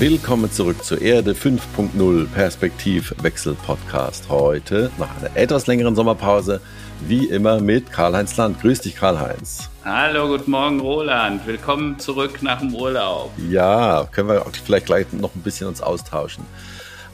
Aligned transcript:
Willkommen 0.00 0.50
zurück 0.50 0.82
zur 0.82 1.02
Erde 1.02 1.34
5.0 1.34 2.26
Perspektivwechsel 2.28 3.52
Podcast. 3.52 4.30
Heute 4.30 4.90
nach 4.96 5.14
einer 5.18 5.36
etwas 5.36 5.66
längeren 5.66 5.94
Sommerpause, 5.94 6.62
wie 7.06 7.26
immer 7.26 7.60
mit 7.60 7.92
Karl-Heinz 7.92 8.34
Land. 8.38 8.62
Grüß 8.62 8.80
dich, 8.80 8.96
Karl-Heinz. 8.96 9.68
Hallo, 9.84 10.28
guten 10.28 10.52
Morgen, 10.52 10.80
Roland. 10.80 11.46
Willkommen 11.46 11.98
zurück 11.98 12.42
nach 12.42 12.60
dem 12.60 12.74
Urlaub. 12.74 13.30
Ja, 13.50 14.08
können 14.10 14.30
wir 14.30 14.46
vielleicht 14.64 14.86
gleich 14.86 15.12
noch 15.12 15.34
ein 15.34 15.42
bisschen 15.42 15.66
uns 15.66 15.82
austauschen. 15.82 16.46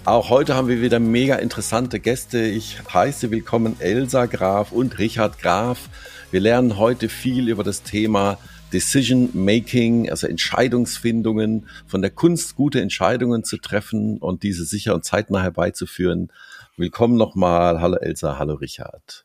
Auch 0.05 0.31
heute 0.31 0.55
haben 0.55 0.69
wir 0.69 0.81
wieder 0.81 1.01
mega 1.01 1.35
interessante 1.35 1.99
Gäste. 1.99 2.39
Ich 2.39 2.79
heiße 2.95 3.33
willkommen 3.33 3.75
Elsa 3.81 4.27
Graf 4.27 4.71
und 4.71 5.01
Richard 5.01 5.41
Graf. 5.41 5.89
Wir 6.31 6.39
lernen 6.39 6.79
heute 6.79 7.09
viel 7.09 7.49
über 7.49 7.65
das 7.65 7.83
Thema 7.83 8.39
Decision 8.77 9.31
Making, 9.33 10.11
also 10.11 10.27
Entscheidungsfindungen, 10.27 11.67
von 11.87 12.03
der 12.03 12.11
Kunst, 12.11 12.57
gute 12.57 12.83
Entscheidungen 12.83 13.43
zu 13.43 13.57
treffen 13.57 14.19
und 14.19 14.43
diese 14.43 14.67
sicher 14.67 14.95
und 14.95 15.03
zeitnah 15.03 15.41
herbeizuführen. 15.41 16.31
Willkommen 16.77 17.17
nochmal. 17.17 17.81
Hallo 17.81 17.97
Elsa, 17.97 18.39
hallo 18.39 18.53
Richard. 18.53 19.25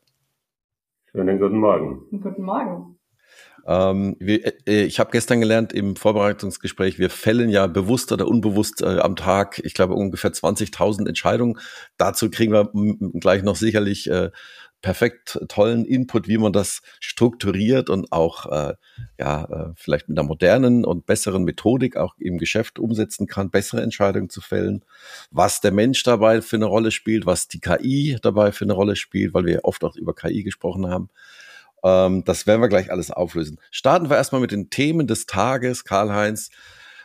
Schönen 1.12 1.38
guten 1.38 1.58
Morgen. 1.58 2.00
Guten 2.12 2.44
Morgen. 2.44 2.98
Ähm, 3.68 4.16
wir, 4.20 4.54
äh, 4.68 4.84
ich 4.86 5.02
habe 5.02 5.12
gestern 5.12 5.42
gelernt 5.42 5.74
im 5.74 5.98
Vorbereitungsgespräch, 5.98 6.98
wir 6.98 7.10
fällen 7.10 7.50
ja 7.50 7.68
bewusst 7.68 8.14
oder 8.14 8.30
unbewusst 8.30 8.82
äh, 8.82 9.00
am 9.00 9.18
Tag, 9.18 9.60
ich 9.66 9.74
glaube 9.74 9.96
ungefähr 9.96 10.32
20.000 10.32 11.10
Entscheidungen. 11.10 11.60
Dazu 11.98 12.32
kriegen 12.32 12.54
wir 12.54 12.72
gleich 13.20 13.44
noch 13.44 13.58
sicherlich 13.58 14.10
äh, 14.10 14.32
perfekt 14.82 15.40
tollen 15.48 15.86
Input, 15.86 16.28
wie 16.28 16.38
man 16.38 16.54
das 16.54 16.82
strukturiert 17.00 17.90
und 17.90 18.12
auch 18.12 18.46
äh, 18.52 18.74
ja 19.20 19.44
äh, 19.46 19.74
vielleicht 19.76 20.10
mit 20.10 20.18
einer 20.18 20.28
modernen 20.28 20.86
und 20.86 21.06
besseren 21.06 21.44
Methodik 21.44 21.98
auch 21.98 22.16
im 22.18 22.38
Geschäft 22.38 22.80
umsetzen 22.80 23.28
kann, 23.28 23.50
bessere 23.50 23.82
Entscheidungen 23.82 24.30
zu 24.30 24.42
fällen. 24.42 24.84
Was 25.30 25.62
der 25.62 25.72
Mensch 25.72 26.04
dabei 26.04 26.42
für 26.42 26.56
eine 26.56 26.66
Rolle 26.66 26.92
spielt, 26.92 27.26
was 27.26 27.48
die 27.48 27.60
KI 27.60 28.18
dabei 28.22 28.52
für 28.52 28.66
eine 28.66 28.74
Rolle 28.74 28.96
spielt, 28.96 29.34
weil 29.34 29.46
wir 29.46 29.64
oft 29.64 29.84
auch 29.84 29.96
über 29.96 30.16
KI 30.16 30.44
gesprochen 30.44 30.88
haben. 30.88 31.10
Ähm, 31.84 32.24
das 32.26 32.48
werden 32.48 32.62
wir 32.62 32.70
gleich 32.70 32.92
alles 32.92 33.12
auflösen. 33.12 33.60
Starten 33.72 34.10
wir 34.10 34.18
erstmal 34.18 34.42
mit 34.42 34.52
den 34.52 34.70
Themen 34.70 35.08
des 35.08 35.26
Tages, 35.26 35.84
Karl-Heinz. 35.84 36.50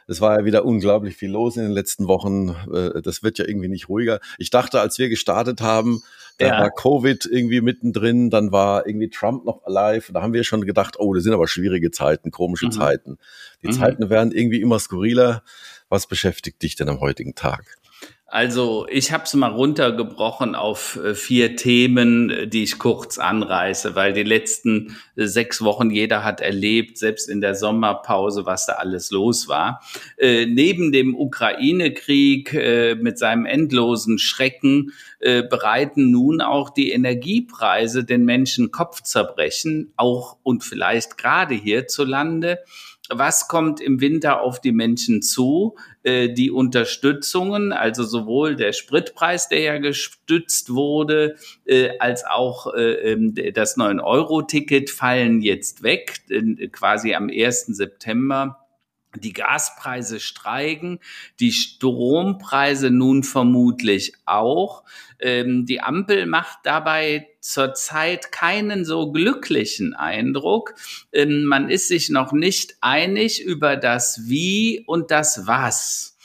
Es 0.09 0.21
war 0.21 0.39
ja 0.39 0.45
wieder 0.45 0.65
unglaublich 0.65 1.17
viel 1.17 1.31
los 1.31 1.57
in 1.57 1.65
den 1.65 1.73
letzten 1.73 2.07
Wochen. 2.07 2.51
Äh, 2.73 3.03
das 3.03 3.23
wird 3.23 3.39
ja 3.39 3.47
irgendwie 3.47 3.69
nicht 3.69 3.89
ruhiger. 3.89 4.21
Ich 4.39 4.51
dachte, 4.51 4.81
als 4.81 4.99
wir 4.99 5.09
gestartet 5.09 5.61
haben, 5.61 6.03
da 6.39 6.47
ja. 6.47 6.61
war 6.61 6.71
Covid 6.71 7.27
irgendwie 7.31 7.61
mittendrin, 7.61 8.31
dann 8.31 8.53
war 8.53 8.87
irgendwie 8.87 9.09
Trump 9.09 9.45
noch 9.45 9.65
alive. 9.65 10.13
Da 10.13 10.23
haben 10.23 10.33
wir 10.33 10.45
schon 10.45 10.67
gedacht, 10.67 10.97
oh, 10.99 11.15
das 11.15 11.25
sind 11.25 11.33
aber 11.33 11.49
schwierige 11.49 11.91
Zeiten, 11.91 12.31
komische 12.31 12.67
mhm. 12.67 12.73
Zeiten. 12.73 13.19
Die 13.63 13.69
mhm. 13.69 13.73
Zeiten 13.73 14.11
werden 14.11 14.33
irgendwie 14.33 14.61
immer 14.61 14.79
skurriler. 14.79 15.43
Was 15.89 16.07
beschäftigt 16.07 16.63
dich 16.63 16.77
denn 16.77 16.89
am 16.89 17.01
heutigen 17.01 17.35
Tag? 17.35 17.79
Also 18.29 18.89
ich 18.91 19.13
habe 19.13 19.23
es 19.23 19.35
mal 19.35 19.53
runtergebrochen 19.53 20.57
auf 20.57 20.97
äh, 20.97 21.15
vier 21.15 21.55
Themen, 21.55 22.31
äh, 22.31 22.49
die 22.49 22.65
ich 22.65 22.77
kurz 22.77 23.19
anreiße, 23.19 23.95
weil 23.95 24.13
die 24.15 24.25
letzten 24.25 24.97
äh, 25.15 25.27
sechs 25.27 25.63
Wochen 25.63 25.91
jeder 25.91 26.25
hat 26.25 26.41
erlebt, 26.41 26.99
selbst 26.99 27.29
in 27.29 27.41
der 27.41 27.55
Sommerpause, 27.55 28.45
was 28.45 28.67
da 28.67 28.75
alles 28.75 29.13
los 29.13 29.47
war. 29.47 29.81
Äh, 30.17 30.47
neben 30.47 30.91
dem 30.91 31.15
Ukraine-Krieg 31.15 32.53
äh, 32.53 32.97
mit 32.97 33.17
seinem 33.17 33.47
endlosen 33.47 34.19
Schrecken 34.19 34.93
äh, 35.21 35.45
bereiten 35.45 36.11
nun 36.11 36.41
auch 36.41 36.71
die 36.71 36.91
Energiepreise 36.91 38.03
den 38.03 38.25
Menschen 38.25 38.73
Kopfzerbrechen, 38.73 39.93
auch 39.97 40.37
und 40.43 40.65
vielleicht 40.65 41.17
gerade 41.17 41.55
hierzulande 41.55 42.59
was 43.09 43.49
kommt 43.49 43.81
im 43.81 44.01
Winter 44.01 44.41
auf 44.41 44.61
die 44.61 44.73
Menschen 44.73 45.23
zu? 45.23 45.77
Äh, 46.07 46.29
die 46.29 46.53
Unterstützungen, 46.53 47.73
also 47.73 48.05
sowohl 48.05 48.55
der 48.55 48.73
Spritpreis, 48.73 49.49
der 49.49 49.59
ja 49.59 49.79
gestützt 49.79 50.73
wurde, 50.73 51.35
äh, 51.65 51.99
als 51.99 52.25
auch 52.25 52.73
äh, 52.75 53.11
ähm, 53.11 53.35
das 53.53 53.77
9-Euro-Ticket 53.77 54.89
fallen 54.89 55.41
jetzt 55.41 55.83
weg, 55.83 56.21
quasi 56.71 57.13
am 57.17 57.29
1. 57.29 57.67
September 57.67 58.66
die 59.17 59.33
Gaspreise 59.33 60.21
steigen, 60.21 61.01
die 61.41 61.53
Strompreise 61.53 62.91
nun 62.91 63.23
vermutlich 63.23 64.13
auch. 64.25 64.85
Ähm, 65.19 65.67
die 65.67 65.81
Ampel 65.81 66.27
macht 66.27 66.59
dabei 66.65 67.29
zurzeit 67.41 68.33
keinen 68.33 68.85
so 68.85 69.13
glücklichen 69.13 69.95
Eindruck. 69.95 70.75
Ähm, 71.13 71.45
man 71.45 71.71
ist 71.71 71.89
sich 71.89 72.11
noch 72.11 72.33
nicht 72.33 72.77
einig 72.81 73.43
über 73.43 73.77
das 73.77 74.29
Wie 74.29 74.85
und 74.87 75.11
das 75.11 75.47
Was. 75.47 76.17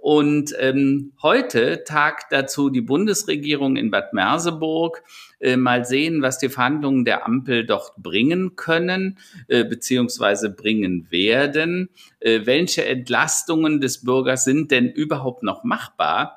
Und 0.00 0.54
ähm, 0.58 1.12
heute 1.20 1.84
tagt 1.84 2.32
dazu 2.32 2.70
die 2.70 2.80
Bundesregierung 2.80 3.76
in 3.76 3.90
Bad 3.90 4.14
Merseburg. 4.14 5.02
Äh, 5.40 5.56
mal 5.56 5.86
sehen, 5.86 6.20
was 6.20 6.38
die 6.38 6.50
Verhandlungen 6.50 7.04
der 7.04 7.26
Ampel 7.26 7.64
dort 7.64 7.94
bringen 7.96 8.56
können, 8.56 9.18
äh, 9.48 9.64
beziehungsweise 9.64 10.50
bringen 10.50 11.06
werden. 11.10 11.88
Äh, 12.20 12.40
welche 12.44 12.84
Entlastungen 12.84 13.80
des 13.80 14.04
Bürgers 14.04 14.44
sind 14.44 14.70
denn 14.70 14.90
überhaupt 14.90 15.42
noch 15.42 15.64
machbar? 15.64 16.36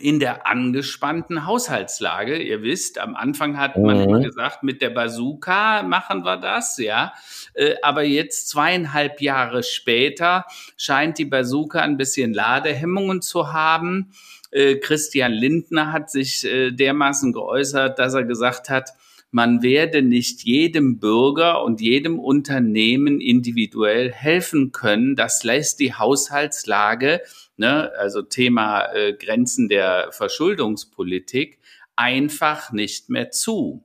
in 0.00 0.20
der 0.20 0.46
angespannten 0.46 1.46
Haushaltslage. 1.46 2.38
Ihr 2.38 2.62
wisst, 2.62 2.98
am 2.98 3.14
Anfang 3.14 3.58
hat 3.58 3.76
man 3.76 4.08
mhm. 4.08 4.22
gesagt, 4.22 4.62
mit 4.62 4.80
der 4.80 4.90
Bazooka 4.90 5.82
machen 5.82 6.24
wir 6.24 6.36
das, 6.36 6.78
ja. 6.78 7.12
Äh, 7.54 7.74
aber 7.82 8.02
jetzt 8.02 8.48
zweieinhalb 8.48 9.20
Jahre 9.20 9.62
später 9.62 10.44
scheint 10.76 11.18
die 11.18 11.24
Bazooka 11.24 11.80
ein 11.80 11.96
bisschen 11.96 12.32
Ladehemmungen 12.32 13.22
zu 13.22 13.52
haben. 13.52 14.12
Äh, 14.50 14.76
Christian 14.76 15.32
Lindner 15.32 15.92
hat 15.92 16.10
sich 16.10 16.44
äh, 16.44 16.70
dermaßen 16.70 17.32
geäußert, 17.32 17.98
dass 17.98 18.14
er 18.14 18.24
gesagt 18.24 18.70
hat, 18.70 18.90
man 19.30 19.62
werde 19.62 20.00
nicht 20.00 20.42
jedem 20.44 20.98
Bürger 21.00 21.62
und 21.62 21.82
jedem 21.82 22.18
Unternehmen 22.18 23.20
individuell 23.20 24.10
helfen 24.10 24.72
können. 24.72 25.16
Das 25.16 25.44
lässt 25.44 25.80
die 25.80 25.92
Haushaltslage 25.92 27.20
ne, 27.58 27.92
also 27.98 28.22
Thema 28.22 28.86
äh, 28.94 29.12
Grenzen 29.12 29.68
der 29.68 30.10
Verschuldungspolitik, 30.12 31.58
einfach 31.96 32.72
nicht 32.72 33.10
mehr 33.10 33.30
zu. 33.30 33.84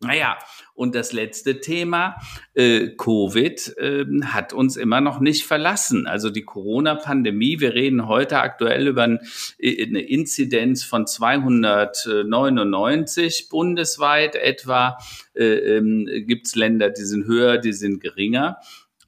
Naja, 0.00 0.38
und 0.80 0.94
das 0.94 1.12
letzte 1.12 1.60
Thema, 1.60 2.16
äh, 2.54 2.88
Covid, 2.96 3.76
äh, 3.76 4.06
hat 4.24 4.54
uns 4.54 4.78
immer 4.78 5.02
noch 5.02 5.20
nicht 5.20 5.44
verlassen. 5.44 6.06
Also 6.06 6.30
die 6.30 6.40
Corona-Pandemie, 6.40 7.60
wir 7.60 7.74
reden 7.74 8.08
heute 8.08 8.38
aktuell 8.38 8.88
über 8.88 9.02
ein, 9.02 9.18
äh, 9.58 9.84
eine 9.84 10.00
Inzidenz 10.00 10.82
von 10.82 11.06
299 11.06 13.50
bundesweit 13.50 14.36
etwa. 14.36 14.96
Äh, 15.34 15.76
ähm, 15.76 16.08
Gibt 16.26 16.46
es 16.46 16.56
Länder, 16.56 16.88
die 16.88 17.04
sind 17.04 17.26
höher, 17.26 17.58
die 17.58 17.74
sind 17.74 18.00
geringer. 18.00 18.56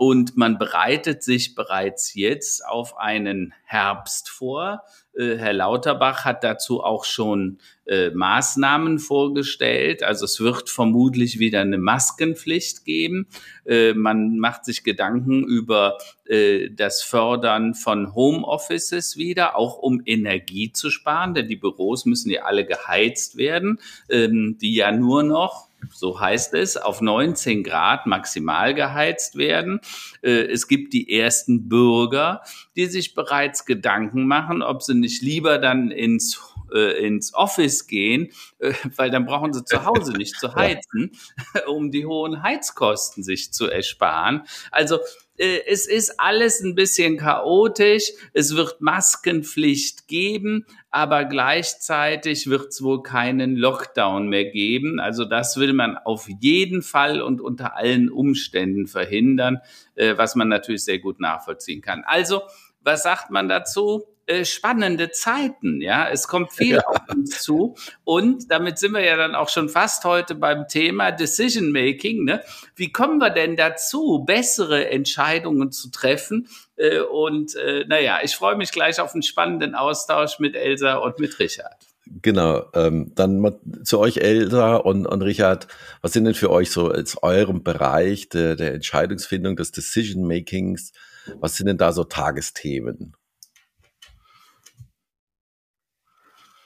Und 0.02 0.36
man 0.36 0.58
bereitet 0.58 1.22
sich 1.22 1.54
bereits 1.54 2.14
jetzt 2.14 2.66
auf 2.66 2.98
einen 2.98 3.54
Herbst 3.62 4.28
vor. 4.28 4.82
Äh, 5.16 5.36
Herr 5.36 5.52
Lauterbach 5.52 6.24
hat 6.24 6.42
dazu 6.42 6.82
auch 6.82 7.04
schon 7.04 7.58
äh, 7.86 8.10
Maßnahmen 8.10 8.98
vorgestellt. 8.98 10.02
Also 10.02 10.24
es 10.24 10.40
wird 10.40 10.68
vermutlich 10.70 11.38
wieder 11.38 11.60
eine 11.60 11.78
Maskenpflicht 11.78 12.84
geben. 12.84 13.28
Äh, 13.64 13.94
man 13.94 14.38
macht 14.38 14.64
sich 14.64 14.82
Gedanken 14.82 15.44
über 15.44 15.98
äh, 16.26 16.70
das 16.70 17.04
Fördern 17.04 17.74
von 17.74 18.12
Homeoffices 18.12 19.16
wieder, 19.16 19.54
auch 19.54 19.78
um 19.78 20.02
Energie 20.04 20.72
zu 20.72 20.90
sparen, 20.90 21.34
denn 21.34 21.46
die 21.46 21.54
Büros 21.54 22.06
müssen 22.06 22.28
ja 22.28 22.43
alle 22.43 22.66
geheizt 22.66 23.37
werden, 23.37 23.78
ähm, 24.08 24.58
die 24.60 24.75
ja 24.75 24.90
nur 24.90 25.22
noch 25.22 25.69
so 25.90 26.20
heißt 26.20 26.55
es, 26.55 26.76
auf 26.76 27.00
19 27.00 27.64
Grad 27.64 28.06
maximal 28.06 28.75
geheizt 28.75 29.37
werden. 29.37 29.81
Äh, 30.23 30.46
es 30.46 30.69
gibt 30.69 30.93
die 30.93 31.12
ersten 31.19 31.69
Bürger, 31.69 32.43
die 32.76 32.87
sich 32.87 33.14
bereits 33.14 33.64
Gedanken 33.64 34.26
machen, 34.26 34.62
ob 34.62 34.82
sie 34.82 34.94
nicht 34.94 35.23
lieber 35.23 35.58
dann 35.58 35.90
ins 35.90 36.40
äh, 36.73 37.05
ins 37.06 37.34
Office 37.34 37.87
gehen, 37.87 38.32
äh, 38.58 38.73
weil 38.96 39.11
dann 39.11 39.26
brauchen 39.26 39.52
sie 39.52 39.64
zu 39.64 39.84
Hause 39.84 40.12
nicht 40.12 40.38
zu 40.38 40.55
heizen, 40.55 41.12
um 41.67 41.90
die 41.90 42.06
hohen 42.06 42.43
Heizkosten 42.43 43.23
sich 43.23 43.52
zu 43.52 43.69
ersparen. 43.69 44.43
Also 44.70 44.99
es 45.38 45.87
ist 45.87 46.20
alles 46.20 46.61
ein 46.61 46.75
bisschen 46.75 47.17
chaotisch. 47.17 48.12
Es 48.32 48.55
wird 48.55 48.81
Maskenpflicht 48.81 50.06
geben, 50.06 50.67
aber 50.90 51.25
gleichzeitig 51.25 52.49
wird 52.49 52.69
es 52.69 52.82
wohl 52.82 53.02
keinen 53.02 53.56
Lockdown 53.56 54.29
mehr 54.29 54.44
geben. 54.44 55.00
Also 55.00 55.25
das 55.25 55.56
will 55.56 55.73
man 55.73 55.96
auf 55.96 56.29
jeden 56.40 56.82
Fall 56.82 57.23
und 57.23 57.40
unter 57.40 57.76
allen 57.76 58.11
Umständen 58.11 58.87
verhindern, 58.87 59.58
äh, 59.94 60.17
was 60.17 60.34
man 60.34 60.49
natürlich 60.49 60.84
sehr 60.84 60.99
gut 60.99 61.19
nachvollziehen 61.19 61.81
kann. 61.81 62.05
Also 62.05 62.43
was 62.81 63.02
sagt 63.02 63.31
man 63.31 63.49
dazu? 63.49 64.06
Äh, 64.32 64.44
spannende 64.44 65.11
Zeiten. 65.11 65.81
Ja, 65.81 66.08
es 66.08 66.26
kommt 66.29 66.52
viel 66.55 66.76
ja. 66.76 66.87
auf 66.87 67.00
uns 67.14 67.43
zu. 67.43 67.76
Und 68.05 68.50
damit 68.50 68.79
sind 68.79 68.93
wir 68.93 69.05
ja 69.05 69.17
dann 69.17 69.34
auch 69.34 69.49
schon 69.49 69.69
fast 69.69 70.05
heute 70.05 70.34
beim 70.34 70.69
Thema 70.69 71.11
Decision 71.11 71.70
Making. 71.70 72.25
Ne? 72.25 72.43
Wie 72.75 72.90
kommen 72.90 73.19
wir 73.19 73.31
denn 73.31 73.56
dazu, 73.56 74.25
bessere 74.26 74.88
Entscheidungen 74.88 75.70
zu 75.73 75.90
treffen? 75.90 76.49
Äh, 76.76 77.00
und 77.00 77.55
äh, 77.56 77.84
naja, 77.87 78.20
ich 78.23 78.34
freue 78.34 78.56
mich 78.56 78.73
gleich 78.73 79.00
auf 79.00 79.12
einen 79.12 79.23
spannenden 79.23 79.75
Austausch 79.75 80.38
mit 80.38 80.56
Elsa 80.56 80.94
und 80.94 81.19
mit 81.19 81.38
Richard. 81.38 81.87
Genau, 82.20 82.64
ähm, 82.75 83.12
dann 83.14 83.38
mal 83.38 83.58
zu 83.84 83.99
euch 83.99 84.19
Elsa 84.19 84.76
und, 84.76 85.06
und 85.06 85.23
Richard, 85.23 85.69
was 86.02 86.12
sind 86.12 86.25
denn 86.25 86.34
für 86.34 86.50
euch 86.50 86.70
so 86.70 86.88
als 86.88 87.23
eurem 87.23 87.62
Bereich 87.62 88.29
der, 88.29 88.56
der 88.56 88.75
Entscheidungsfindung, 88.75 89.56
des 89.56 89.70
Decision 89.70 90.26
Makings, 90.26 90.93
was 91.40 91.56
sind 91.56 91.69
denn 91.69 91.79
da 91.79 91.93
so 91.93 92.05
Tagesthemen? 92.05 93.14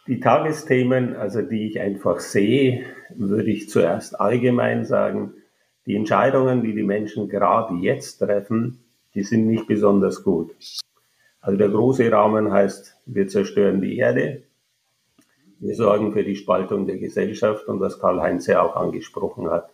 Die 0.07 0.21
Tagesthemen, 0.21 1.17
also 1.17 1.43
die 1.43 1.67
ich 1.67 1.81
einfach 1.81 2.21
sehe, 2.21 2.85
würde 3.11 3.51
ich 3.51 3.69
zuerst 3.69 4.21
allgemein 4.21 4.85
sagen, 4.85 5.35
die 5.87 5.97
Entscheidungen, 5.97 6.63
die 6.63 6.75
die 6.75 6.85
Menschen 6.85 7.29
gerade 7.29 7.75
jetzt 7.75 8.19
treffen, 8.19 8.85
die 9.15 9.25
sind 9.25 9.49
nicht 9.49 9.67
besonders 9.67 10.23
gut. 10.23 10.55
Also 11.41 11.59
der 11.59 11.71
große 11.71 12.11
Rahmen 12.11 12.53
heißt, 12.53 12.97
wir 13.07 13.27
zerstören 13.27 13.81
die 13.81 13.97
Erde, 13.99 14.43
wir 15.59 15.75
sorgen 15.75 16.13
für 16.13 16.23
die 16.23 16.37
Spaltung 16.37 16.87
der 16.87 16.99
Gesellschaft 16.99 17.67
und 17.67 17.81
was 17.81 17.99
Karl-Heinz 17.99 18.47
ja 18.47 18.63
auch 18.63 18.77
angesprochen 18.77 19.51
hat, 19.51 19.71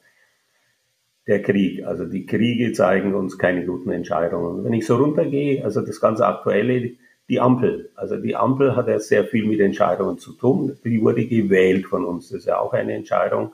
der 1.26 1.42
Krieg. 1.42 1.84
Also 1.84 2.06
die 2.06 2.24
Kriege 2.24 2.72
zeigen 2.72 3.14
uns 3.14 3.36
keine 3.36 3.66
guten 3.66 3.90
Entscheidungen. 3.90 4.64
wenn 4.64 4.72
ich 4.72 4.86
so 4.86 4.96
runtergehe, 4.96 5.64
also 5.64 5.80
das 5.80 6.00
ganze 6.00 6.26
Aktuelle, 6.26 6.92
die 7.28 7.40
Ampel. 7.40 7.90
Also 7.94 8.16
die 8.16 8.36
Ampel 8.36 8.76
hat 8.76 8.88
ja 8.88 8.98
sehr 8.98 9.24
viel 9.24 9.46
mit 9.46 9.60
Entscheidungen 9.60 10.18
zu 10.18 10.32
tun. 10.34 10.78
Die 10.84 11.00
wurde 11.00 11.26
gewählt 11.26 11.86
von 11.86 12.04
uns. 12.04 12.28
Das 12.28 12.40
ist 12.40 12.46
ja 12.46 12.58
auch 12.58 12.72
eine 12.72 12.94
Entscheidung. 12.94 13.52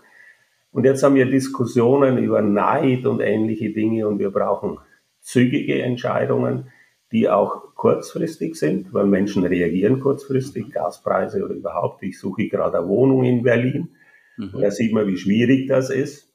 Und 0.70 0.84
jetzt 0.84 1.02
haben 1.02 1.14
wir 1.14 1.26
Diskussionen 1.26 2.18
über 2.18 2.42
Neid 2.42 3.06
und 3.06 3.20
ähnliche 3.20 3.70
Dinge 3.70 4.06
und 4.06 4.18
wir 4.18 4.30
brauchen 4.30 4.78
zügige 5.20 5.82
Entscheidungen 5.82 6.70
die 7.12 7.28
auch 7.28 7.74
kurzfristig 7.74 8.56
sind, 8.56 8.92
weil 8.92 9.06
Menschen 9.06 9.44
reagieren 9.44 10.00
kurzfristig, 10.00 10.72
Gaspreise 10.72 11.44
oder 11.44 11.54
überhaupt. 11.54 12.02
Ich 12.02 12.18
suche 12.18 12.48
gerade 12.48 12.78
eine 12.78 12.88
Wohnung 12.88 13.24
in 13.24 13.42
Berlin. 13.42 13.90
Mhm. 14.36 14.60
da 14.60 14.70
sieht 14.70 14.92
man, 14.92 15.06
wie 15.06 15.16
schwierig 15.16 15.66
das 15.68 15.90
ist. 15.90 16.32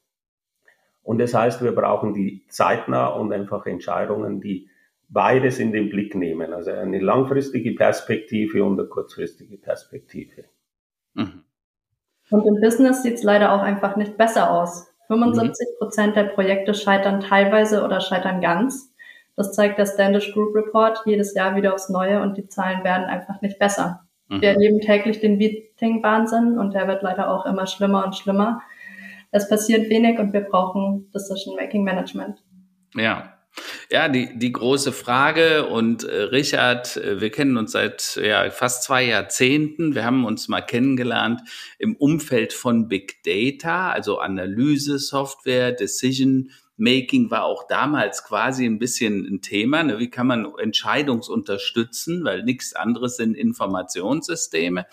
Und 1.04 1.20
das 1.20 1.34
heißt, 1.34 1.64
wir 1.64 1.74
brauchen 1.74 2.14
die 2.14 2.44
zeitnah 2.50 3.08
und 3.08 3.32
einfach 3.32 3.66
Entscheidungen, 3.66 4.42
die 4.42 4.70
beides 5.14 5.60
in 5.60 5.72
den 5.72 5.90
Blick 5.90 6.16
nehmen. 6.16 6.54
Also 6.54 6.72
eine 6.72 7.00
langfristige 7.00 7.74
Perspektive 7.74 8.64
und 8.64 8.80
eine 8.80 8.90
kurzfristige 8.90 9.58
Perspektive. 9.58 10.46
Mhm. 11.14 11.44
Und 12.30 12.46
im 12.48 12.60
Business 12.60 13.04
sieht 13.04 13.16
es 13.16 13.24
leider 13.24 13.54
auch 13.54 13.62
einfach 13.62 13.96
nicht 13.96 14.18
besser 14.18 14.52
aus. 14.52 14.88
75 15.08 15.68
Prozent 15.78 16.16
der 16.16 16.24
Projekte 16.24 16.74
scheitern 16.74 17.20
teilweise 17.20 17.84
oder 17.84 18.02
scheitern 18.02 18.42
ganz. 18.42 18.92
Das 19.36 19.54
zeigt 19.54 19.78
der 19.78 19.86
Standish 19.86 20.34
Group 20.34 20.56
Report 20.56 21.02
jedes 21.06 21.34
Jahr 21.36 21.56
wieder 21.56 21.74
aufs 21.74 21.90
Neue 21.90 22.22
und 22.22 22.38
die 22.38 22.48
Zahlen 22.48 22.84
werden 22.84 23.06
einfach 23.06 23.42
nicht 23.42 23.60
besser. 23.60 24.08
Mhm. 24.30 24.42
Wir 24.42 24.50
erleben 24.50 24.80
täglich 24.80 25.20
den 25.20 25.38
Meeting-Wahnsinn 25.38 26.58
und 26.58 26.74
der 26.74 26.88
wird 26.88 27.04
leider 27.04 27.30
auch 27.30 27.46
immer 27.46 27.68
schlimmer 27.68 28.06
und 28.06 28.16
schlimmer. 28.16 28.62
Es 29.32 29.50
passiert 29.50 29.90
wenig 29.90 30.20
und 30.20 30.34
wir 30.34 30.42
brauchen 30.42 31.12
Decision-Making 31.12 31.84
Management. 31.84 32.44
Ja, 32.96 33.33
ja, 33.90 34.10
die, 34.10 34.38
die 34.38 34.52
große 34.52 34.92
Frage 34.92 35.68
und 35.68 36.04
äh, 36.04 36.24
Richard, 36.24 36.98
äh, 36.98 37.22
wir 37.22 37.30
kennen 37.30 37.58
uns 37.58 37.72
seit 37.72 38.20
ja, 38.22 38.50
fast 38.50 38.84
zwei 38.84 39.04
Jahrzehnten. 39.04 39.96
Wir 39.96 40.06
haben 40.06 40.26
uns 40.26 40.48
mal 40.48 40.62
kennengelernt 40.62 41.42
im 41.78 41.96
Umfeld 41.96 42.54
von 42.54 42.88
Big 42.88 43.24
Data, 43.24 43.92
also 43.92 44.20
Analyse, 44.20 45.00
Software, 45.00 45.72
Decision 45.72 46.50
Making 46.78 47.30
war 47.30 47.44
auch 47.46 47.68
damals 47.68 48.24
quasi 48.24 48.66
ein 48.66 48.80
bisschen 48.80 49.26
ein 49.26 49.42
Thema. 49.42 49.84
Ne? 49.84 50.00
Wie 50.00 50.10
kann 50.10 50.28
man 50.28 50.52
Entscheidungsunterstützen, 50.58 52.24
weil 52.24 52.44
nichts 52.44 52.74
anderes 52.74 53.18
sind 53.18 53.36
Informationssysteme. 53.36 54.88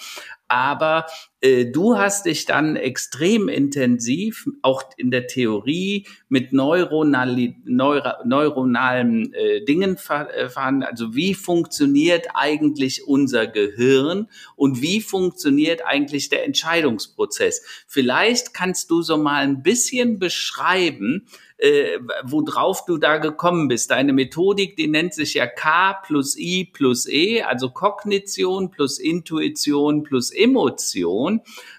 Aber 0.47 1.07
du 1.43 1.97
hast 1.97 2.27
dich 2.27 2.45
dann 2.45 2.77
extrem 2.77 3.49
intensiv, 3.49 4.47
auch 4.61 4.83
in 4.99 5.11
der 5.11 5.27
Theorie, 5.27 6.07
mit 6.29 6.53
neuronali, 6.53 7.57
neura, 7.65 8.19
neuronalen 8.27 9.33
äh, 9.33 9.65
Dingen 9.65 9.97
verfahren. 9.97 10.83
Also 10.83 11.15
wie 11.15 11.33
funktioniert 11.33 12.29
eigentlich 12.35 13.07
unser 13.07 13.47
Gehirn 13.47 14.29
und 14.55 14.83
wie 14.83 15.01
funktioniert 15.01 15.81
eigentlich 15.87 16.29
der 16.29 16.45
Entscheidungsprozess? 16.45 17.63
Vielleicht 17.87 18.53
kannst 18.53 18.91
du 18.91 19.01
so 19.01 19.17
mal 19.17 19.43
ein 19.43 19.63
bisschen 19.63 20.19
beschreiben, 20.19 21.27
äh, 21.61 21.99
worauf 22.25 22.87
du 22.87 22.97
da 22.97 23.19
gekommen 23.19 23.69
bist. 23.69 23.91
Deine 23.91 24.13
Methodik, 24.13 24.77
die 24.77 24.89
nennt 24.89 25.15
sich 25.15 25.35
ja 25.35 25.47
K 25.47 25.93
plus 26.07 26.39
I 26.39 26.65
plus 26.65 27.07
E, 27.07 27.43
also 27.43 27.71
Kognition 27.71 28.71
plus 28.71 28.99
Intuition 28.99 30.03
plus 30.03 30.31
Emotion. 30.31 31.30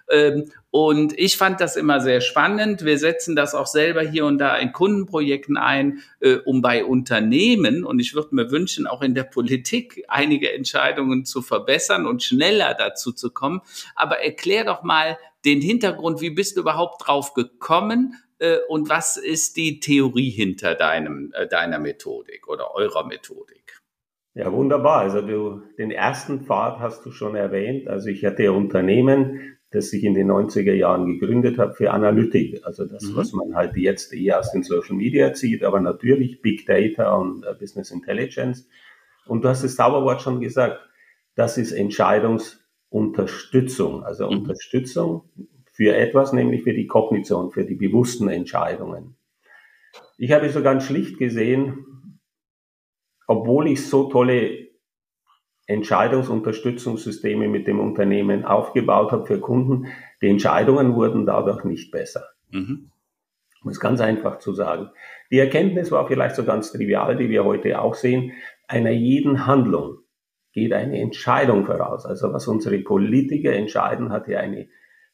Ähm, 0.10 0.52
und 0.72 1.18
ich 1.20 1.36
fand 1.36 1.60
das 1.60 1.76
immer 1.76 2.00
sehr 2.00 2.22
spannend. 2.22 2.86
Wir 2.86 2.98
setzen 2.98 3.36
das 3.36 3.54
auch 3.54 3.68
selber 3.68 4.02
hier 4.02 4.26
und 4.26 4.38
da 4.38 4.56
in 4.58 4.72
Kundenprojekten 4.72 5.58
ein, 5.58 6.02
äh, 6.22 6.36
um 6.46 6.62
bei 6.62 6.86
Unternehmen, 6.86 7.84
und 7.84 8.00
ich 8.00 8.16
würde 8.16 8.34
mir 8.34 8.52
wünschen, 8.52 8.88
auch 8.88 9.02
in 9.02 9.14
der 9.14 9.26
Politik 9.26 10.06
einige 10.08 10.54
Entscheidungen 10.54 11.26
zu 11.26 11.42
verbessern 11.42 12.08
und 12.08 12.24
schneller 12.24 12.74
dazu 12.74 13.12
zu 13.12 13.32
kommen. 13.32 13.62
Aber 13.96 14.20
erklär 14.20 14.64
doch 14.64 14.84
mal 14.84 15.18
den 15.44 15.60
Hintergrund, 15.60 16.22
wie 16.22 16.30
bist 16.30 16.56
du 16.56 16.62
überhaupt 16.62 17.06
drauf 17.06 17.34
gekommen? 17.34 18.16
Äh, 18.40 18.58
und 18.70 18.90
was 18.90 19.18
ist 19.18 19.58
die 19.58 19.80
Theorie 19.80 20.30
hinter 20.30 20.76
deinem, 20.76 21.32
äh, 21.34 21.48
deiner 21.48 21.80
Methodik 21.80 22.48
oder 22.48 22.74
eurer 22.74 23.06
Methodik? 23.06 23.61
Ja, 24.34 24.52
wunderbar. 24.54 25.00
Also 25.00 25.22
du, 25.22 25.62
den 25.78 25.92
ersten 25.92 26.40
Pfad 26.42 26.80
hast 26.80 27.06
du 27.06 27.12
schon 27.12 27.36
erwähnt. 27.36 27.90
Also 27.90 28.08
ich 28.08 28.24
hatte 28.24 28.44
ein 28.44 28.50
Unternehmen, 28.50 29.58
das 29.72 29.92
ich 29.94 30.06
in 30.06 30.14
den 30.14 30.32
90er 30.32 30.74
Jahren 30.74 31.06
gegründet 31.06 31.58
habe 31.58 31.74
für 31.74 31.92
Analytik. 31.92 32.66
Also 32.66 32.86
das, 32.86 33.04
mhm. 33.04 33.18
was 33.18 33.34
man 33.34 33.56
halt 33.56 33.76
jetzt 33.76 34.14
eher 34.14 34.40
aus 34.40 34.52
den 34.52 34.64
Social 34.64 34.96
Media 34.96 35.34
zieht, 35.34 35.64
aber 35.64 35.82
natürlich 35.82 36.42
Big 36.42 36.66
Data 36.66 37.14
und 37.16 37.46
uh, 37.46 37.54
Business 37.60 37.92
Intelligence. 37.92 38.70
Und 39.28 39.44
du 39.44 39.50
hast 39.50 39.66
das 39.66 39.76
Zauberwort 39.76 40.22
schon 40.22 40.40
gesagt. 40.40 40.80
Das 41.36 41.58
ist 41.58 41.74
Entscheidungsunterstützung. 41.74 44.04
Also 44.04 44.30
mhm. 44.30 44.38
Unterstützung 44.40 45.24
für 45.74 45.94
etwas, 45.96 46.32
nämlich 46.32 46.64
für 46.64 46.74
die 46.74 46.88
Kognition, 46.88 47.52
für 47.52 47.66
die 47.66 47.76
bewussten 47.76 48.30
Entscheidungen. 48.30 49.18
Ich 50.18 50.32
habe 50.32 50.50
so 50.50 50.62
ganz 50.62 50.86
schlicht 50.86 51.18
gesehen, 51.18 51.86
obwohl 53.32 53.70
ich 53.70 53.88
so 53.88 54.10
tolle 54.10 54.68
Entscheidungsunterstützungssysteme 55.66 57.48
mit 57.48 57.66
dem 57.66 57.80
Unternehmen 57.80 58.44
aufgebaut 58.44 59.14
habe 59.14 59.26
für 59.26 59.40
Kunden, 59.40 59.88
die 60.22 60.28
Entscheidungen 60.28 60.96
wurden 60.96 61.26
dadurch 61.26 61.64
nicht 61.64 61.92
besser. 61.92 62.26
Mhm. 62.50 62.92
Um 63.64 63.72
es 63.72 63.80
ganz 63.80 64.02
einfach 64.02 64.40
zu 64.40 64.52
sagen. 64.52 64.90
Die 65.32 65.40
Erkenntnis 65.40 65.92
war 65.92 66.06
vielleicht 66.08 66.36
so 66.36 66.44
ganz 66.44 66.74
trivial, 66.74 67.16
die 67.16 67.30
wir 67.30 67.46
heute 67.46 67.80
auch 67.82 67.94
sehen. 67.94 68.34
Einer 68.68 68.92
jeden 68.92 69.46
Handlung 69.46 70.00
geht 70.52 70.74
eine 70.74 71.00
Entscheidung 71.00 71.66
voraus. 71.66 72.06
Also 72.06 72.34
was 72.34 72.50
unsere 72.50 72.80
Politiker 72.80 73.54
entscheiden, 73.54 74.12
hat 74.12 74.28
ja 74.28 74.40
eine 74.40 74.68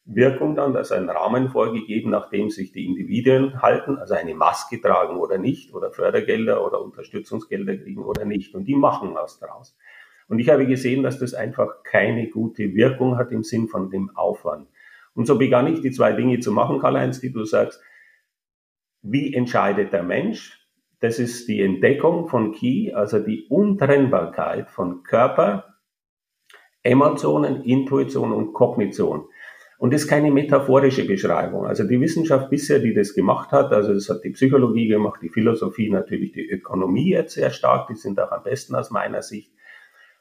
Wirkung 0.10 0.56
dann, 0.56 0.76
also 0.76 0.96
ein 0.96 1.10
Rahmen 1.10 1.50
vorgegeben, 1.50 2.12
nachdem 2.12 2.50
sich 2.50 2.72
die 2.72 2.86
Individuen 2.86 3.62
halten, 3.62 3.98
also 3.98 4.14
eine 4.14 4.36
Maske 4.36 4.80
tragen 4.80 5.18
oder 5.18 5.38
nicht, 5.38 5.74
oder 5.74 5.92
Fördergelder 5.92 6.66
oder 6.66 6.82
Unterstützungsgelder 6.82 7.76
kriegen 7.76 8.04
oder 8.04 8.24
nicht. 8.24 8.56
Und 8.56 8.66
die 8.66 8.76
machen 8.76 9.14
was 9.16 9.38
draus. 9.40 9.78
Und 10.30 10.40
ich 10.40 10.50
habe 10.50 10.66
gesehen, 10.66 11.04
dass 11.04 11.20
das 11.20 11.34
einfach 11.34 11.84
keine 11.84 12.30
gute 12.30 12.74
Wirkung 12.74 13.18
hat 13.18 13.32
im 13.32 13.44
Sinn 13.44 13.68
von 13.68 13.90
dem 13.90 14.16
Aufwand. 14.16 14.70
Und 15.14 15.28
so 15.28 15.38
begann 15.38 15.68
ich 15.68 15.82
die 15.82 15.92
zwei 15.92 16.14
Dinge 16.14 16.40
zu 16.40 16.52
machen, 16.54 16.80
Karl-Heinz, 16.80 17.20
die 17.20 17.32
du 17.32 17.44
sagst. 17.44 17.82
Wie 19.02 19.34
entscheidet 19.34 19.92
der 19.92 20.04
Mensch? 20.04 20.68
Das 21.00 21.20
ist 21.20 21.48
die 21.48 21.62
Entdeckung 21.62 22.28
von 22.28 22.54
Key, 22.54 22.94
also 22.94 23.20
die 23.20 23.46
Untrennbarkeit 23.50 24.70
von 24.70 25.04
Körper, 25.04 25.76
Emotionen, 26.82 27.64
Intuition 27.64 28.32
und 28.32 28.54
Kognition. 28.54 29.28
Und 29.80 29.94
das 29.94 30.04
ist 30.04 30.08
keine 30.08 30.32
metaphorische 30.32 31.06
Beschreibung. 31.06 31.68
Also 31.68 31.84
die 31.84 32.02
Wissenschaft 32.02 32.50
bisher, 32.50 32.80
die 32.80 32.96
das 32.96 33.14
gemacht 33.14 33.52
hat, 33.52 33.72
also 33.72 33.94
das 33.94 34.10
hat 34.10 34.24
die 34.24 34.32
Psychologie 34.32 34.88
gemacht, 34.88 35.20
die 35.22 35.30
Philosophie, 35.30 35.90
natürlich 35.90 36.32
die 36.32 36.50
Ökonomie 36.50 37.12
jetzt 37.12 37.36
sehr 37.36 37.52
stark, 37.52 37.88
die 37.88 37.96
sind 37.96 38.20
auch 38.20 38.32
am 38.32 38.44
besten 38.44 38.76
aus 38.76 38.90
meiner 38.90 39.22
Sicht. 39.22 39.52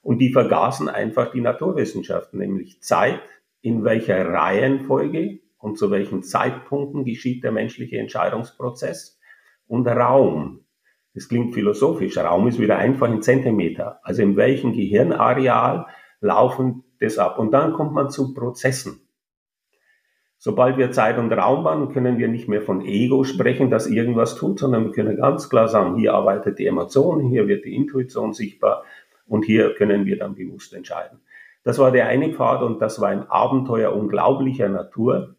Und 0.02 0.18
die 0.18 0.30
vergaßen 0.32 0.88
einfach 0.88 1.32
die 1.32 1.40
Naturwissenschaften, 1.40 2.38
nämlich 2.38 2.82
Zeit, 2.82 3.22
in 3.62 3.82
welcher 3.82 4.28
Reihenfolge 4.28 5.40
und 5.58 5.78
zu 5.78 5.90
welchen 5.90 6.22
Zeitpunkten 6.22 7.04
geschieht 7.04 7.42
der 7.42 7.50
menschliche 7.50 7.98
Entscheidungsprozess 7.98 9.18
und 9.66 9.88
Raum. 9.88 10.66
Das 11.14 11.28
klingt 11.28 11.54
philosophisch. 11.54 12.18
Raum 12.18 12.46
ist 12.46 12.60
wieder 12.60 12.76
einfach 12.76 13.08
in 13.08 13.22
Zentimeter. 13.22 14.00
Also 14.02 14.22
in 14.22 14.36
welchem 14.36 14.74
Gehirnareal 14.74 15.86
laufen 16.20 16.84
das 17.00 17.16
ab? 17.16 17.38
Und 17.38 17.52
dann 17.52 17.72
kommt 17.72 17.92
man 17.92 18.10
zu 18.10 18.34
Prozessen. 18.34 19.05
Sobald 20.38 20.76
wir 20.76 20.92
Zeit 20.92 21.18
und 21.18 21.32
Raum 21.32 21.64
waren, 21.64 21.92
können 21.92 22.18
wir 22.18 22.28
nicht 22.28 22.46
mehr 22.46 22.60
von 22.60 22.84
Ego 22.84 23.24
sprechen, 23.24 23.70
das 23.70 23.86
irgendwas 23.86 24.36
tut, 24.36 24.58
sondern 24.58 24.84
wir 24.84 24.92
können 24.92 25.16
ganz 25.16 25.48
klar 25.48 25.66
sagen, 25.68 25.96
hier 25.96 26.12
arbeitet 26.14 26.58
die 26.58 26.66
Emotion, 26.66 27.20
hier 27.20 27.48
wird 27.48 27.64
die 27.64 27.74
Intuition 27.74 28.34
sichtbar 28.34 28.84
und 29.26 29.44
hier 29.44 29.74
können 29.74 30.04
wir 30.04 30.18
dann 30.18 30.34
bewusst 30.34 30.74
entscheiden. 30.74 31.20
Das 31.64 31.78
war 31.78 31.90
der 31.90 32.06
eine 32.06 32.32
Pfad 32.32 32.62
und 32.62 32.80
das 32.80 33.00
war 33.00 33.08
ein 33.08 33.28
Abenteuer 33.28 33.92
unglaublicher 33.92 34.68
Natur, 34.68 35.36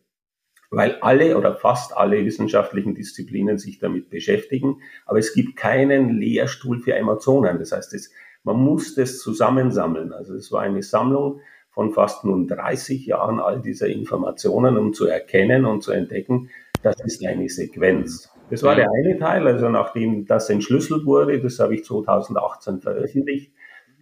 weil 0.72 0.98
alle 1.01 1.38
oder 1.38 1.56
fast 1.56 1.96
alle 1.96 2.25
wissenschaftlichen 2.25 2.96
Disziplinen 2.96 3.58
sich 3.58 3.80
damit 3.80 4.10
beschäftigen, 4.10 4.82
aber 5.06 5.20
es 5.20 5.34
gibt 5.34 5.56
keinen 5.56 6.10
Lehrstuhl 6.10 6.80
für 6.80 6.96
Emotionen. 6.96 7.60
Das 7.60 7.72
heißt, 7.72 7.94
es, 7.94 8.12
man 8.44 8.58
muss 8.58 8.96
das 8.96 9.20
zusammensammeln. 9.20 10.12
Also 10.12 10.34
es 10.34 10.51
war 10.51 10.62
eine 10.62 10.84
Sammlung 10.84 11.39
von 11.78 11.92
fast 11.92 12.26
nun 12.26 12.48
30 12.48 13.06
Jahren 13.06 13.40
all 13.40 13.62
dieser 13.62 13.86
Informationen, 13.86 14.80
um 14.80 14.94
zu 14.94 15.06
erkennen 15.06 15.64
und 15.64 15.84
zu 15.84 15.92
entdecken, 15.92 16.50
das 16.82 16.96
ist 17.06 17.24
eine 17.24 17.48
Sequenz. 17.50 18.34
Das 18.50 18.64
war 18.64 18.74
der 18.74 18.90
eine 18.90 19.20
Teil, 19.20 19.46
also 19.46 19.70
nachdem 19.70 20.26
das 20.26 20.50
entschlüsselt 20.50 21.06
wurde, 21.06 21.40
das 21.40 21.60
habe 21.60 21.76
ich 21.76 21.86
2018 21.86 22.82
veröffentlicht. 22.82 23.52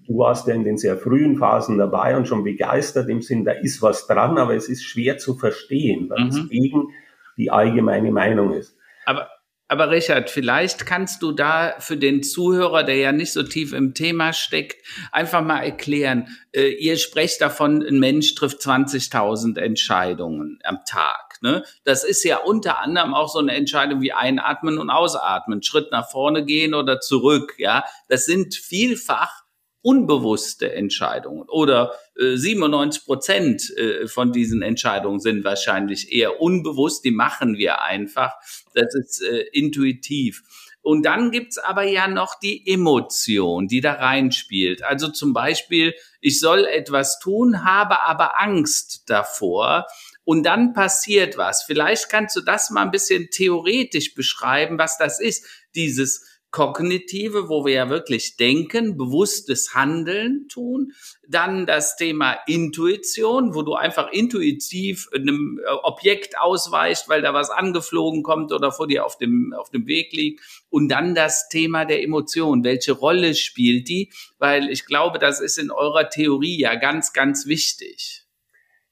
Du 0.08 0.20
warst 0.20 0.48
ja 0.48 0.54
in 0.54 0.64
den 0.64 0.78
sehr 0.78 0.96
frühen 0.96 1.36
Phasen 1.36 1.78
dabei 1.78 2.16
und 2.16 2.30
schon 2.30 2.46
begeistert 2.46 3.10
im 3.10 3.22
Sinn, 3.22 3.44
da 3.44 3.52
ist 3.52 3.82
was 3.82 4.08
dran, 4.08 4.38
aber 4.38 4.56
es 4.56 4.70
ist 4.70 4.86
schwer 4.86 5.18
zu 5.18 5.36
verstehen, 5.36 6.10
weil 6.10 6.24
mhm. 6.24 6.30
es 6.30 6.48
gegen 6.48 6.88
die 7.36 7.52
allgemeine 7.52 8.10
Meinung 8.10 8.54
ist. 8.54 8.78
Aber 9.06 9.28
aber 9.68 9.90
Richard, 9.90 10.30
vielleicht 10.30 10.86
kannst 10.86 11.24
du 11.24 11.32
da 11.32 11.76
für 11.80 11.98
den 11.98 12.22
Zuhörer, 12.22 12.84
der 12.84 12.98
ja 12.98 13.12
nicht 13.12 13.34
so 13.34 13.42
tief 13.42 13.74
im 13.74 13.94
Thema 13.94 14.32
steckt, 14.34 14.86
einfach 15.12 15.42
mal 15.42 15.62
erklären, 15.62 16.28
äh, 16.52 16.70
ihr 16.70 16.98
sprecht 16.98 17.42
davon, 17.42 17.82
ein 17.82 18.00
Mensch 18.00 18.36
trifft 18.36 18.62
20.000 18.62 19.58
Entscheidungen 19.58 20.60
am 20.64 20.80
Tag. 20.88 21.38
Ne? 21.42 21.64
Das 21.84 22.04
ist 22.04 22.24
ja 22.24 22.38
unter 22.38 22.80
anderem 22.80 23.14
auch 23.14 23.30
so 23.30 23.40
eine 23.40 23.54
Entscheidung 23.54 24.02
wie 24.02 24.14
einatmen 24.14 24.78
und 24.78 24.90
ausatmen, 24.90 25.64
Schritt 25.64 25.92
nach 25.92 26.10
vorne 26.10 26.46
gehen 26.46 26.74
oder 26.74 27.00
zurück. 27.00 27.56
Ja, 27.58 27.86
das 28.08 28.26
sind 28.26 28.54
vielfach 28.54 29.45
unbewusste 29.86 30.74
Entscheidungen 30.74 31.48
oder 31.48 31.94
äh, 32.20 32.38
97 32.38 33.06
Prozent 33.06 33.78
äh, 33.78 34.08
von 34.08 34.32
diesen 34.32 34.64
Entscheidungen 34.64 35.20
sind 35.20 35.44
wahrscheinlich 35.44 36.12
eher 36.12 36.42
unbewusst, 36.42 37.06
die 37.06 37.12
machen 37.12 37.60
wir 37.60 37.84
einfach. 37.84 38.34
Das 38.74 38.96
ist 38.96 39.22
äh, 39.22 39.46
intuitiv. 39.54 40.42
Und 40.82 41.06
dann 41.06 41.30
gibt's 41.30 41.60
aber 41.60 41.84
ja 41.84 42.08
noch 42.08 42.40
die 42.40 42.68
Emotion, 42.68 43.68
die 43.68 43.80
da 43.80 43.94
reinspielt. 43.94 44.84
Also 44.84 45.10
zum 45.10 45.34
Beispiel, 45.34 45.94
ich 46.20 46.40
soll 46.40 46.66
etwas 46.66 47.20
tun, 47.20 47.64
habe 47.64 48.02
aber 48.02 48.42
Angst 48.42 49.04
davor. 49.06 49.86
Und 50.24 50.48
dann 50.48 50.74
passiert 50.74 51.38
was. 51.38 51.62
Vielleicht 51.62 52.10
kannst 52.10 52.36
du 52.36 52.42
das 52.42 52.72
mal 52.72 52.82
ein 52.82 52.92
bisschen 52.92 53.30
theoretisch 53.30 54.16
beschreiben, 54.16 54.80
was 54.80 54.98
das 54.98 55.20
ist, 55.20 55.46
dieses 55.76 56.26
Kognitive, 56.56 57.50
wo 57.50 57.66
wir 57.66 57.74
ja 57.74 57.90
wirklich 57.90 58.38
denken, 58.38 58.96
bewusstes 58.96 59.76
Handeln 59.76 60.48
tun. 60.48 60.94
Dann 61.28 61.66
das 61.66 61.98
Thema 61.98 62.38
Intuition, 62.48 63.54
wo 63.54 63.62
du 63.62 63.74
einfach 63.74 64.10
intuitiv 64.14 65.10
einem 65.14 65.60
äh, 65.62 65.70
Objekt 65.84 66.40
ausweichst, 66.40 67.10
weil 67.10 67.22
da 67.22 67.34
was 67.34 67.50
angeflogen 67.50 68.24
kommt 68.24 68.54
oder 68.54 68.72
vor 68.72 68.88
dir 68.88 69.06
auf 69.06 69.18
dem, 69.18 69.54
auf 69.54 69.70
dem 69.70 69.86
Weg 69.86 70.14
liegt. 70.14 70.42
Und 70.70 70.88
dann 70.88 71.14
das 71.14 71.50
Thema 71.50 71.84
der 71.84 72.02
Emotion. 72.02 72.64
Welche 72.64 72.94
Rolle 72.94 73.36
spielt 73.36 73.90
die? 73.90 74.14
Weil 74.40 74.70
ich 74.70 74.86
glaube, 74.86 75.20
das 75.20 75.42
ist 75.42 75.58
in 75.58 75.72
eurer 75.72 76.10
Theorie 76.10 76.58
ja 76.58 76.76
ganz, 76.76 77.12
ganz 77.12 77.48
wichtig. 77.48 78.24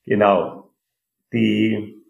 Genau. 0.04 0.70
Die 1.32 2.03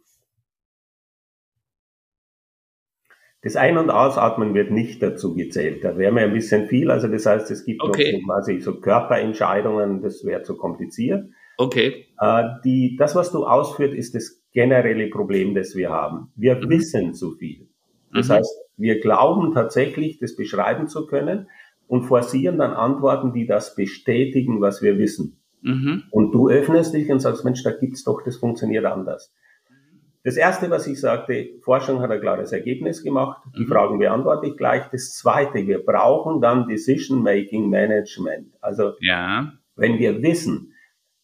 Das 3.43 3.57
Ein- 3.57 3.77
und 3.77 3.89
Ausatmen 3.89 4.53
wird 4.53 4.71
nicht 4.71 5.03
dazu 5.03 5.35
gezählt. 5.35 5.83
Da 5.83 5.97
wäre 5.97 6.13
mir 6.13 6.21
ein 6.21 6.33
bisschen 6.33 6.67
viel. 6.67 6.89
Also 6.89 7.09
das 7.09 7.25
heißt, 7.25 7.51
es 7.51 7.65
gibt 7.65 7.83
okay. 7.83 8.13
noch 8.17 8.33
quasi 8.33 8.61
so 8.61 8.79
Körperentscheidungen, 8.79 10.01
das 10.01 10.23
wäre 10.25 10.43
zu 10.43 10.55
kompliziert. 10.55 11.25
Okay. 11.57 12.05
Äh, 12.19 12.43
die, 12.63 12.95
das, 12.97 13.15
was 13.15 13.31
du 13.31 13.45
ausführt, 13.45 13.93
ist 13.93 14.15
das 14.15 14.41
generelle 14.53 15.09
Problem, 15.09 15.55
das 15.55 15.75
wir 15.75 15.89
haben. 15.89 16.31
Wir 16.35 16.55
mhm. 16.55 16.69
wissen 16.69 17.13
zu 17.13 17.33
viel. 17.33 17.67
Das 18.13 18.29
mhm. 18.29 18.33
heißt, 18.33 18.55
wir 18.77 19.01
glauben 19.01 19.53
tatsächlich, 19.53 20.19
das 20.19 20.35
beschreiben 20.37 20.87
zu 20.87 21.05
können 21.05 21.47
und 21.87 22.03
forcieren 22.03 22.57
dann 22.57 22.71
Antworten, 22.71 23.33
die 23.33 23.45
das 23.45 23.75
bestätigen, 23.75 24.61
was 24.61 24.81
wir 24.81 24.97
wissen. 24.97 25.37
Mhm. 25.61 26.03
Und 26.11 26.31
du 26.31 26.49
öffnest 26.49 26.93
dich 26.93 27.09
und 27.11 27.19
sagst, 27.19 27.43
Mensch, 27.43 27.63
da 27.63 27.71
gibt's 27.71 28.03
doch, 28.03 28.21
das 28.23 28.37
funktioniert 28.37 28.85
anders. 28.85 29.33
Das 30.23 30.37
erste, 30.37 30.69
was 30.69 30.87
ich 30.87 31.01
sagte, 31.01 31.49
Forschung 31.61 31.99
hat 31.99 32.09
ein 32.09 32.21
klares 32.21 32.53
Ergebnis 32.53 33.03
gemacht. 33.03 33.43
Die 33.57 33.63
mhm. 33.63 33.67
Fragen 33.67 33.99
beantworte 33.99 34.47
ich 34.47 34.55
gleich. 34.55 34.83
Das 34.91 35.13
zweite, 35.13 35.67
wir 35.67 35.83
brauchen 35.83 36.39
dann 36.39 36.67
Decision-Making 36.67 37.69
Management. 37.69 38.53
Also, 38.61 38.93
ja. 39.01 39.51
wenn 39.75 39.99
wir 39.99 40.21
wissen, 40.21 40.73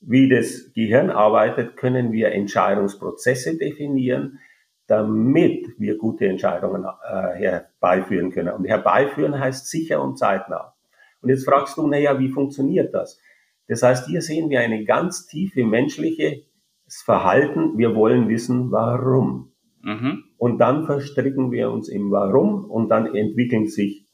wie 0.01 0.29
das 0.29 0.73
Gehirn 0.73 1.09
arbeitet, 1.09 1.77
können 1.77 2.11
wir 2.11 2.31
Entscheidungsprozesse 2.33 3.57
definieren, 3.57 4.39
damit 4.87 5.67
wir 5.77 5.97
gute 5.97 6.25
Entscheidungen 6.27 6.83
äh, 6.83 7.35
herbeiführen 7.37 8.31
können. 8.31 8.53
Und 8.53 8.65
herbeiführen 8.65 9.39
heißt 9.39 9.67
sicher 9.67 10.01
und 10.01 10.17
zeitnah. 10.17 10.73
Und 11.21 11.29
jetzt 11.29 11.45
fragst 11.45 11.77
du, 11.77 11.87
naja, 11.87 12.19
wie 12.19 12.29
funktioniert 12.29 12.93
das? 12.93 13.19
Das 13.67 13.83
heißt, 13.83 14.07
hier 14.07 14.21
sehen 14.21 14.49
wir 14.49 14.61
eine 14.61 14.83
ganz 14.83 15.27
tiefe 15.27 15.63
menschliche 15.63 16.43
das 16.89 17.03
Verhalten, 17.03 17.77
wir 17.77 17.95
wollen 17.95 18.29
wissen, 18.29 18.71
warum. 18.71 19.51
Mhm. 19.83 20.23
Und 20.37 20.57
dann 20.57 20.85
verstricken 20.85 21.51
wir 21.51 21.69
uns 21.69 21.87
im 21.87 22.09
Warum 22.09 22.65
und 22.65 22.89
dann 22.89 23.13
entwickeln 23.15 23.67
sich, 23.67 24.07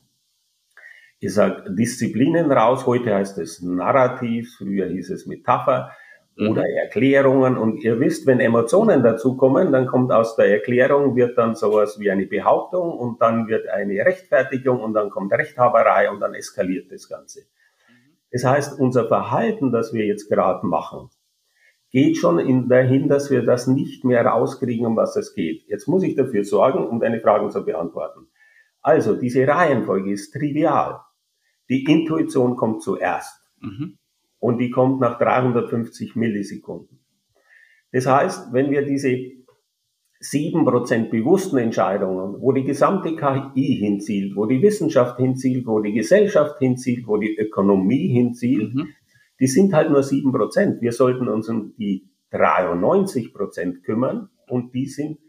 ich 1.19 1.33
sag, 1.33 1.65
Disziplinen 1.73 2.51
raus. 2.51 2.85
Heute 2.85 3.15
heißt 3.15 3.37
es 3.37 3.61
Narrativ, 3.61 4.55
früher 4.57 4.87
hieß 4.87 5.09
es 5.11 5.25
Metapher 5.25 5.91
mhm. 6.35 6.49
oder 6.49 6.63
Erklärungen. 6.67 7.55
Und 7.55 7.81
ihr 7.81 7.97
wisst, 8.01 8.27
wenn 8.27 8.41
Emotionen 8.41 9.03
dazukommen, 9.03 9.71
dann 9.71 9.87
kommt 9.87 10.11
aus 10.11 10.35
der 10.35 10.47
Erklärung, 10.47 11.15
wird 11.15 11.37
dann 11.37 11.55
sowas 11.55 11.97
wie 11.97 12.11
eine 12.11 12.25
Behauptung 12.25 12.91
und 12.91 13.21
dann 13.21 13.47
wird 13.47 13.69
eine 13.69 14.05
Rechtfertigung 14.05 14.81
und 14.81 14.93
dann 14.93 15.09
kommt 15.09 15.31
Rechthaberei 15.31 16.11
und 16.11 16.19
dann 16.19 16.33
eskaliert 16.33 16.91
das 16.91 17.07
Ganze. 17.07 17.39
Mhm. 17.39 18.17
Das 18.33 18.43
heißt, 18.43 18.81
unser 18.81 19.07
Verhalten, 19.07 19.71
das 19.71 19.93
wir 19.93 20.05
jetzt 20.05 20.29
gerade 20.29 20.67
machen, 20.67 21.09
geht 21.95 22.17
schon 22.17 22.39
in 22.39 22.67
dahin, 22.67 23.07
dass 23.07 23.31
wir 23.31 23.43
das 23.43 23.67
nicht 23.67 24.03
mehr 24.03 24.25
rauskriegen, 24.25 24.85
um 24.85 24.97
was 24.97 25.15
es 25.15 25.33
geht. 25.33 25.63
Jetzt 25.69 25.87
muss 25.87 26.03
ich 26.03 26.13
dafür 26.13 26.43
sorgen, 26.43 26.85
um 26.85 26.99
deine 26.99 27.21
Fragen 27.21 27.49
zu 27.51 27.63
beantworten. 27.63 28.27
Also, 28.81 29.15
diese 29.15 29.47
Reihenfolge 29.47 30.11
ist 30.11 30.33
trivial. 30.33 30.99
Die 31.69 31.85
Intuition 31.85 32.57
kommt 32.57 32.81
zuerst. 32.81 33.39
Mhm. 33.61 33.97
Und 34.39 34.57
die 34.57 34.71
kommt 34.71 34.99
nach 34.99 35.17
350 35.17 36.17
Millisekunden. 36.17 36.99
Das 37.93 38.07
heißt, 38.07 38.51
wenn 38.51 38.71
wir 38.71 38.81
diese 38.81 39.17
sieben 40.19 40.65
Prozent 40.65 41.11
bewussten 41.11 41.59
Entscheidungen, 41.59 42.41
wo 42.41 42.51
die 42.51 42.65
gesamte 42.65 43.15
KI 43.15 43.77
hinzielt, 43.79 44.35
wo 44.35 44.45
die 44.45 44.61
Wissenschaft 44.61 45.17
hinzielt, 45.17 45.65
wo 45.65 45.79
die 45.79 45.93
Gesellschaft 45.93 46.59
hinzielt, 46.59 47.07
wo 47.07 47.15
die 47.15 47.37
Ökonomie 47.37 48.09
hinzielt, 48.09 48.75
mhm 48.75 48.89
die 49.39 49.47
sind 49.47 49.73
halt 49.73 49.89
nur 49.89 50.03
sieben 50.03 50.31
Prozent. 50.31 50.81
Wir 50.81 50.91
sollten 50.91 51.27
uns 51.27 51.49
um 51.49 51.75
die 51.77 52.09
93 52.31 53.33
Prozent 53.33 53.83
kümmern 53.83 54.29
und 54.47 54.73
die 54.73 54.87
sind 54.87 55.19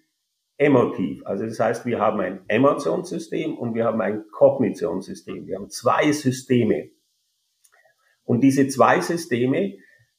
emotiv. 0.58 1.24
Also 1.24 1.44
das 1.44 1.60
heißt, 1.60 1.86
wir 1.86 2.00
haben 2.00 2.20
ein 2.20 2.40
Emotionssystem 2.48 3.56
und 3.56 3.74
wir 3.74 3.84
haben 3.84 4.00
ein 4.00 4.24
Kognitionssystem. 4.30 5.46
Wir 5.46 5.56
haben 5.56 5.68
zwei 5.68 6.12
Systeme. 6.12 6.90
Und 8.24 8.42
diese 8.42 8.66
zwei 8.68 9.00
Systeme, 9.00 9.76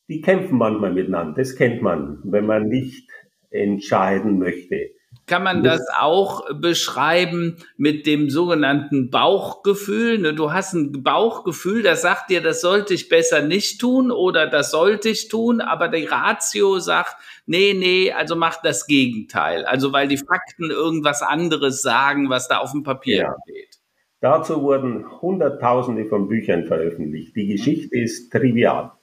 die 0.08 0.22
kämpfen 0.22 0.58
manchmal 0.58 0.94
miteinander. 0.94 1.36
Das 1.36 1.56
kennt 1.56 1.82
man, 1.82 2.22
wenn 2.24 2.46
man 2.46 2.68
nicht 2.68 3.10
entscheiden 3.50 4.38
möchte. 4.38 4.92
Kann 5.28 5.44
man 5.44 5.62
das 5.62 5.86
auch 6.00 6.46
beschreiben 6.54 7.58
mit 7.76 8.06
dem 8.06 8.30
sogenannten 8.30 9.10
Bauchgefühl? 9.10 10.20
Ne, 10.20 10.34
du 10.34 10.54
hast 10.54 10.74
ein 10.74 11.04
Bauchgefühl, 11.04 11.84
das 11.84 12.02
sagt 12.02 12.30
dir, 12.30 12.42
das 12.42 12.62
sollte 12.62 12.94
ich 12.94 13.10
besser 13.10 13.42
nicht 13.42 13.82
tun 13.82 14.10
oder 14.10 14.48
das 14.48 14.72
sollte 14.72 15.10
ich 15.10 15.28
tun, 15.28 15.60
aber 15.60 15.90
die 15.90 16.06
Ratio 16.06 16.80
sagt, 16.80 17.18
nee, 17.46 17.74
nee, 17.74 18.10
also 18.14 18.38
mach 18.38 18.62
das 18.62 18.88
Gegenteil. 18.88 19.66
Also 19.66 19.92
weil 19.92 20.08
die 20.08 20.18
Fakten 20.18 20.72
irgendwas 20.72 21.22
anderes 21.22 21.82
sagen, 21.82 22.30
was 22.30 22.48
da 22.48 22.60
auf 22.60 22.72
dem 22.72 22.84
Papier 22.84 23.18
ja. 23.18 23.36
steht. 23.44 23.80
Dazu 24.22 24.62
wurden 24.62 25.22
Hunderttausende 25.22 26.06
von 26.06 26.30
Büchern 26.30 26.64
veröffentlicht. 26.68 27.36
Die 27.36 27.48
Geschichte 27.48 27.98
ist 27.98 28.32
trivial. 28.32 28.94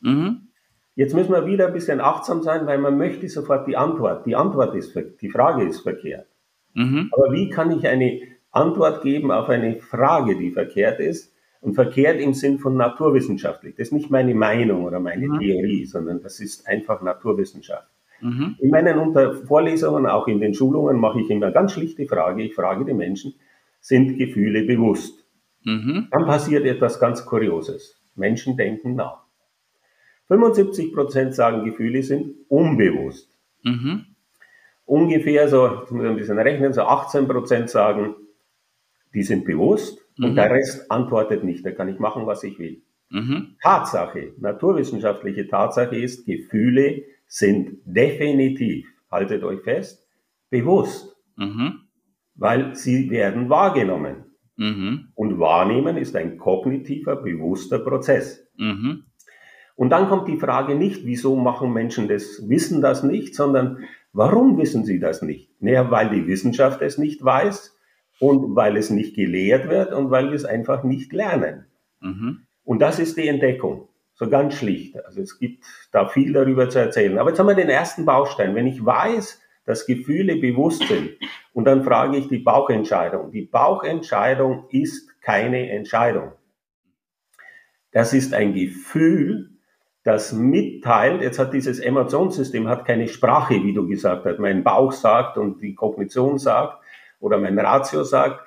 Mhm. 0.00 0.51
Jetzt 0.94 1.14
müssen 1.14 1.32
wir 1.32 1.46
wieder 1.46 1.68
ein 1.68 1.72
bisschen 1.72 2.00
achtsam 2.00 2.42
sein, 2.42 2.66
weil 2.66 2.78
man 2.78 2.98
möchte 2.98 3.28
sofort 3.28 3.66
die 3.66 3.76
Antwort. 3.76 4.26
Die 4.26 4.36
Antwort 4.36 4.74
ist, 4.74 4.98
die 5.20 5.30
Frage 5.30 5.64
ist 5.64 5.80
verkehrt. 5.80 6.26
Mhm. 6.74 7.10
Aber 7.12 7.32
wie 7.32 7.48
kann 7.48 7.70
ich 7.70 7.86
eine 7.86 8.20
Antwort 8.52 9.02
geben 9.02 9.30
auf 9.30 9.48
eine 9.48 9.76
Frage, 9.80 10.36
die 10.36 10.50
verkehrt 10.50 11.00
ist. 11.00 11.32
Und 11.60 11.74
verkehrt 11.74 12.20
im 12.20 12.34
Sinn 12.34 12.58
von 12.58 12.76
naturwissenschaftlich. 12.76 13.76
Das 13.76 13.88
ist 13.88 13.92
nicht 13.92 14.10
meine 14.10 14.34
Meinung 14.34 14.82
oder 14.82 14.98
meine 14.98 15.28
mhm. 15.28 15.38
Theorie, 15.38 15.84
sondern 15.84 16.20
das 16.20 16.40
ist 16.40 16.66
einfach 16.66 17.02
Naturwissenschaft. 17.02 17.86
Mhm. 18.20 18.56
In 18.58 18.70
meinen 18.70 18.98
Unter 18.98 19.32
Vorlesungen, 19.46 20.06
auch 20.06 20.26
in 20.26 20.40
den 20.40 20.54
Schulungen, 20.54 20.98
mache 20.98 21.20
ich 21.20 21.30
immer 21.30 21.52
ganz 21.52 21.70
schlichte 21.70 22.04
Frage. 22.06 22.42
Ich 22.42 22.56
frage 22.56 22.84
die 22.84 22.94
Menschen, 22.94 23.34
sind 23.78 24.18
Gefühle 24.18 24.64
bewusst? 24.64 25.24
Mhm. 25.62 26.08
Dann 26.10 26.26
passiert 26.26 26.64
etwas 26.64 26.98
ganz 26.98 27.24
Kurioses. 27.24 28.02
Menschen 28.16 28.56
denken 28.56 28.96
nach. 28.96 29.21
75 30.32 30.94
Prozent 30.94 31.34
sagen, 31.34 31.64
Gefühle 31.64 32.02
sind 32.02 32.34
unbewusst. 32.48 33.28
Mhm. 33.64 34.06
Ungefähr 34.86 35.46
so, 35.48 35.82
ich 35.84 35.90
muss 35.90 36.06
ein 36.06 36.16
bisschen 36.16 36.38
rechnen, 36.38 36.72
so 36.72 36.82
18 36.82 37.28
Prozent 37.28 37.68
sagen, 37.68 38.14
die 39.12 39.22
sind 39.22 39.44
bewusst 39.44 39.98
mhm. 40.16 40.24
und 40.24 40.34
der 40.36 40.50
Rest 40.50 40.90
antwortet 40.90 41.44
nicht. 41.44 41.66
Da 41.66 41.72
kann 41.72 41.88
ich 41.88 41.98
machen, 41.98 42.26
was 42.26 42.44
ich 42.44 42.58
will. 42.58 42.80
Mhm. 43.10 43.56
Tatsache, 43.62 44.32
naturwissenschaftliche 44.38 45.48
Tatsache 45.48 45.96
ist, 45.96 46.24
Gefühle 46.24 47.02
sind 47.26 47.80
definitiv, 47.84 48.86
haltet 49.10 49.44
euch 49.44 49.60
fest, 49.60 50.08
bewusst, 50.48 51.14
mhm. 51.36 51.80
weil 52.36 52.74
sie 52.74 53.10
werden 53.10 53.50
wahrgenommen. 53.50 54.24
Mhm. 54.56 55.08
Und 55.14 55.38
wahrnehmen 55.38 55.98
ist 55.98 56.16
ein 56.16 56.38
kognitiver, 56.38 57.16
bewusster 57.16 57.80
Prozess. 57.80 58.46
Mhm. 58.56 59.04
Und 59.76 59.90
dann 59.90 60.08
kommt 60.08 60.28
die 60.28 60.36
Frage 60.36 60.74
nicht, 60.74 61.06
wieso 61.06 61.36
machen 61.36 61.72
Menschen 61.72 62.08
das, 62.08 62.48
wissen 62.48 62.82
das 62.82 63.02
nicht, 63.02 63.34
sondern 63.34 63.84
warum 64.12 64.58
wissen 64.58 64.84
sie 64.84 65.00
das 65.00 65.22
nicht? 65.22 65.50
Naja, 65.60 65.90
weil 65.90 66.10
die 66.10 66.26
Wissenschaft 66.26 66.82
es 66.82 66.98
nicht 66.98 67.24
weiß 67.24 67.76
und 68.20 68.54
weil 68.54 68.76
es 68.76 68.90
nicht 68.90 69.16
gelehrt 69.16 69.68
wird 69.68 69.92
und 69.92 70.10
weil 70.10 70.28
wir 70.28 70.36
es 70.36 70.44
einfach 70.44 70.84
nicht 70.84 71.12
lernen. 71.12 71.66
Mhm. 72.00 72.42
Und 72.64 72.80
das 72.80 72.98
ist 72.98 73.16
die 73.16 73.28
Entdeckung. 73.28 73.88
So 74.14 74.28
ganz 74.28 74.54
schlicht. 74.54 75.02
Also 75.04 75.22
es 75.22 75.38
gibt 75.38 75.64
da 75.90 76.06
viel 76.06 76.32
darüber 76.32 76.68
zu 76.68 76.78
erzählen. 76.78 77.18
Aber 77.18 77.30
jetzt 77.30 77.38
haben 77.38 77.48
wir 77.48 77.54
den 77.54 77.70
ersten 77.70 78.04
Baustein. 78.04 78.54
Wenn 78.54 78.66
ich 78.66 78.84
weiß, 78.84 79.40
dass 79.64 79.86
Gefühle 79.86 80.36
bewusst 80.36 80.86
sind 80.86 81.10
und 81.52 81.64
dann 81.64 81.82
frage 81.82 82.16
ich 82.18 82.28
die 82.28 82.38
Bauchentscheidung. 82.38 83.30
Die 83.30 83.42
Bauchentscheidung 83.42 84.66
ist 84.70 85.20
keine 85.22 85.70
Entscheidung. 85.70 86.32
Das 87.92 88.12
ist 88.12 88.34
ein 88.34 88.54
Gefühl, 88.54 89.51
das 90.04 90.32
mitteilt, 90.32 91.22
jetzt 91.22 91.38
hat 91.38 91.54
dieses 91.54 91.78
Emotionssystem 91.78 92.68
hat 92.68 92.84
keine 92.86 93.06
Sprache, 93.06 93.62
wie 93.62 93.72
du 93.72 93.86
gesagt 93.86 94.24
hast. 94.24 94.40
Mein 94.40 94.64
Bauch 94.64 94.92
sagt 94.92 95.38
und 95.38 95.62
die 95.62 95.74
Kognition 95.74 96.38
sagt 96.38 96.82
oder 97.20 97.38
mein 97.38 97.58
Ratio 97.58 98.02
sagt. 98.02 98.40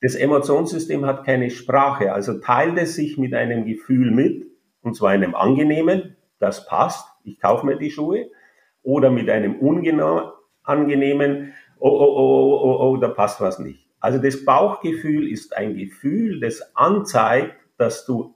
Das 0.00 0.14
Emotionssystem 0.14 1.06
hat 1.06 1.24
keine 1.24 1.50
Sprache, 1.50 2.12
also 2.12 2.38
teilt 2.40 2.76
es 2.78 2.96
sich 2.96 3.16
mit 3.18 3.34
einem 3.34 3.64
Gefühl 3.64 4.10
mit, 4.10 4.46
und 4.82 4.94
zwar 4.94 5.10
einem 5.10 5.34
angenehmen, 5.34 6.16
das 6.38 6.66
passt, 6.66 7.08
ich 7.24 7.40
kaufe 7.40 7.64
mir 7.64 7.76
die 7.76 7.90
Schuhe, 7.90 8.26
oder 8.82 9.10
mit 9.10 9.30
einem 9.30 9.56
unangenehmen, 9.56 11.54
oh, 11.78 11.88
oh, 11.88 12.14
oh, 12.16 12.60
oh, 12.62 12.76
oh, 12.80 12.96
da 12.98 13.08
passt 13.08 13.40
was 13.40 13.58
nicht. 13.58 13.88
Also 14.00 14.18
das 14.18 14.44
Bauchgefühl 14.44 15.28
ist 15.30 15.56
ein 15.56 15.76
Gefühl, 15.76 16.40
das 16.40 16.76
anzeigt, 16.76 17.56
dass 17.78 18.04
du 18.06 18.35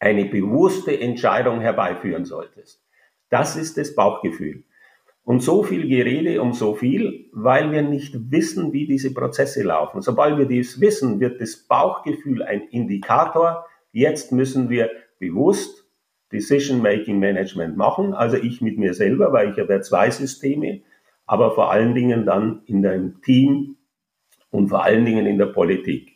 eine 0.00 0.24
bewusste 0.24 0.98
Entscheidung 0.98 1.60
herbeiführen 1.60 2.24
solltest. 2.24 2.82
Das 3.28 3.54
ist 3.56 3.76
das 3.76 3.94
Bauchgefühl. 3.94 4.64
Und 5.22 5.42
so 5.42 5.62
viel 5.62 5.86
Gerede 5.86 6.42
um 6.42 6.54
so 6.54 6.74
viel, 6.74 7.28
weil 7.32 7.70
wir 7.70 7.82
nicht 7.82 8.32
wissen, 8.32 8.72
wie 8.72 8.86
diese 8.86 9.14
Prozesse 9.14 9.62
laufen. 9.62 10.00
Sobald 10.00 10.38
wir 10.38 10.46
dies 10.46 10.80
wissen, 10.80 11.20
wird 11.20 11.40
das 11.40 11.56
Bauchgefühl 11.56 12.42
ein 12.42 12.62
Indikator. 12.70 13.66
Jetzt 13.92 14.32
müssen 14.32 14.70
wir 14.70 14.90
bewusst 15.18 15.86
Decision-Making 16.32 17.18
Management 17.18 17.76
machen. 17.76 18.14
Also 18.14 18.38
ich 18.38 18.60
mit 18.60 18.78
mir 18.78 18.94
selber, 18.94 19.32
weil 19.32 19.50
ich 19.52 19.58
habe 19.58 19.74
ja 19.74 19.80
zwei 19.82 20.10
Systeme, 20.10 20.80
aber 21.26 21.54
vor 21.54 21.70
allen 21.70 21.94
Dingen 21.94 22.24
dann 22.24 22.62
in 22.64 22.82
deinem 22.82 23.20
Team 23.20 23.76
und 24.50 24.68
vor 24.68 24.82
allen 24.82 25.04
Dingen 25.04 25.26
in 25.26 25.38
der 25.38 25.46
Politik. 25.46 26.09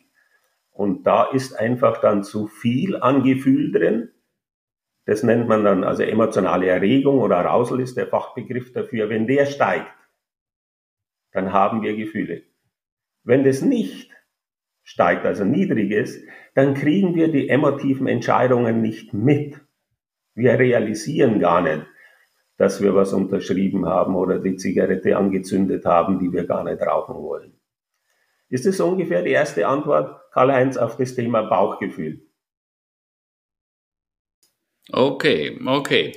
Und 0.75 1.07
da 1.07 1.23
ist 1.23 1.57
einfach 1.57 2.01
dann 2.01 2.23
zu 2.23 2.47
viel 2.47 2.97
an 2.97 3.23
Gefühl 3.23 3.71
drin. 3.71 4.11
Das 5.05 5.23
nennt 5.23 5.47
man 5.47 5.63
dann 5.63 5.85
also 5.85 6.03
emotionale 6.03 6.67
Erregung 6.67 7.19
oder 7.19 7.37
Arousal 7.37 7.79
ist 7.79 7.95
der 7.95 8.07
Fachbegriff 8.07 8.73
dafür. 8.73 9.07
Wenn 9.07 9.25
der 9.25 9.45
steigt, 9.45 9.93
dann 11.31 11.53
haben 11.53 11.81
wir 11.81 11.95
Gefühle. 11.95 12.43
Wenn 13.23 13.45
das 13.45 13.61
nicht 13.61 14.11
steigt, 14.83 15.25
also 15.25 15.45
niedrig 15.45 15.91
ist, 15.91 16.21
dann 16.55 16.73
kriegen 16.73 17.15
wir 17.15 17.29
die 17.29 17.47
emotiven 17.47 18.07
Entscheidungen 18.07 18.81
nicht 18.81 19.13
mit. 19.13 19.61
Wir 20.33 20.59
realisieren 20.59 21.39
gar 21.39 21.61
nicht, 21.61 21.87
dass 22.57 22.81
wir 22.81 22.93
was 22.95 23.13
unterschrieben 23.13 23.85
haben 23.85 24.13
oder 24.17 24.39
die 24.39 24.57
Zigarette 24.57 25.15
angezündet 25.15 25.85
haben, 25.85 26.19
die 26.19 26.33
wir 26.33 26.45
gar 26.45 26.65
nicht 26.65 26.81
rauchen 26.81 27.15
wollen. 27.15 27.53
Ist 28.49 28.65
das 28.65 28.81
ungefähr 28.81 29.23
die 29.23 29.31
erste 29.31 29.67
Antwort, 29.67 30.21
Karl-Heinz, 30.35 30.75
auf 30.75 30.97
das 30.97 31.15
Thema 31.15 31.43
Bauchgefühl? 31.43 32.27
Okay, 34.91 35.57
okay. 35.65 36.11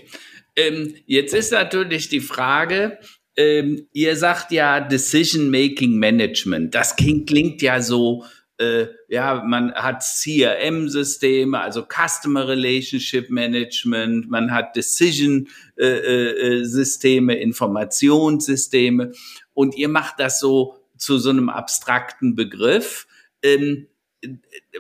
Ähm, 0.57 0.97
jetzt 1.07 1.35
ist 1.35 1.53
natürlich 1.53 2.09
die 2.09 2.19
Frage, 2.19 2.99
ähm, 3.37 3.87
ihr 3.93 4.17
sagt 4.17 4.51
ja 4.51 4.81
Decision 4.81 5.53
Making 5.53 6.01
Management. 6.01 6.75
Das 6.75 6.97
klingt, 6.97 7.29
klingt 7.29 7.63
ja 7.63 7.81
so, 7.81 8.25
äh, 8.59 8.89
ja, 9.07 9.45
man 9.47 9.73
hat 9.73 10.03
CRM-Systeme, 10.03 11.61
also 11.61 11.87
Customer 11.87 12.49
Relationship 12.49 13.31
Management, 13.31 14.29
man 14.29 14.51
hat 14.51 14.75
Decision-Systeme, 14.75 17.35
äh, 17.35 17.39
äh, 17.39 17.43
Informationssysteme 17.43 19.13
und 19.55 19.77
ihr 19.77 19.89
macht 19.89 20.19
das 20.19 20.41
so 20.41 20.75
zu 20.97 21.19
so 21.19 21.31
einem 21.31 21.51
abstrakten 21.51 22.35
Begriff. 22.35 23.07
Ähm, 23.45 23.87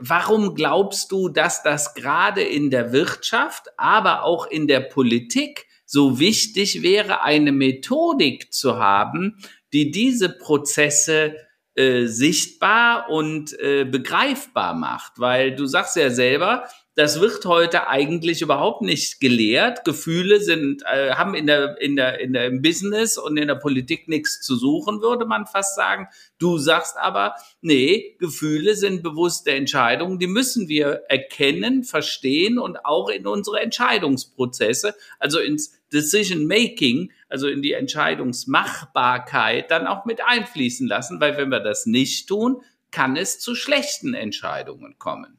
warum 0.01 0.55
glaubst 0.55 1.12
du, 1.12 1.29
dass 1.29 1.62
das 1.62 1.94
gerade 1.94 2.42
in 2.42 2.70
der 2.70 2.92
Wirtschaft, 2.92 3.66
aber 3.77 4.24
auch 4.24 4.46
in 4.46 4.66
der 4.66 4.81
Politik 4.81 5.66
so 5.85 6.18
wichtig 6.18 6.83
wäre, 6.83 7.22
eine 7.22 7.53
Methodik 7.53 8.53
zu 8.53 8.77
haben, 8.79 9.38
die 9.72 9.90
diese 9.90 10.29
Prozesse 10.29 11.37
äh, 11.74 12.07
sichtbar 12.07 13.09
und 13.11 13.59
äh, 13.59 13.85
begreifbar 13.85 14.74
macht? 14.74 15.18
Weil 15.18 15.55
du 15.55 15.66
sagst 15.66 15.96
ja 15.96 16.11
selber, 16.11 16.68
das 16.98 17.20
wird 17.20 17.44
heute 17.44 17.87
eigentlich 17.87 18.42
überhaupt 18.42 18.82
nicht 18.82 19.20
gelehrt. 19.20 19.84
Gefühle 19.84 20.40
sind, 20.40 20.82
äh, 20.82 21.12
haben 21.12 21.37
in 21.37 21.46
der, 21.46 21.80
in 21.80 21.94
der, 21.94 22.18
in 22.18 22.32
der, 22.32 22.46
im 22.46 22.61
Business 22.61 23.16
und 23.16 23.37
in 23.37 23.46
der 23.46 23.54
Politik 23.54 24.08
nichts 24.08 24.40
zu 24.40 24.56
suchen, 24.56 25.00
würde 25.00 25.24
man 25.24 25.46
fast 25.46 25.76
sagen. 25.76 26.08
Du 26.40 26.58
sagst 26.58 26.96
aber, 26.96 27.37
nee, 27.61 28.16
Gefühle 28.18 28.74
sind 28.74 29.04
bewusste 29.04 29.52
Entscheidungen, 29.52 30.18
die 30.18 30.26
müssen 30.26 30.66
wir 30.66 31.04
erkennen, 31.08 31.84
verstehen 31.84 32.58
und 32.58 32.84
auch 32.84 33.11
in 33.11 33.28
unsere 33.28 33.61
Entscheidungsprozesse, 33.61 34.92
also 35.20 35.38
ins 35.38 35.78
Decision 35.92 36.48
Making, 36.48 37.12
also 37.28 37.46
in 37.46 37.62
die 37.62 37.74
Entscheidungsmachbarkeit 37.74 39.70
dann 39.70 39.87
auch 39.87 40.04
mit 40.04 40.20
einfließen 40.26 40.88
lassen, 40.88 41.20
weil 41.20 41.37
wenn 41.37 41.50
wir 41.50 41.61
das 41.61 41.87
nicht 41.87 42.28
tun, 42.28 42.61
kann 42.90 43.16
es 43.16 43.38
zu 43.38 43.54
schlechten 43.54 44.14
Entscheidungen 44.14 44.98
kommen. 44.98 45.38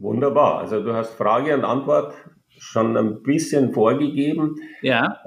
Wunderbar. 0.00 0.58
Also 0.60 0.82
du 0.82 0.94
hast 0.94 1.14
Frage 1.14 1.54
und 1.54 1.64
Antwort 1.64 2.14
schon 2.58 2.96
ein 2.96 3.22
bisschen 3.22 3.72
vorgegeben. 3.72 4.56
Ja. 4.80 5.18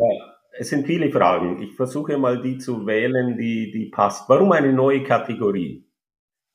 Es 0.57 0.69
sind 0.69 0.87
viele 0.87 1.11
Fragen. 1.11 1.61
Ich 1.61 1.75
versuche 1.75 2.17
mal 2.17 2.41
die 2.41 2.57
zu 2.57 2.85
wählen, 2.87 3.37
die, 3.37 3.71
die 3.71 3.89
passt. 3.89 4.27
Warum 4.29 4.51
eine 4.51 4.73
neue 4.73 5.03
Kategorie? 5.03 5.85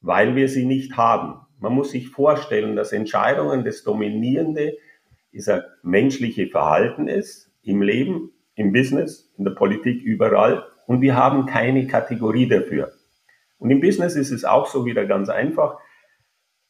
Weil 0.01 0.35
wir 0.35 0.49
sie 0.49 0.67
nicht 0.67 0.97
haben. 0.97 1.41
Man 1.61 1.73
muss 1.73 1.93
sich 1.93 2.09
vorstellen, 2.09 2.77
dass 2.77 2.93
Entscheidungen 2.93 3.65
das 3.65 3.83
Dominierende 3.85 4.77
dieser 5.33 5.65
menschliche 5.83 6.49
Verhalten 6.49 7.07
ist, 7.09 7.53
im 7.63 7.83
Leben, 7.83 8.33
im 8.55 8.73
Business, 8.73 9.33
in 9.37 9.45
der 9.45 9.53
Politik, 9.53 10.03
überall. 10.03 10.65
Und 10.87 11.01
wir 11.01 11.15
haben 11.15 11.47
keine 11.47 11.87
Kategorie 11.87 12.49
dafür. 12.49 12.93
Und 13.59 13.71
im 13.71 13.81
Business 13.81 14.17
ist 14.17 14.31
es 14.31 14.45
auch 14.45 14.67
so 14.67 14.85
wieder 14.85 15.05
ganz 15.07 15.29
einfach 15.29 15.79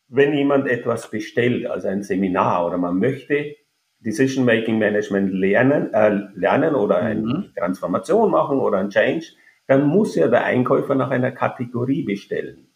wenn 0.09 0.33
jemand 0.33 0.67
etwas 0.67 1.11
bestellt, 1.11 1.67
also 1.67 1.89
ein 1.89 2.03
Seminar 2.03 2.67
oder 2.67 2.79
man 2.79 2.99
möchte 2.99 3.57
Decision 4.01 4.45
Making 4.45 4.79
Management 4.79 5.33
lernen, 5.33 5.93
äh, 5.93 6.29
lernen 6.35 6.75
oder 6.75 6.99
eine 6.99 7.21
mhm. 7.21 7.53
Transformation 7.57 8.31
machen 8.31 8.59
oder 8.59 8.79
ein 8.79 8.91
Change, 8.91 9.27
dann 9.67 9.87
muss 9.87 10.15
ja 10.15 10.29
der 10.29 10.45
Einkäufer 10.45 10.95
nach 10.95 11.11
einer 11.11 11.33
Kategorie 11.33 12.03
bestellen. 12.03 12.69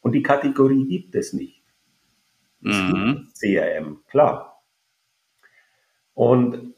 Und 0.00 0.12
die 0.12 0.22
Kategorie 0.22 0.86
gibt 0.86 1.14
es 1.14 1.32
nicht. 1.32 1.64
Es 2.62 2.76
mhm. 2.76 3.28
gibt 3.32 3.38
CRM, 3.38 4.02
klar. 4.08 4.62
Und 6.14 6.74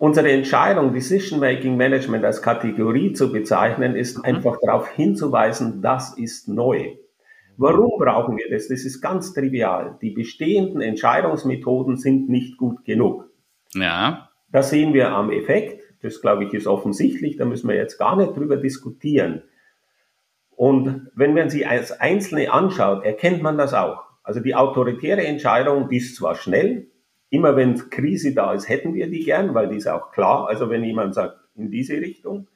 Unsere 0.00 0.32
Entscheidung, 0.32 0.94
Decision 0.94 1.40
Making 1.40 1.76
Management 1.76 2.24
als 2.24 2.40
Kategorie 2.40 3.12
zu 3.12 3.30
bezeichnen, 3.30 3.94
ist 3.96 4.16
mhm. 4.16 4.24
einfach 4.24 4.56
darauf 4.62 4.88
hinzuweisen, 4.88 5.82
das 5.82 6.16
ist 6.16 6.48
neu. 6.48 6.94
Warum 7.60 7.98
brauchen 7.98 8.38
wir 8.38 8.48
das? 8.50 8.68
Das 8.68 8.86
ist 8.86 9.02
ganz 9.02 9.34
trivial. 9.34 9.98
Die 10.00 10.12
bestehenden 10.12 10.80
Entscheidungsmethoden 10.80 11.98
sind 11.98 12.30
nicht 12.30 12.56
gut 12.56 12.86
genug. 12.86 13.28
Ja. 13.74 14.30
Das 14.50 14.70
sehen 14.70 14.94
wir 14.94 15.10
am 15.10 15.30
Effekt. 15.30 15.82
Das, 16.00 16.22
glaube 16.22 16.44
ich, 16.44 16.54
ist 16.54 16.66
offensichtlich. 16.66 17.36
Da 17.36 17.44
müssen 17.44 17.68
wir 17.68 17.76
jetzt 17.76 17.98
gar 17.98 18.16
nicht 18.16 18.34
drüber 18.34 18.56
diskutieren. 18.56 19.42
Und 20.56 21.10
wenn 21.14 21.34
man 21.34 21.50
sie 21.50 21.66
als 21.66 21.92
Einzelne 21.92 22.50
anschaut, 22.50 23.04
erkennt 23.04 23.42
man 23.42 23.58
das 23.58 23.74
auch. 23.74 24.04
Also 24.22 24.40
die 24.40 24.54
autoritäre 24.54 25.26
Entscheidung, 25.26 25.90
die 25.90 25.98
ist 25.98 26.16
zwar 26.16 26.36
schnell, 26.36 26.86
immer 27.28 27.56
wenn 27.56 27.90
Krise 27.90 28.32
da 28.32 28.54
ist, 28.54 28.70
hätten 28.70 28.94
wir 28.94 29.10
die 29.10 29.20
gern, 29.20 29.54
weil 29.54 29.68
die 29.68 29.76
ist 29.76 29.86
auch 29.86 30.12
klar. 30.12 30.48
Also 30.48 30.70
wenn 30.70 30.82
jemand 30.82 31.14
sagt, 31.14 31.36
in 31.54 31.70
diese 31.70 32.00
Richtung. 32.00 32.48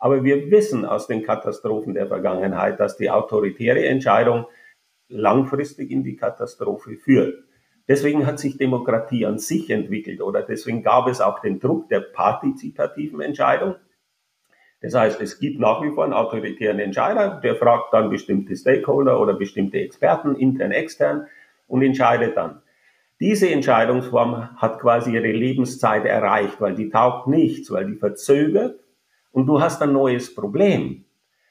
Aber 0.00 0.24
wir 0.24 0.50
wissen 0.50 0.86
aus 0.86 1.06
den 1.06 1.22
Katastrophen 1.22 1.92
der 1.92 2.08
Vergangenheit, 2.08 2.80
dass 2.80 2.96
die 2.96 3.10
autoritäre 3.10 3.84
Entscheidung 3.84 4.46
langfristig 5.08 5.90
in 5.90 6.02
die 6.02 6.16
Katastrophe 6.16 6.96
führt. 6.96 7.44
Deswegen 7.86 8.26
hat 8.26 8.38
sich 8.38 8.56
Demokratie 8.56 9.26
an 9.26 9.38
sich 9.38 9.68
entwickelt 9.68 10.22
oder 10.22 10.42
deswegen 10.42 10.82
gab 10.82 11.06
es 11.06 11.20
auch 11.20 11.40
den 11.40 11.60
Druck 11.60 11.88
der 11.88 12.00
partizipativen 12.00 13.20
Entscheidung. 13.20 13.74
Das 14.80 14.94
heißt, 14.94 15.20
es 15.20 15.38
gibt 15.38 15.60
nach 15.60 15.82
wie 15.82 15.90
vor 15.90 16.04
einen 16.04 16.14
autoritären 16.14 16.78
Entscheider, 16.78 17.38
der 17.42 17.56
fragt 17.56 17.92
dann 17.92 18.08
bestimmte 18.08 18.56
Stakeholder 18.56 19.20
oder 19.20 19.34
bestimmte 19.34 19.78
Experten, 19.78 20.34
intern, 20.34 20.70
extern, 20.70 21.26
und 21.66 21.82
entscheidet 21.82 22.36
dann. 22.36 22.62
Diese 23.20 23.50
Entscheidungsform 23.50 24.56
hat 24.56 24.80
quasi 24.80 25.12
ihre 25.12 25.30
Lebenszeit 25.30 26.06
erreicht, 26.06 26.60
weil 26.60 26.74
die 26.74 26.88
taugt 26.88 27.26
nichts, 27.26 27.70
weil 27.70 27.86
die 27.86 27.96
verzögert 27.96 28.80
und 29.32 29.46
du 29.46 29.60
hast 29.60 29.82
ein 29.82 29.92
neues 29.92 30.34
Problem. 30.34 31.04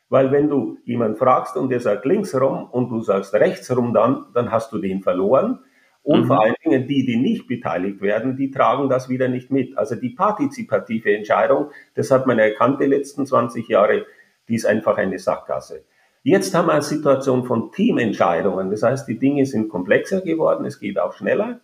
Weil 0.10 0.32
wenn 0.32 0.50
du 0.50 0.78
jemanden 0.86 1.18
fragst 1.18 1.56
und 1.56 1.70
der 1.70 1.80
sagt 1.80 2.06
links 2.06 2.34
rum 2.34 2.68
und 2.72 2.90
du 2.90 3.02
sagst 3.02 3.34
rechts 3.36 3.76
rum 3.76 3.94
dann, 3.94 4.26
dann 4.34 4.52
hast 4.52 4.72
du 4.74 4.80
den 4.80 5.02
verloren. 5.02 5.60
Und 6.02 6.24
mhm. 6.24 6.28
vor 6.28 6.42
allen 6.42 6.56
Dingen 6.64 6.88
die, 6.88 7.06
die 7.06 7.18
nicht 7.18 7.48
beteiligt 7.48 8.02
werden, 8.02 8.36
die 8.36 8.50
tragen 8.50 8.90
das 8.90 9.10
wieder 9.10 9.28
nicht 9.28 9.52
mit. 9.52 9.78
Also 9.78 9.96
die 9.96 10.10
partizipative 10.10 11.16
Entscheidung, 11.16 11.70
das 11.94 12.10
hat 12.10 12.26
man 12.26 12.40
erkannt 12.40 12.82
die 12.82 12.86
letzten 12.86 13.28
20 13.28 13.68
Jahre, 13.68 14.06
die 14.48 14.56
ist 14.56 14.66
einfach 14.66 14.98
eine 14.98 15.20
Sackgasse. 15.20 15.84
Jetzt 16.24 16.56
haben 16.56 16.68
wir 16.68 16.74
eine 16.74 16.82
Situation 16.82 17.46
von 17.46 17.72
Teamentscheidungen. 17.72 18.72
Das 18.72 18.84
heißt, 18.84 19.08
die 19.08 19.20
Dinge 19.20 19.46
sind 19.46 19.70
komplexer 19.70 20.22
geworden, 20.22 20.66
es 20.66 20.80
geht 20.80 21.00
auch 21.00 21.14
schneller. 21.14 21.62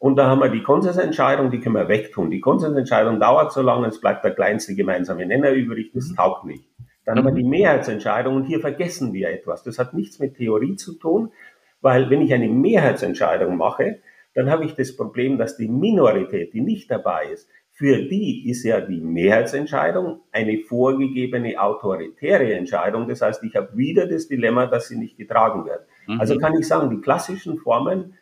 Und 0.00 0.16
da 0.16 0.28
haben 0.28 0.40
wir 0.40 0.48
die 0.48 0.62
Konsensentscheidung, 0.62 1.50
die 1.50 1.60
können 1.60 1.74
wir 1.74 1.86
wegtun. 1.86 2.30
Die 2.30 2.40
Konsensentscheidung 2.40 3.20
dauert 3.20 3.52
so 3.52 3.60
lange, 3.60 3.86
es 3.86 4.00
bleibt 4.00 4.24
der 4.24 4.34
kleinste 4.34 4.74
gemeinsame 4.74 5.26
Nenner 5.26 5.52
übrig, 5.52 5.92
das 5.92 6.08
mhm. 6.08 6.16
taugt 6.16 6.46
nicht. 6.46 6.64
Dann 7.04 7.18
haben 7.18 7.26
wir 7.26 7.34
die 7.34 7.44
Mehrheitsentscheidung 7.44 8.34
und 8.34 8.44
hier 8.44 8.60
vergessen 8.60 9.12
wir 9.12 9.28
etwas. 9.28 9.62
Das 9.62 9.78
hat 9.78 9.92
nichts 9.92 10.18
mit 10.18 10.36
Theorie 10.36 10.76
zu 10.76 10.94
tun, 10.98 11.32
weil 11.82 12.08
wenn 12.08 12.22
ich 12.22 12.32
eine 12.32 12.48
Mehrheitsentscheidung 12.48 13.58
mache, 13.58 13.98
dann 14.34 14.48
habe 14.48 14.64
ich 14.64 14.74
das 14.74 14.96
Problem, 14.96 15.36
dass 15.36 15.58
die 15.58 15.68
Minorität, 15.68 16.54
die 16.54 16.62
nicht 16.62 16.90
dabei 16.90 17.26
ist, 17.26 17.50
für 17.72 18.02
die 18.02 18.48
ist 18.48 18.64
ja 18.64 18.80
die 18.80 19.00
Mehrheitsentscheidung 19.00 20.20
eine 20.32 20.58
vorgegebene 20.60 21.60
autoritäre 21.60 22.54
Entscheidung. 22.54 23.06
Das 23.06 23.20
heißt, 23.20 23.44
ich 23.44 23.54
habe 23.54 23.76
wieder 23.76 24.06
das 24.06 24.28
Dilemma, 24.28 24.66
dass 24.66 24.88
sie 24.88 24.96
nicht 24.96 25.18
getragen 25.18 25.66
wird. 25.66 25.86
Mhm. 26.06 26.20
Also 26.20 26.38
kann 26.38 26.58
ich 26.58 26.66
sagen, 26.66 26.88
die 26.88 27.02
klassischen 27.02 27.58
Formen 27.58 28.14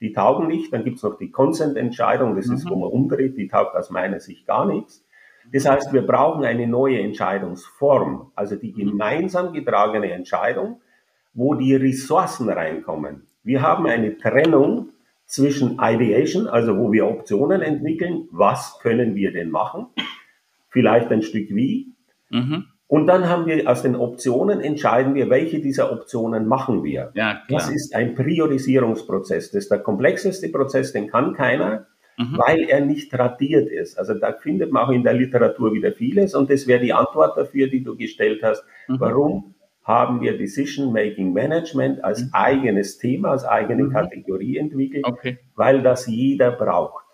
die 0.00 0.12
taugen 0.12 0.46
nicht. 0.46 0.72
Dann 0.72 0.84
gibt's 0.84 1.02
noch 1.02 1.18
die 1.18 1.30
Consent-Entscheidung, 1.30 2.36
das 2.36 2.46
mhm. 2.46 2.54
ist, 2.54 2.70
wo 2.70 2.76
man 2.76 2.90
umdreht, 2.90 3.36
die 3.36 3.48
taugt 3.48 3.74
aus 3.74 3.90
meiner 3.90 4.20
Sicht 4.20 4.46
gar 4.46 4.66
nichts. 4.66 5.04
Das 5.52 5.68
heißt, 5.68 5.92
wir 5.92 6.02
brauchen 6.02 6.44
eine 6.44 6.66
neue 6.66 7.00
Entscheidungsform, 7.00 8.32
also 8.34 8.56
die 8.56 8.72
mhm. 8.72 8.90
gemeinsam 8.90 9.52
getragene 9.52 10.10
Entscheidung, 10.10 10.80
wo 11.34 11.54
die 11.54 11.74
Ressourcen 11.74 12.48
reinkommen. 12.48 13.26
Wir 13.44 13.62
haben 13.62 13.86
eine 13.86 14.16
Trennung 14.16 14.88
zwischen 15.26 15.78
Ideation, 15.80 16.46
also 16.46 16.76
wo 16.78 16.92
wir 16.92 17.06
Optionen 17.06 17.62
entwickeln, 17.62 18.28
was 18.30 18.78
können 18.80 19.14
wir 19.14 19.32
denn 19.32 19.50
machen, 19.50 19.86
vielleicht 20.70 21.10
ein 21.10 21.22
Stück 21.22 21.48
wie, 21.50 21.92
mhm. 22.30 22.66
Und 22.88 23.08
dann 23.08 23.28
haben 23.28 23.46
wir 23.46 23.68
aus 23.68 23.82
den 23.82 23.96
Optionen 23.96 24.60
entscheiden 24.60 25.14
wir, 25.14 25.28
welche 25.28 25.60
dieser 25.60 25.90
Optionen 25.92 26.46
machen 26.46 26.84
wir. 26.84 27.10
Ja, 27.14 27.42
klar. 27.46 27.60
Das 27.60 27.68
ist 27.68 27.94
ein 27.94 28.14
Priorisierungsprozess. 28.14 29.50
Das 29.50 29.64
ist 29.64 29.70
der 29.70 29.80
komplexeste 29.80 30.48
Prozess, 30.50 30.92
den 30.92 31.08
kann 31.08 31.34
keiner, 31.34 31.86
mhm. 32.16 32.38
weil 32.38 32.60
er 32.68 32.80
nicht 32.84 33.10
tradiert 33.10 33.68
ist. 33.68 33.98
Also 33.98 34.14
da 34.14 34.32
findet 34.32 34.70
man 34.70 34.84
auch 34.84 34.92
in 34.92 35.02
der 35.02 35.14
Literatur 35.14 35.72
wieder 35.72 35.92
vieles 35.92 36.34
und 36.36 36.48
das 36.48 36.68
wäre 36.68 36.80
die 36.80 36.92
Antwort 36.92 37.36
dafür, 37.36 37.66
die 37.66 37.82
du 37.82 37.96
gestellt 37.96 38.42
hast. 38.44 38.64
Mhm. 38.86 39.00
Warum 39.00 39.54
haben 39.82 40.20
wir 40.20 40.38
Decision 40.38 40.92
Making 40.92 41.32
Management 41.32 42.04
als 42.04 42.22
mhm. 42.22 42.30
eigenes 42.32 42.98
Thema, 42.98 43.30
als 43.30 43.44
eigene 43.44 43.84
mhm. 43.84 43.92
Kategorie 43.92 44.58
entwickelt? 44.58 45.04
Okay. 45.04 45.38
Weil 45.56 45.82
das 45.82 46.06
jeder 46.06 46.52
braucht. 46.52 47.04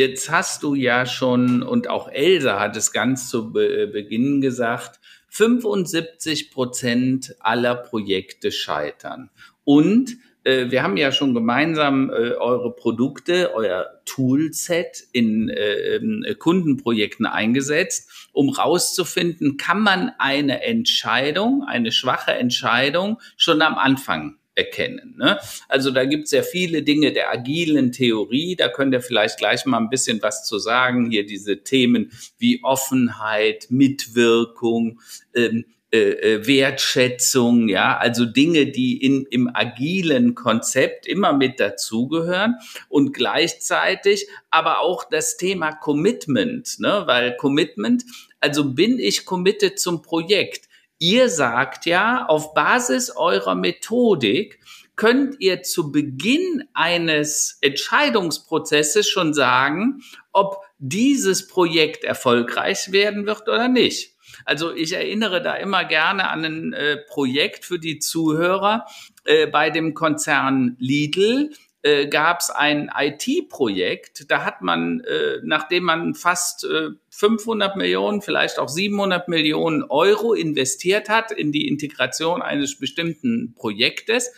Jetzt 0.00 0.30
hast 0.30 0.62
du 0.62 0.74
ja 0.74 1.04
schon, 1.04 1.62
und 1.62 1.90
auch 1.90 2.08
Elsa 2.10 2.58
hat 2.58 2.74
es 2.74 2.90
ganz 2.90 3.28
zu 3.28 3.52
Be 3.52 3.86
Beginn 3.86 4.40
gesagt, 4.40 4.98
75 5.28 6.50
Prozent 6.50 7.36
aller 7.38 7.74
Projekte 7.74 8.50
scheitern. 8.50 9.28
Und 9.62 10.16
äh, 10.44 10.70
wir 10.70 10.82
haben 10.82 10.96
ja 10.96 11.12
schon 11.12 11.34
gemeinsam 11.34 12.08
äh, 12.08 12.32
eure 12.32 12.74
Produkte, 12.74 13.52
euer 13.54 14.00
Toolset 14.06 15.04
in 15.12 15.50
äh, 15.50 15.96
ähm, 15.96 16.24
Kundenprojekten 16.38 17.26
eingesetzt, 17.26 18.30
um 18.32 18.48
rauszufinden, 18.48 19.58
kann 19.58 19.82
man 19.82 20.12
eine 20.18 20.62
Entscheidung, 20.62 21.62
eine 21.68 21.92
schwache 21.92 22.32
Entscheidung 22.32 23.20
schon 23.36 23.60
am 23.60 23.74
Anfang 23.74 24.39
erkennen. 24.60 25.14
Ne? 25.18 25.38
Also 25.68 25.90
da 25.90 26.04
gibt 26.04 26.24
es 26.24 26.30
ja 26.32 26.42
viele 26.42 26.82
Dinge 26.82 27.12
der 27.12 27.30
agilen 27.30 27.92
Theorie, 27.92 28.56
da 28.56 28.68
könnt 28.68 28.94
ihr 28.94 29.00
vielleicht 29.00 29.38
gleich 29.38 29.64
mal 29.66 29.78
ein 29.78 29.90
bisschen 29.90 30.22
was 30.22 30.44
zu 30.44 30.58
sagen. 30.58 31.10
Hier 31.10 31.26
diese 31.26 31.62
Themen 31.62 32.12
wie 32.38 32.60
Offenheit, 32.62 33.66
Mitwirkung, 33.70 35.00
ähm, 35.34 35.64
äh, 35.92 36.10
äh, 36.10 36.46
Wertschätzung, 36.46 37.68
ja, 37.68 37.96
also 37.96 38.24
Dinge, 38.24 38.66
die 38.66 39.04
in, 39.04 39.26
im 39.28 39.50
agilen 39.52 40.36
Konzept 40.36 41.04
immer 41.04 41.32
mit 41.32 41.58
dazugehören 41.58 42.54
und 42.88 43.12
gleichzeitig 43.12 44.28
aber 44.50 44.82
auch 44.82 45.02
das 45.02 45.36
Thema 45.36 45.72
Commitment, 45.72 46.78
ne, 46.78 47.02
weil 47.06 47.36
Commitment, 47.36 48.04
also 48.38 48.72
bin 48.72 49.00
ich 49.00 49.24
committed 49.24 49.80
zum 49.80 50.00
Projekt, 50.00 50.69
Ihr 51.02 51.30
sagt 51.30 51.86
ja, 51.86 52.26
auf 52.26 52.52
Basis 52.52 53.10
eurer 53.16 53.54
Methodik 53.54 54.60
könnt 54.96 55.40
ihr 55.40 55.62
zu 55.62 55.90
Beginn 55.90 56.64
eines 56.74 57.56
Entscheidungsprozesses 57.62 59.08
schon 59.08 59.32
sagen, 59.32 60.02
ob 60.32 60.62
dieses 60.78 61.48
Projekt 61.48 62.04
erfolgreich 62.04 62.92
werden 62.92 63.24
wird 63.24 63.48
oder 63.48 63.68
nicht. 63.68 64.14
Also 64.44 64.74
ich 64.74 64.92
erinnere 64.92 65.40
da 65.40 65.54
immer 65.54 65.86
gerne 65.86 66.28
an 66.28 66.44
ein 66.44 66.72
äh, 66.74 66.98
Projekt 66.98 67.64
für 67.64 67.78
die 67.78 67.98
Zuhörer 67.98 68.84
äh, 69.24 69.46
bei 69.46 69.70
dem 69.70 69.94
Konzern 69.94 70.76
Lidl 70.78 71.54
äh, 71.82 72.08
gab 72.08 72.40
es 72.40 72.50
ein 72.50 72.90
IT-Projekt. 72.94 74.30
Da 74.30 74.44
hat 74.44 74.60
man, 74.62 75.00
äh, 75.00 75.38
nachdem 75.42 75.84
man 75.84 76.14
fast 76.14 76.64
äh, 76.64 76.90
500 77.10 77.76
Millionen, 77.76 78.20
vielleicht 78.20 78.58
auch 78.58 78.68
700 78.68 79.28
Millionen 79.28 79.84
Euro 79.84 80.34
investiert 80.34 81.08
hat 81.08 81.32
in 81.32 81.52
die 81.52 81.68
Integration 81.68 82.42
eines 82.42 82.78
bestimmten 82.78 83.54
Projektes, 83.54 84.30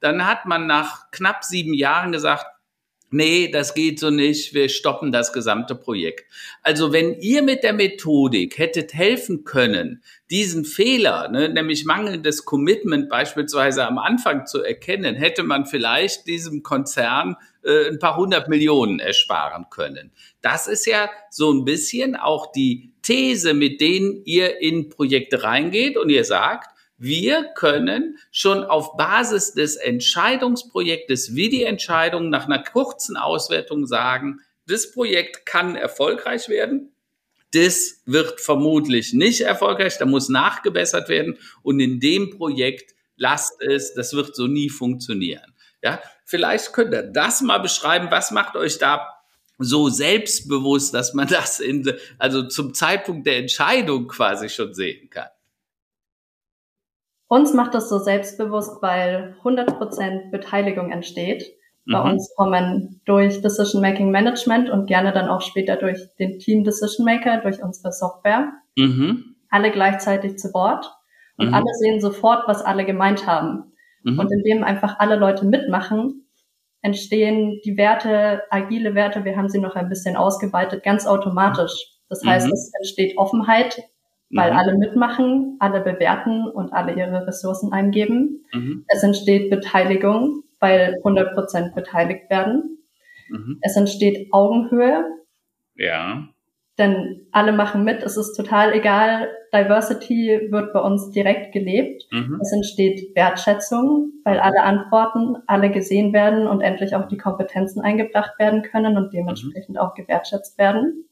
dann 0.00 0.26
hat 0.26 0.46
man 0.46 0.66
nach 0.66 1.10
knapp 1.10 1.44
sieben 1.44 1.74
Jahren 1.74 2.12
gesagt, 2.12 2.46
nee, 3.16 3.48
das 3.50 3.74
geht 3.74 3.98
so 3.98 4.10
nicht, 4.10 4.54
wir 4.54 4.68
stoppen 4.68 5.10
das 5.10 5.32
gesamte 5.32 5.74
Projekt. 5.74 6.30
Also 6.62 6.92
wenn 6.92 7.14
ihr 7.20 7.42
mit 7.42 7.62
der 7.62 7.72
Methodik 7.72 8.58
hättet 8.58 8.94
helfen 8.94 9.44
können, 9.44 10.02
diesen 10.30 10.64
Fehler, 10.64 11.28
ne, 11.28 11.48
nämlich 11.48 11.84
mangelndes 11.84 12.44
Commitment 12.44 13.08
beispielsweise 13.08 13.86
am 13.86 13.98
Anfang 13.98 14.46
zu 14.46 14.62
erkennen, 14.62 15.16
hätte 15.16 15.42
man 15.42 15.66
vielleicht 15.66 16.26
diesem 16.26 16.62
Konzern 16.62 17.36
äh, 17.64 17.88
ein 17.88 17.98
paar 17.98 18.16
hundert 18.16 18.48
Millionen 18.48 19.00
ersparen 19.00 19.66
können. 19.70 20.12
Das 20.42 20.66
ist 20.66 20.86
ja 20.86 21.10
so 21.30 21.52
ein 21.52 21.64
bisschen 21.64 22.14
auch 22.14 22.52
die 22.52 22.92
These, 23.02 23.54
mit 23.54 23.80
denen 23.80 24.22
ihr 24.24 24.60
in 24.60 24.90
Projekte 24.90 25.42
reingeht 25.42 25.96
und 25.96 26.10
ihr 26.10 26.24
sagt, 26.24 26.75
wir 26.98 27.44
können 27.54 28.18
schon 28.30 28.64
auf 28.64 28.96
Basis 28.96 29.52
des 29.52 29.76
Entscheidungsprojektes 29.76 31.34
wie 31.34 31.50
die 31.50 31.64
Entscheidung 31.64 32.30
nach 32.30 32.46
einer 32.46 32.62
kurzen 32.62 33.16
Auswertung 33.16 33.86
sagen, 33.86 34.40
das 34.66 34.90
Projekt 34.90 35.46
kann 35.46 35.76
erfolgreich 35.76 36.48
werden. 36.48 36.92
Das 37.52 38.02
wird 38.06 38.40
vermutlich 38.40 39.12
nicht 39.12 39.42
erfolgreich, 39.42 39.98
da 39.98 40.06
muss 40.06 40.28
nachgebessert 40.28 41.08
werden 41.08 41.38
und 41.62 41.80
in 41.80 42.00
dem 42.00 42.30
Projekt 42.30 42.94
lasst 43.16 43.62
es, 43.62 43.94
das 43.94 44.12
wird 44.14 44.34
so 44.34 44.46
nie 44.46 44.68
funktionieren. 44.68 45.54
Ja, 45.82 46.00
vielleicht 46.24 46.72
könnt 46.72 46.92
ihr 46.92 47.02
das 47.02 47.42
mal 47.42 47.58
beschreiben. 47.58 48.08
Was 48.10 48.30
macht 48.30 48.56
euch 48.56 48.78
da 48.78 49.06
so 49.58 49.88
selbstbewusst, 49.88 50.92
dass 50.92 51.14
man 51.14 51.28
das 51.28 51.60
in, 51.60 51.90
also 52.18 52.42
zum 52.48 52.74
Zeitpunkt 52.74 53.26
der 53.26 53.38
Entscheidung 53.38 54.08
quasi 54.08 54.48
schon 54.48 54.74
sehen 54.74 55.08
kann? 55.10 55.28
Uns 57.28 57.54
macht 57.54 57.74
das 57.74 57.88
so 57.88 57.98
selbstbewusst, 57.98 58.80
weil 58.82 59.36
100% 59.42 60.30
Beteiligung 60.30 60.92
entsteht. 60.92 61.44
Bei 61.90 62.00
mhm. 62.00 62.10
uns 62.10 62.32
kommen 62.36 63.00
durch 63.04 63.42
Decision 63.42 63.80
Making 63.80 64.10
Management 64.10 64.70
und 64.70 64.86
gerne 64.86 65.12
dann 65.12 65.28
auch 65.28 65.40
später 65.40 65.76
durch 65.76 66.00
den 66.18 66.38
Team 66.38 66.64
Decision 66.64 67.04
Maker, 67.04 67.40
durch 67.40 67.62
unsere 67.62 67.92
Software, 67.92 68.52
mhm. 68.76 69.36
alle 69.50 69.70
gleichzeitig 69.70 70.38
zu 70.38 70.52
Wort 70.52 70.92
und 71.36 71.48
mhm. 71.48 71.54
alle 71.54 71.74
sehen 71.80 72.00
sofort, 72.00 72.46
was 72.46 72.62
alle 72.62 72.84
gemeint 72.84 73.26
haben. 73.26 73.72
Mhm. 74.02 74.18
Und 74.18 74.32
indem 74.32 74.64
einfach 74.64 74.98
alle 74.98 75.16
Leute 75.16 75.46
mitmachen, 75.46 76.28
entstehen 76.82 77.60
die 77.64 77.76
Werte, 77.76 78.42
agile 78.50 78.94
Werte, 78.94 79.24
wir 79.24 79.36
haben 79.36 79.48
sie 79.48 79.60
noch 79.60 79.74
ein 79.74 79.88
bisschen 79.88 80.16
ausgeweitet, 80.16 80.84
ganz 80.84 81.06
automatisch. 81.06 81.72
Das 82.08 82.24
heißt, 82.24 82.46
mhm. 82.46 82.52
es 82.52 82.72
entsteht 82.78 83.18
Offenheit, 83.18 83.80
weil 84.30 84.52
mhm. 84.52 84.58
alle 84.58 84.76
mitmachen, 84.76 85.56
alle 85.60 85.80
bewerten 85.80 86.46
und 86.48 86.72
alle 86.72 86.94
ihre 86.94 87.26
Ressourcen 87.26 87.72
eingeben. 87.72 88.44
Mhm. 88.52 88.84
Es 88.88 89.02
entsteht 89.02 89.50
Beteiligung, 89.50 90.42
weil 90.58 90.96
100 90.98 91.34
Prozent 91.34 91.74
beteiligt 91.74 92.28
werden. 92.30 92.78
Mhm. 93.28 93.58
Es 93.62 93.76
entsteht 93.76 94.28
Augenhöhe. 94.32 95.04
Ja. 95.76 96.28
Denn 96.78 97.26
alle 97.32 97.52
machen 97.52 97.84
mit. 97.84 98.02
Es 98.02 98.16
ist 98.16 98.34
total 98.34 98.74
egal. 98.74 99.28
Diversity 99.54 100.48
wird 100.50 100.72
bei 100.72 100.80
uns 100.80 101.10
direkt 101.10 101.52
gelebt. 101.52 102.06
Mhm. 102.10 102.38
Es 102.40 102.52
entsteht 102.52 103.14
Wertschätzung, 103.14 104.12
weil 104.24 104.40
alle 104.40 104.62
antworten, 104.62 105.36
alle 105.46 105.70
gesehen 105.70 106.12
werden 106.12 106.46
und 106.46 106.60
endlich 106.60 106.94
auch 106.94 107.08
die 107.08 107.16
Kompetenzen 107.16 107.80
eingebracht 107.80 108.38
werden 108.38 108.62
können 108.62 108.98
und 108.98 109.14
dementsprechend 109.14 109.78
auch 109.78 109.94
gewertschätzt 109.94 110.58
werden. 110.58 111.08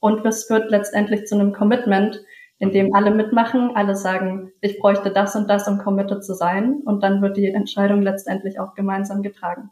Und 0.00 0.24
es 0.24 0.48
wird 0.50 0.70
letztendlich 0.70 1.26
zu 1.26 1.34
einem 1.34 1.52
Commitment, 1.52 2.20
in 2.58 2.72
dem 2.72 2.94
alle 2.94 3.12
mitmachen, 3.12 3.72
alle 3.74 3.94
sagen, 3.94 4.52
ich 4.60 4.78
bräuchte 4.78 5.12
das 5.12 5.36
und 5.36 5.48
das, 5.48 5.68
um 5.68 5.78
committed 5.78 6.24
zu 6.24 6.34
sein. 6.34 6.80
Und 6.84 7.02
dann 7.02 7.22
wird 7.22 7.36
die 7.36 7.46
Entscheidung 7.46 8.02
letztendlich 8.02 8.58
auch 8.58 8.74
gemeinsam 8.74 9.22
getragen. 9.22 9.70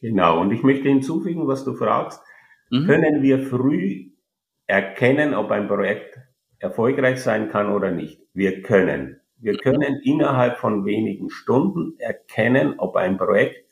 Genau. 0.00 0.40
Und 0.40 0.52
ich 0.52 0.62
möchte 0.62 0.88
hinzufügen, 0.88 1.46
was 1.46 1.64
du 1.64 1.74
fragst. 1.74 2.20
Mhm. 2.70 2.86
Können 2.86 3.22
wir 3.22 3.40
früh 3.40 4.10
erkennen, 4.66 5.34
ob 5.34 5.50
ein 5.50 5.68
Projekt 5.68 6.18
erfolgreich 6.58 7.22
sein 7.22 7.50
kann 7.50 7.72
oder 7.72 7.90
nicht? 7.90 8.20
Wir 8.32 8.62
können. 8.62 9.20
Wir 9.38 9.56
können 9.58 10.00
innerhalb 10.02 10.58
von 10.58 10.84
wenigen 10.84 11.30
Stunden 11.30 11.94
erkennen, 11.98 12.74
ob 12.78 12.96
ein 12.96 13.18
Projekt 13.18 13.64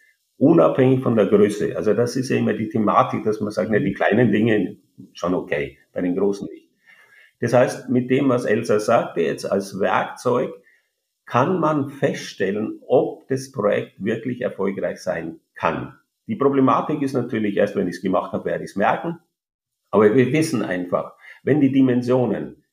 unabhängig 0.43 1.05
von 1.05 1.15
der 1.15 1.27
Größe, 1.27 1.77
also 1.77 1.95
das 1.95 2.17
ist 2.17 2.29
ja 2.29 2.37
immer 2.37 2.53
die 2.53 2.69
Thematik, 2.69 3.23
dass 3.23 3.41
man 3.41 3.53
sagt, 3.53 3.71
ne, 3.71 3.81
die 3.81 3.93
kleinen 3.93 4.33
Dinge 4.33 4.77
schon 5.13 5.35
okay, 5.35 5.79
bei 5.93 6.01
den 6.01 6.17
großen 6.17 6.49
nicht. 6.51 6.69
Das 7.39 7.53
heißt, 7.53 7.91
mit 7.91 8.11
dem, 8.11 8.29
was 8.29 8.45
Elsa 8.45 8.81
sagte, 8.81 9.21
jetzt 9.21 9.45
als 9.45 9.79
Werkzeug, 9.79 10.53
kann 11.27 11.61
man 11.61 11.91
feststellen, 11.91 12.81
ob 12.89 13.29
das 13.29 13.53
Projekt 13.53 14.05
wirklich 14.05 14.41
erfolgreich 14.41 15.01
sein 15.01 15.39
kann. 15.55 15.97
Die 16.27 16.35
Problematik 16.35 17.03
ist 17.03 17.13
natürlich, 17.13 17.57
erst 17.57 17.77
wenn 17.77 17.87
ich 17.87 17.97
es 17.97 18.03
gemacht 18.03 18.33
habe, 18.33 18.47
werde 18.47 18.65
ich 18.65 18.71
es 18.71 18.77
merken. 18.77 19.21
Aber 19.93 20.13
wir 20.13 20.33
wissen 20.33 20.63
einfach, 20.63 21.15
wenn 21.45 21.61
die 21.61 21.71
Dimensionen 21.71 22.65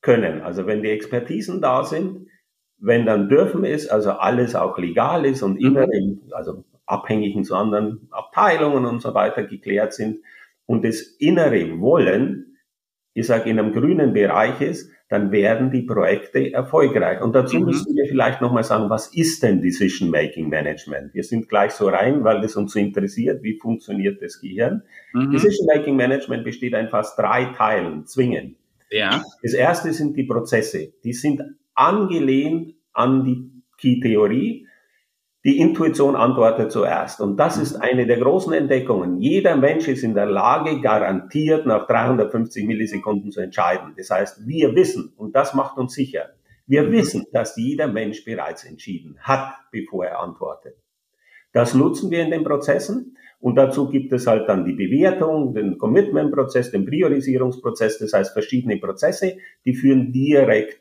können, 0.00 0.42
also 0.42 0.66
wenn 0.66 0.84
die 0.84 0.90
Expertisen 0.90 1.60
da 1.60 1.82
sind, 1.82 2.28
wenn 2.78 3.04
dann 3.04 3.28
dürfen 3.28 3.64
es, 3.64 3.88
also 3.88 4.12
alles 4.12 4.54
auch 4.54 4.78
legal 4.78 5.26
ist 5.26 5.42
und 5.42 5.56
immer, 5.56 5.92
im, 5.92 6.20
also 6.30 6.64
Abhängigen 6.90 7.44
zu 7.44 7.54
anderen 7.54 8.08
Abteilungen 8.10 8.84
und 8.86 9.00
so 9.00 9.14
weiter 9.14 9.44
geklärt 9.44 9.92
sind 9.92 10.18
und 10.66 10.84
das 10.84 11.00
innere 11.00 11.80
Wollen 11.80 12.50
ich 13.12 13.26
sage, 13.26 13.50
in 13.50 13.58
einem 13.58 13.72
grünen 13.72 14.12
Bereich 14.12 14.60
ist, 14.60 14.90
dann 15.08 15.32
werden 15.32 15.72
die 15.72 15.82
Projekte 15.82 16.52
erfolgreich. 16.52 17.20
Und 17.20 17.34
dazu 17.34 17.58
mhm. 17.58 17.66
müssen 17.66 17.96
wir 17.96 18.06
vielleicht 18.06 18.40
nochmal 18.40 18.62
sagen, 18.62 18.88
was 18.88 19.12
ist 19.12 19.42
denn 19.42 19.60
Decision 19.60 20.10
Making 20.10 20.48
Management? 20.48 21.12
Wir 21.14 21.24
sind 21.24 21.48
gleich 21.48 21.72
so 21.72 21.88
rein, 21.88 22.22
weil 22.22 22.40
das 22.40 22.54
uns 22.54 22.72
so 22.72 22.78
interessiert, 22.78 23.42
wie 23.42 23.58
funktioniert 23.58 24.22
das 24.22 24.40
Gehirn. 24.40 24.82
Mhm. 25.12 25.32
Decision 25.32 25.66
Making 25.74 25.96
Management 25.96 26.44
besteht 26.44 26.74
einfach 26.74 27.00
aus 27.00 27.16
drei 27.16 27.46
Teilen, 27.46 28.06
zwingend. 28.06 28.56
Ja. 28.90 29.22
Das 29.42 29.54
erste 29.54 29.92
sind 29.92 30.16
die 30.16 30.24
Prozesse. 30.24 30.92
Die 31.02 31.12
sind 31.12 31.42
angelehnt 31.74 32.74
an 32.92 33.24
die 33.24 33.50
Key-Theorie. 33.78 34.66
Die 35.42 35.58
Intuition 35.58 36.16
antwortet 36.16 36.70
zuerst. 36.70 37.20
Und 37.20 37.38
das 37.38 37.56
ist 37.56 37.76
eine 37.76 38.06
der 38.06 38.18
großen 38.18 38.52
Entdeckungen. 38.52 39.20
Jeder 39.20 39.56
Mensch 39.56 39.88
ist 39.88 40.02
in 40.02 40.14
der 40.14 40.26
Lage, 40.26 40.82
garantiert 40.82 41.64
nach 41.64 41.86
350 41.86 42.66
Millisekunden 42.66 43.30
zu 43.30 43.40
entscheiden. 43.40 43.94
Das 43.96 44.10
heißt, 44.10 44.46
wir 44.46 44.74
wissen, 44.74 45.14
und 45.16 45.34
das 45.34 45.54
macht 45.54 45.78
uns 45.78 45.94
sicher, 45.94 46.30
wir 46.66 46.82
mhm. 46.82 46.92
wissen, 46.92 47.26
dass 47.32 47.56
jeder 47.56 47.88
Mensch 47.88 48.24
bereits 48.24 48.64
entschieden 48.64 49.16
hat, 49.20 49.54
bevor 49.72 50.04
er 50.04 50.20
antwortet. 50.20 50.76
Das 51.52 51.74
nutzen 51.74 52.10
wir 52.10 52.22
in 52.22 52.30
den 52.30 52.44
Prozessen. 52.44 53.16
Und 53.40 53.56
dazu 53.56 53.88
gibt 53.88 54.12
es 54.12 54.26
halt 54.26 54.46
dann 54.48 54.66
die 54.66 54.74
Bewertung, 54.74 55.54
den 55.54 55.78
Commitment-Prozess, 55.78 56.70
den 56.70 56.84
Priorisierungsprozess, 56.84 57.98
das 57.98 58.12
heißt 58.12 58.34
verschiedene 58.34 58.76
Prozesse, 58.76 59.38
die 59.64 59.74
führen 59.74 60.12
direkt 60.12 60.79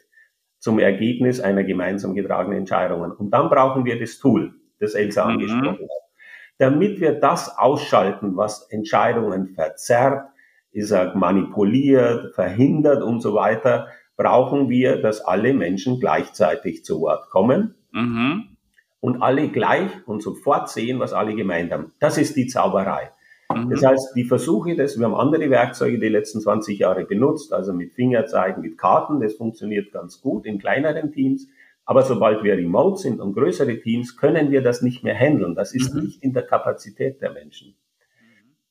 zum 0.60 0.80
Ergebnis 0.80 1.40
einer 1.40 1.64
gemeinsam 1.64 2.14
getragenen 2.14 2.60
Entscheidung. 2.60 3.02
Und 3.12 3.32
dann 3.32 3.50
brauchen 3.50 3.86
wir 3.86 4.00
das 4.00 4.20
Tool, 4.20 4.54
das 4.80 4.94
Elsa 4.94 5.26
mhm. 5.26 5.32
angesprochen 5.32 5.84
hat. 5.84 6.10
Damit 6.58 7.00
wir 7.00 7.14
das 7.14 7.58
ausschalten, 7.58 8.36
was 8.36 8.70
Entscheidungen 8.70 9.48
verzerrt, 9.48 10.30
ich 10.72 10.88
sag, 10.88 11.16
manipuliert, 11.16 12.36
verhindert 12.36 13.02
und 13.02 13.22
so 13.22 13.34
weiter, 13.34 13.88
brauchen 14.18 14.70
wir, 14.70 15.02
dass 15.02 15.22
alle 15.22 15.54
Menschen 15.54 16.00
gleichzeitig 16.00 16.84
zu 16.84 17.00
Wort 17.00 17.30
kommen 17.30 17.76
mhm. 17.92 18.58
und 19.00 19.22
alle 19.22 19.48
gleich 19.48 19.90
und 20.06 20.22
sofort 20.22 20.70
sehen, 20.70 21.00
was 21.00 21.14
alle 21.14 21.34
gemeint 21.34 21.72
haben. 21.72 21.94
Das 22.00 22.18
ist 22.18 22.36
die 22.36 22.48
Zauberei. 22.48 23.12
Mhm. 23.54 23.70
Das 23.70 23.84
heißt, 23.84 24.16
die 24.16 24.26
Versuche, 24.26 24.76
das, 24.76 24.98
wir 24.98 25.06
haben 25.06 25.16
andere 25.16 25.50
Werkzeuge 25.50 26.00
die 26.00 26.10
letzten 26.10 26.42
20 26.42 26.80
Jahre 26.80 27.06
benutzt, 27.06 27.54
also 27.54 27.74
mit 27.74 27.94
Fingerzeigen, 27.94 28.62
mit 28.62 28.78
Karten, 28.78 29.20
das 29.20 29.36
funktioniert 29.36 29.92
ganz 29.92 30.22
gut 30.22 30.46
in 30.46 30.60
kleineren 30.60 31.12
Teams. 31.12 31.48
Aber 31.86 32.04
sobald 32.04 32.44
wir 32.44 32.54
remote 32.56 33.02
sind 33.02 33.20
und 33.20 33.34
größere 33.34 33.80
Teams, 33.80 34.16
können 34.16 34.52
wir 34.52 34.62
das 34.62 34.84
nicht 34.84 35.04
mehr 35.04 35.16
handeln. 35.16 35.56
Das 35.56 35.74
ist 35.74 35.96
mhm. 35.96 36.04
nicht 36.04 36.24
in 36.24 36.34
der 36.34 36.44
Kapazität 36.44 37.22
der 37.22 37.34
Menschen. 37.34 37.76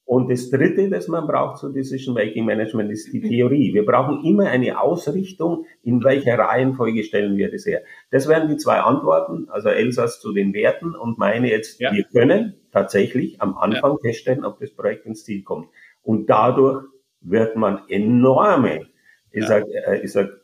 Und 0.09 0.31
das 0.31 0.49
Dritte, 0.49 0.88
das 0.88 1.07
man 1.07 1.27
braucht 1.27 1.59
zu 1.59 1.71
Decision 1.71 2.14
Making 2.14 2.47
Management, 2.47 2.90
ist 2.90 3.12
die 3.12 3.21
Theorie. 3.21 3.75
Wir 3.75 3.85
brauchen 3.85 4.25
immer 4.25 4.47
eine 4.47 4.81
Ausrichtung, 4.81 5.66
in 5.83 6.03
welcher 6.03 6.38
Reihenfolge 6.38 7.05
stellen 7.05 7.37
wir 7.37 7.51
das 7.51 7.66
her. 7.66 7.83
Das 8.11 8.27
wären 8.27 8.49
die 8.49 8.57
zwei 8.57 8.81
Antworten, 8.81 9.51
also 9.51 9.68
Elsas 9.68 10.18
zu 10.18 10.33
den 10.33 10.55
Werten 10.55 10.94
und 10.94 11.18
meine 11.18 11.51
jetzt, 11.51 11.79
ja. 11.79 11.92
wir 11.92 12.05
können 12.05 12.55
tatsächlich 12.73 13.42
am 13.42 13.59
Anfang 13.59 13.99
ja. 14.03 14.09
feststellen, 14.09 14.47
ob 14.47 14.59
das 14.61 14.71
Projekt 14.71 15.05
ins 15.05 15.25
Ziel 15.25 15.42
kommt. 15.42 15.68
Und 16.03 16.31
dadurch 16.31 16.87
wird 17.21 17.57
man 17.57 17.83
enorme, 17.90 18.87
ich 19.31 19.42
ja. 19.42 19.47
sag, 19.47 19.64
äh, 19.68 20.01
ich 20.03 20.11
sag, 20.11 20.38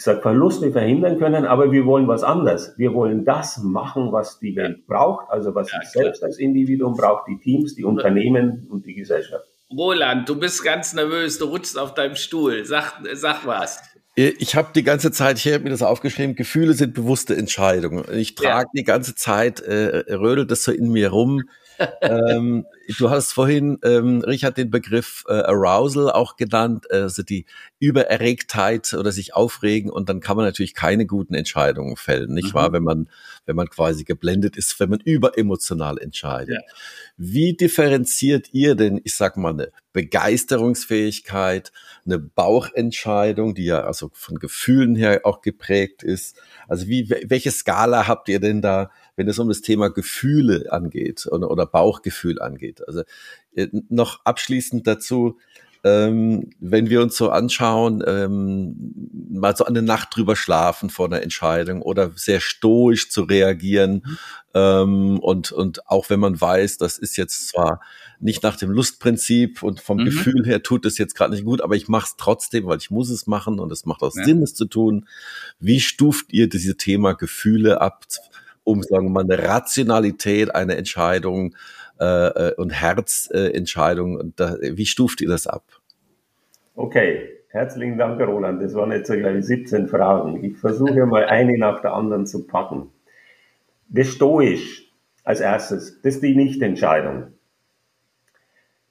ich 0.00 0.04
sag 0.04 0.22
Verluste 0.22 0.72
verhindern 0.72 1.18
können, 1.18 1.44
aber 1.44 1.72
wir 1.72 1.84
wollen 1.84 2.08
was 2.08 2.22
anderes. 2.22 2.72
Wir 2.78 2.94
wollen 2.94 3.26
das 3.26 3.58
machen, 3.58 4.12
was 4.12 4.40
die 4.40 4.56
Welt 4.56 4.86
braucht, 4.86 5.26
also 5.28 5.54
was 5.54 5.70
ja, 5.70 5.78
ich 5.82 5.90
selbst 5.90 6.24
als 6.24 6.38
Individuum 6.38 6.94
braucht, 6.94 7.28
die 7.28 7.36
Teams, 7.38 7.74
die 7.74 7.84
Unternehmen 7.84 8.66
und 8.70 8.86
die 8.86 8.94
Gesellschaft. 8.94 9.44
Roland, 9.70 10.26
du 10.26 10.40
bist 10.40 10.64
ganz 10.64 10.94
nervös, 10.94 11.38
du 11.38 11.44
rutschst 11.44 11.78
auf 11.78 11.92
deinem 11.92 12.16
Stuhl. 12.16 12.64
Sag, 12.64 12.94
sag 13.12 13.44
was. 13.44 13.82
Ich 14.16 14.56
habe 14.56 14.70
die 14.74 14.84
ganze 14.84 15.12
Zeit, 15.12 15.36
ich 15.36 15.52
habe 15.52 15.64
mir 15.64 15.70
das 15.70 15.82
aufgeschrieben, 15.82 16.34
Gefühle 16.34 16.72
sind 16.72 16.94
bewusste 16.94 17.36
Entscheidungen. 17.36 18.06
Ich 18.10 18.36
trage 18.36 18.70
ja. 18.72 18.80
die 18.80 18.84
ganze 18.84 19.14
Zeit, 19.14 19.60
äh, 19.60 20.14
rödelt 20.14 20.50
das 20.50 20.62
so 20.62 20.72
in 20.72 20.90
mir 20.90 21.10
rum 21.10 21.42
ähm, 22.00 22.66
du 22.98 23.10
hast 23.10 23.32
vorhin, 23.32 23.78
ähm, 23.84 24.20
Richard, 24.20 24.56
den 24.56 24.70
Begriff 24.70 25.24
äh, 25.28 25.32
Arousal 25.32 26.10
auch 26.10 26.36
genannt, 26.36 26.90
also 26.90 27.22
die 27.22 27.46
Übererregtheit 27.78 28.92
oder 28.92 29.12
sich 29.12 29.34
aufregen 29.34 29.90
und 29.90 30.08
dann 30.08 30.20
kann 30.20 30.36
man 30.36 30.44
natürlich 30.44 30.74
keine 30.74 31.06
guten 31.06 31.34
Entscheidungen 31.34 31.96
fällen, 31.96 32.34
nicht 32.34 32.48
mhm. 32.48 32.54
wahr? 32.54 32.72
Wenn 32.72 32.82
man, 32.82 33.08
wenn 33.46 33.56
man 33.56 33.68
quasi 33.68 34.04
geblendet 34.04 34.56
ist, 34.56 34.78
wenn 34.80 34.90
man 34.90 35.00
überemotional 35.00 35.98
entscheidet. 35.98 36.56
Ja. 36.56 36.74
Wie 37.16 37.54
differenziert 37.54 38.48
ihr 38.52 38.74
denn, 38.74 39.00
ich 39.04 39.14
sag 39.14 39.36
mal, 39.36 39.52
eine 39.52 39.70
Begeisterungsfähigkeit, 39.92 41.72
eine 42.06 42.18
Bauchentscheidung, 42.18 43.54
die 43.54 43.66
ja 43.66 43.82
also 43.82 44.10
von 44.12 44.38
Gefühlen 44.38 44.94
her 44.94 45.20
auch 45.24 45.42
geprägt 45.42 46.02
ist? 46.02 46.36
Also 46.68 46.86
wie, 46.86 47.10
welche 47.10 47.50
Skala 47.50 48.06
habt 48.06 48.28
ihr 48.28 48.40
denn 48.40 48.62
da 48.62 48.90
wenn 49.16 49.28
es 49.28 49.38
um 49.38 49.48
das 49.48 49.60
Thema 49.60 49.88
Gefühle 49.88 50.66
angeht 50.70 51.26
oder, 51.30 51.50
oder 51.50 51.66
Bauchgefühl 51.66 52.40
angeht. 52.40 52.86
Also 52.86 53.02
äh, 53.54 53.68
noch 53.88 54.24
abschließend 54.24 54.86
dazu, 54.86 55.38
ähm, 55.82 56.50
wenn 56.60 56.90
wir 56.90 57.00
uns 57.00 57.16
so 57.16 57.30
anschauen, 57.30 58.02
ähm, 58.06 58.92
mal 59.30 59.56
so 59.56 59.64
eine 59.64 59.80
Nacht 59.80 60.14
drüber 60.14 60.36
schlafen 60.36 60.90
vor 60.90 61.06
einer 61.06 61.22
Entscheidung 61.22 61.80
oder 61.80 62.10
sehr 62.16 62.40
stoisch 62.40 63.08
zu 63.08 63.22
reagieren 63.22 64.02
mhm. 64.04 64.18
ähm, 64.52 65.18
und 65.20 65.52
und 65.52 65.88
auch 65.88 66.10
wenn 66.10 66.20
man 66.20 66.38
weiß, 66.38 66.76
das 66.76 66.98
ist 66.98 67.16
jetzt 67.16 67.48
zwar 67.48 67.80
nicht 68.18 68.42
nach 68.42 68.56
dem 68.56 68.70
Lustprinzip 68.70 69.62
und 69.62 69.80
vom 69.80 69.98
mhm. 69.98 70.04
Gefühl 70.04 70.44
her 70.44 70.62
tut 70.62 70.84
es 70.84 70.98
jetzt 70.98 71.14
gerade 71.14 71.32
nicht 71.32 71.46
gut, 71.46 71.62
aber 71.62 71.76
ich 71.76 71.88
mache 71.88 72.08
es 72.08 72.16
trotzdem, 72.18 72.66
weil 72.66 72.78
ich 72.78 72.90
muss 72.90 73.08
es 73.08 73.26
machen 73.26 73.58
und 73.58 73.72
es 73.72 73.86
macht 73.86 74.02
auch 74.02 74.14
ja. 74.14 74.24
Sinn, 74.24 74.42
es 74.42 74.54
zu 74.54 74.66
tun. 74.66 75.08
Wie 75.60 75.80
stuft 75.80 76.32
ihr 76.34 76.48
dieses 76.50 76.76
Thema 76.76 77.14
Gefühle 77.14 77.80
ab, 77.80 78.04
um 78.70 78.82
sagen 78.82 79.06
wir 79.06 79.10
mal 79.10 79.24
eine 79.24 79.48
Rationalität, 79.48 80.54
eine 80.54 80.76
Entscheidung 80.76 81.54
äh, 81.98 82.04
äh 82.04 82.54
und 82.56 82.70
Herzentscheidung, 82.70 84.32
äh, 84.38 84.76
wie 84.76 84.86
stuft 84.86 85.20
ihr 85.20 85.28
das 85.28 85.46
ab? 85.46 85.64
Okay, 86.74 87.28
herzlichen 87.48 87.98
Dank, 87.98 88.20
Roland. 88.20 88.62
Das 88.62 88.74
waren 88.74 88.92
jetzt 88.92 89.10
gleich 89.10 89.44
17 89.44 89.88
Fragen. 89.88 90.42
Ich 90.44 90.56
versuche 90.56 91.04
mal 91.06 91.24
eine 91.24 91.58
nach 91.58 91.82
der 91.82 91.92
anderen 91.92 92.26
zu 92.26 92.46
packen. 92.46 92.90
Das 93.88 94.08
Stoisch 94.08 94.90
als 95.24 95.40
erstes, 95.40 96.00
das 96.02 96.14
ist 96.14 96.22
die 96.22 96.36
Nichtentscheidung. 96.36 97.32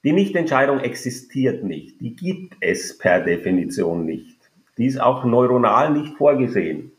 Die 0.04 0.14
Nichtentscheidung 0.14 0.80
existiert 0.80 1.64
nicht. 1.64 2.00
Die 2.00 2.16
gibt 2.16 2.56
es 2.62 2.98
per 2.98 3.22
Definition 3.22 4.06
nicht. 4.06 4.38
Die 4.78 4.86
ist 4.86 5.02
auch 5.02 5.26
neuronal 5.26 5.92
nicht 5.92 6.16
vorgesehen. 6.16 6.92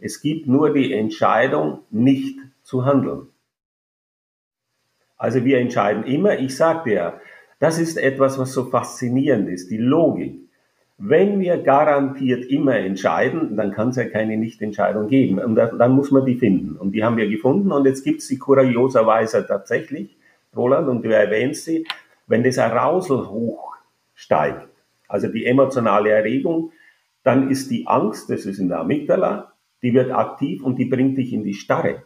Es 0.00 0.20
gibt 0.20 0.46
nur 0.46 0.72
die 0.72 0.92
Entscheidung, 0.92 1.80
nicht 1.90 2.38
zu 2.62 2.84
handeln. 2.84 3.28
Also 5.16 5.44
wir 5.44 5.58
entscheiden 5.58 6.04
immer, 6.04 6.38
ich 6.38 6.56
sagte 6.56 6.90
ja, 6.90 7.20
das 7.58 7.78
ist 7.78 7.98
etwas, 7.98 8.38
was 8.38 8.52
so 8.54 8.64
faszinierend 8.64 9.48
ist, 9.50 9.70
die 9.70 9.76
Logik. 9.76 10.40
Wenn 10.96 11.40
wir 11.40 11.58
garantiert 11.58 12.44
immer 12.46 12.76
entscheiden, 12.76 13.56
dann 13.56 13.72
kann 13.72 13.90
es 13.90 13.96
ja 13.96 14.04
keine 14.04 14.36
Nichtentscheidung 14.38 15.08
geben. 15.08 15.38
Und 15.38 15.54
dann, 15.54 15.78
dann 15.78 15.92
muss 15.92 16.10
man 16.10 16.24
die 16.24 16.36
finden. 16.36 16.76
Und 16.76 16.92
die 16.92 17.04
haben 17.04 17.18
wir 17.18 17.28
gefunden. 17.28 17.70
Und 17.72 17.86
jetzt 17.86 18.02
gibt 18.04 18.20
es 18.20 18.28
sie 18.28 18.38
kurioserweise 18.38 19.46
tatsächlich, 19.46 20.16
Roland, 20.56 20.88
und 20.88 21.02
du 21.04 21.14
erwähnst 21.14 21.64
sie, 21.64 21.86
wenn 22.26 22.42
das 22.42 22.58
Arousal 22.58 23.28
hoch 23.28 23.76
steigt, 24.14 24.68
also 25.08 25.28
die 25.28 25.44
emotionale 25.44 26.10
Erregung, 26.10 26.72
dann 27.22 27.50
ist 27.50 27.70
die 27.70 27.86
Angst, 27.86 28.30
das 28.30 28.46
ist 28.46 28.58
in 28.58 28.68
der 28.68 28.80
Amygdala, 28.80 29.49
die 29.82 29.94
wird 29.94 30.10
aktiv 30.10 30.62
und 30.62 30.78
die 30.78 30.84
bringt 30.84 31.18
dich 31.18 31.32
in 31.32 31.44
die 31.44 31.54
Starre. 31.54 32.02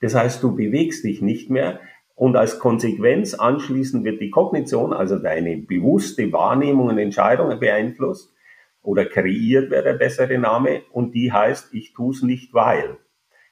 Das 0.00 0.14
heißt, 0.14 0.42
du 0.42 0.54
bewegst 0.54 1.04
dich 1.04 1.22
nicht 1.22 1.50
mehr, 1.50 1.80
und 2.16 2.34
als 2.34 2.58
Konsequenz 2.58 3.34
anschließend 3.34 4.04
wird 4.04 4.22
die 4.22 4.30
Kognition, 4.30 4.94
also 4.94 5.18
deine 5.18 5.58
bewusste 5.58 6.32
Wahrnehmung 6.32 6.88
und 6.88 6.98
Entscheidungen 6.98 7.60
beeinflusst 7.60 8.34
oder 8.82 9.04
kreiert 9.04 9.70
wäre 9.70 9.82
der 9.82 9.94
bessere 9.94 10.38
Name 10.38 10.82
und 10.92 11.14
die 11.14 11.30
heißt, 11.30 11.74
ich 11.74 11.92
tue 11.92 12.12
es 12.12 12.22
nicht 12.22 12.54
weil. 12.54 12.96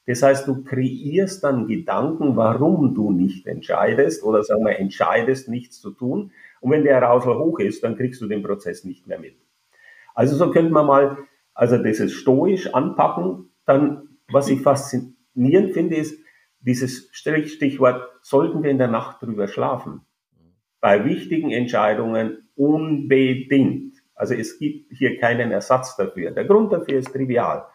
Das 0.06 0.22
heißt, 0.22 0.48
du 0.48 0.64
kreierst 0.64 1.44
dann 1.44 1.66
Gedanken, 1.66 2.36
warum 2.36 2.94
du 2.94 3.10
nicht 3.10 3.46
entscheidest 3.46 4.22
oder 4.22 4.42
sagen 4.42 4.64
wir, 4.64 4.78
entscheidest, 4.78 5.48
nichts 5.48 5.80
zu 5.80 5.90
tun. 5.90 6.32
Und 6.60 6.70
wenn 6.70 6.84
der 6.84 7.02
Arousal 7.02 7.38
hoch 7.38 7.58
ist, 7.58 7.84
dann 7.84 7.96
kriegst 7.96 8.20
du 8.22 8.26
den 8.26 8.42
Prozess 8.42 8.84
nicht 8.84 9.06
mehr 9.06 9.18
mit. 9.18 9.36
Also 10.14 10.36
so 10.36 10.50
könnte 10.50 10.72
man 10.72 10.86
mal, 10.86 11.18
also 11.54 11.78
dieses 11.78 12.12
stoisch 12.12 12.72
anpacken. 12.74 13.50
Dann, 13.64 14.18
was 14.30 14.48
ich 14.48 14.60
faszinierend 14.60 15.72
finde, 15.72 15.96
ist, 15.96 16.18
dieses 16.60 17.10
Stichwort, 17.12 18.08
sollten 18.22 18.62
wir 18.62 18.70
in 18.70 18.78
der 18.78 18.88
Nacht 18.88 19.22
drüber 19.22 19.48
schlafen? 19.48 20.02
Bei 20.80 21.04
wichtigen 21.04 21.50
Entscheidungen 21.50 22.48
unbedingt. 22.56 24.02
Also 24.14 24.34
es 24.34 24.58
gibt 24.58 24.92
hier 24.92 25.18
keinen 25.18 25.50
Ersatz 25.50 25.96
dafür. 25.96 26.30
Der 26.30 26.44
Grund 26.44 26.72
dafür 26.72 26.98
ist 26.98 27.12
trivial. 27.12 27.66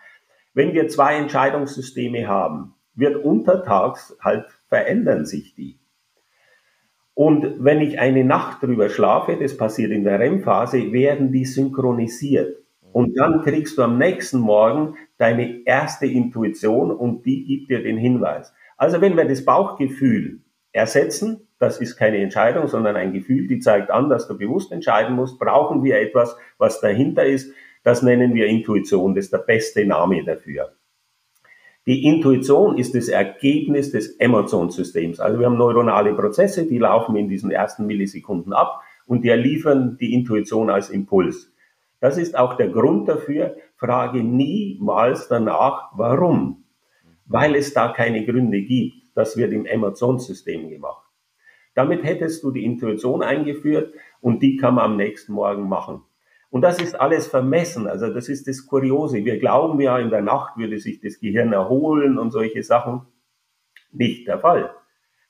Wenn 0.54 0.74
wir 0.74 0.88
zwei 0.88 1.16
Entscheidungssysteme 1.16 2.28
haben, 2.28 2.74
wird 2.96 3.24
untertags 3.24 4.18
halt 4.22 4.46
verändern 4.68 5.26
sich 5.26 5.56
die. 5.56 5.80
Und 7.14 7.64
wenn 7.64 7.82
ich 7.82 8.00
eine 8.00 8.24
Nacht 8.24 8.64
drüber 8.64 8.90
schlafe, 8.90 9.36
das 9.36 9.58
passiert 9.58 9.92
in 9.92 10.04
der 10.04 10.20
REM-Phase, 10.20 10.94
werden 10.94 11.32
die 11.32 11.46
synchronisiert. 11.46 12.58
Und 12.92 13.18
dann 13.18 13.42
kriegst 13.44 13.78
du 13.78 13.84
am 13.84 13.98
nächsten 13.98 14.40
Morgen 14.40 14.96
deine 15.18 15.64
erste 15.66 16.06
Intuition 16.06 16.92
und 16.92 17.26
die 17.26 17.46
gibt 17.46 17.70
dir 17.70 17.84
den 17.84 17.98
Hinweis. 17.98 18.54
Also 18.78 19.02
wenn 19.02 19.18
wir 19.18 19.26
das 19.26 19.46
Bauchgefühl 19.46 20.42
ersetzen, 20.72 21.48
das 21.60 21.82
ist 21.82 21.98
keine 21.98 22.18
Entscheidung, 22.18 22.68
sondern 22.68 22.96
ein 22.96 23.12
Gefühl, 23.12 23.48
die 23.48 23.60
zeigt 23.60 23.92
an, 23.92 24.10
dass 24.10 24.28
du 24.28 24.38
bewusst 24.38 24.72
entscheiden 24.72 25.16
musst, 25.16 25.38
brauchen 25.40 25.84
wir 25.84 26.00
etwas, 26.00 26.38
was 26.58 26.80
dahinter 26.80 27.26
ist. 27.26 27.54
Das 27.84 28.02
nennen 28.02 28.34
wir 28.34 28.48
Intuition, 28.48 29.14
das 29.14 29.26
ist 29.26 29.34
der 29.34 29.40
beste 29.40 29.86
Name 29.86 30.24
dafür. 30.24 30.72
Die 31.86 32.06
Intuition 32.06 32.78
ist 32.78 32.94
das 32.94 33.08
Ergebnis 33.08 33.92
des 33.92 34.20
Emotionssystems. 34.20 35.20
Also 35.20 35.40
wir 35.40 35.48
haben 35.48 35.58
neuronale 35.58 36.14
Prozesse, 36.14 36.68
die 36.68 36.78
laufen 36.78 37.16
in 37.16 37.30
diesen 37.30 37.52
ersten 37.52 37.88
Millisekunden 37.88 38.54
ab 38.54 38.82
und 39.06 39.24
die 39.24 39.32
liefern 39.32 39.98
die 40.00 40.14
Intuition 40.14 40.70
als 40.70 40.90
Impuls. 40.90 41.52
Das 42.00 42.18
ist 42.18 42.38
auch 42.38 42.56
der 42.56 42.70
Grund 42.70 43.10
dafür, 43.10 43.58
frage 43.76 44.24
niemals 44.24 45.28
danach, 45.28 45.92
warum 45.96 46.64
weil 47.30 47.56
es 47.56 47.74
da 47.74 47.90
keine 47.90 48.26
Gründe 48.26 48.62
gibt. 48.62 48.96
Das 49.16 49.38
wird 49.38 49.54
im 49.54 49.66
Emotionssystem 49.66 50.70
gemacht. 50.70 51.06
Damit 51.76 52.04
hättest 52.04 52.44
du 52.44 52.52
die 52.52 52.66
Intuition 52.66 53.22
eingeführt 53.22 53.94
und 54.20 54.42
die 54.42 54.58
kann 54.58 54.76
man 54.76 54.86
am 54.86 54.98
nächsten 54.98 55.34
Morgen 55.34 55.70
machen. 55.70 56.02
Und 56.50 56.62
das 56.64 56.82
ist 56.82 57.00
alles 57.00 57.28
vermessen. 57.28 57.88
Also 57.88 58.12
das 58.12 58.28
ist 58.28 58.48
das 58.48 58.66
Kuriose. 58.66 59.24
Wir 59.24 59.38
glauben 59.38 59.80
ja, 59.80 60.00
in 60.00 60.10
der 60.10 60.24
Nacht 60.24 60.58
würde 60.58 60.80
sich 60.80 61.00
das 61.00 61.20
Gehirn 61.20 61.54
erholen 61.54 62.18
und 62.18 62.32
solche 62.32 62.64
Sachen. 62.64 63.04
Nicht 63.92 64.28
der 64.28 64.40
Fall. 64.40 64.72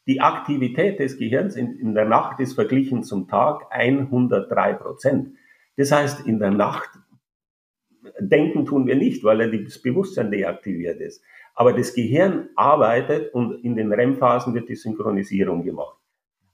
Die 0.07 0.21
Aktivität 0.21 0.99
des 0.99 1.17
Gehirns 1.17 1.55
in, 1.57 1.77
in 1.77 1.93
der 1.93 2.05
Nacht 2.05 2.39
ist 2.39 2.53
verglichen 2.53 3.03
zum 3.03 3.27
Tag 3.27 3.65
103 3.69 4.73
Prozent. 4.73 5.35
Das 5.79 5.93
heißt, 5.93 6.27
in 6.27 6.39
der 6.39 6.51
Nacht 6.51 6.89
denken 8.19 8.65
tun 8.65 8.85
wir 8.85 8.95
nicht, 8.95 9.23
weil 9.23 9.49
das 9.63 9.81
Bewusstsein 9.81 10.29
deaktiviert 10.29 10.99
ist. 10.99 11.23
Aber 11.55 11.71
das 11.71 11.93
Gehirn 11.93 12.49
arbeitet 12.57 13.33
und 13.33 13.63
in 13.63 13.77
den 13.77 13.93
REM-Phasen 13.93 14.53
wird 14.53 14.67
die 14.67 14.75
Synchronisierung 14.75 15.63
gemacht. 15.63 15.97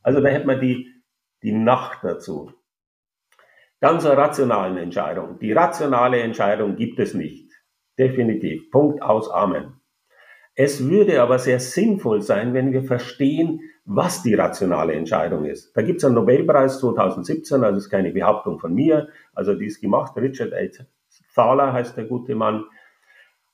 Also 0.03 0.21
da 0.21 0.29
hätte 0.29 0.45
man 0.45 0.61
die, 0.61 0.93
die 1.41 1.53
Nacht 1.53 2.03
dazu. 2.03 2.51
Dann 3.79 3.99
zur 3.99 4.15
rationalen 4.15 4.77
Entscheidung. 4.77 5.39
Die 5.39 5.53
rationale 5.53 6.19
Entscheidung 6.19 6.75
gibt 6.75 6.99
es 6.99 7.15
nicht. 7.15 7.51
Definitiv. 7.97 8.69
Punkt 8.69 9.01
aus 9.01 9.31
Amen. 9.31 9.81
Es 10.53 10.87
würde 10.87 11.19
aber 11.23 11.39
sehr 11.39 11.59
sinnvoll 11.59 12.21
sein, 12.21 12.53
wenn 12.53 12.73
wir 12.73 12.83
verstehen, 12.83 13.61
was 13.85 14.23
die 14.23 14.33
rationale 14.33 14.93
Entscheidung 14.93 15.45
ist. 15.45 15.75
Da 15.77 15.83
gibt 15.83 15.99
es 15.99 16.05
einen 16.05 16.15
Nobelpreis 16.15 16.79
2017, 16.79 17.63
also 17.63 17.77
ist 17.77 17.89
keine 17.89 18.11
Behauptung 18.11 18.59
von 18.59 18.73
mir, 18.73 19.09
also 19.33 19.53
die 19.53 19.67
ist 19.67 19.79
gemacht, 19.79 20.17
Richard 20.17 20.53
H. 20.53 20.83
Thaler 21.33 21.71
heißt 21.71 21.95
der 21.95 22.05
gute 22.05 22.35
Mann. 22.35 22.65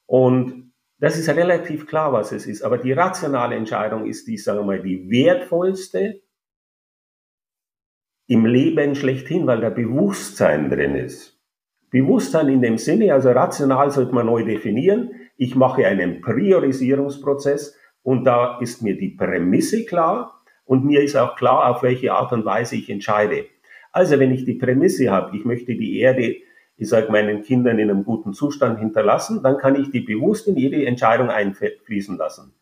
Und 0.06 0.72
das 1.00 1.18
ist 1.18 1.30
relativ 1.30 1.88
klar, 1.88 2.14
was 2.14 2.32
es 2.32 2.46
ist. 2.48 2.62
Aber 2.62 2.78
die 2.78 2.94
rationale 2.94 3.56
Entscheidung 3.56 4.06
ist 4.06 4.28
die, 4.28 4.38
sagen 4.38 4.60
wir 4.60 4.66
mal, 4.66 4.82
die 4.82 5.10
wertvollste 5.10 6.22
im 8.28 8.46
Leben 8.46 8.96
schlechthin, 8.96 9.48
weil 9.48 9.60
da 9.60 9.70
Bewusstsein 9.70 10.70
drin 10.70 10.96
ist. 10.96 11.40
Bewusstsein 11.90 12.48
in 12.48 12.62
dem 12.62 12.78
Sinne, 12.78 13.14
also 13.14 13.32
rational 13.32 13.92
sollte 13.92 14.14
man 14.14 14.28
neu 14.28 14.46
definieren. 14.46 15.12
Ich 15.36 15.56
mache 15.56 15.86
einen 15.86 16.22
Priorisierungsprozess 16.22 17.76
und 18.04 18.24
da 18.26 18.60
ist 18.60 18.82
mir 18.82 18.98
die 18.98 19.10
Prämisse 19.10 19.86
klar 19.86 20.44
und 20.66 20.86
mir 20.86 21.02
ist 21.02 21.16
auch 21.16 21.36
klar, 21.36 21.70
auf 21.70 21.84
welche 21.84 22.14
Art 22.14 22.32
und 22.34 22.46
Weise 22.46 22.76
ich 22.76 22.90
entscheide. 22.90 23.46
Also 23.92 24.20
wenn 24.20 24.32
ich 24.32 24.46
die 24.46 24.56
Prämisse 24.56 25.12
habe, 25.12 25.36
ich 25.36 25.46
möchte 25.46 25.76
die 25.76 26.00
Erde 26.00 26.36
ich 26.82 26.90
sage, 26.90 27.12
meinen 27.12 27.44
Kindern 27.44 27.78
in 27.78 27.92
einem 27.92 28.04
guten 28.04 28.34
Zustand 28.34 28.80
hinterlassen, 28.80 29.44
dann 29.44 29.60
kann 29.60 29.76
ich 29.76 29.92
die 29.92 30.00
bewusst 30.00 30.48
in 30.48 30.58
jede 30.58 30.84
Entscheidung 30.84 31.30
einfließen 31.30 32.18
lassen. 32.18 32.56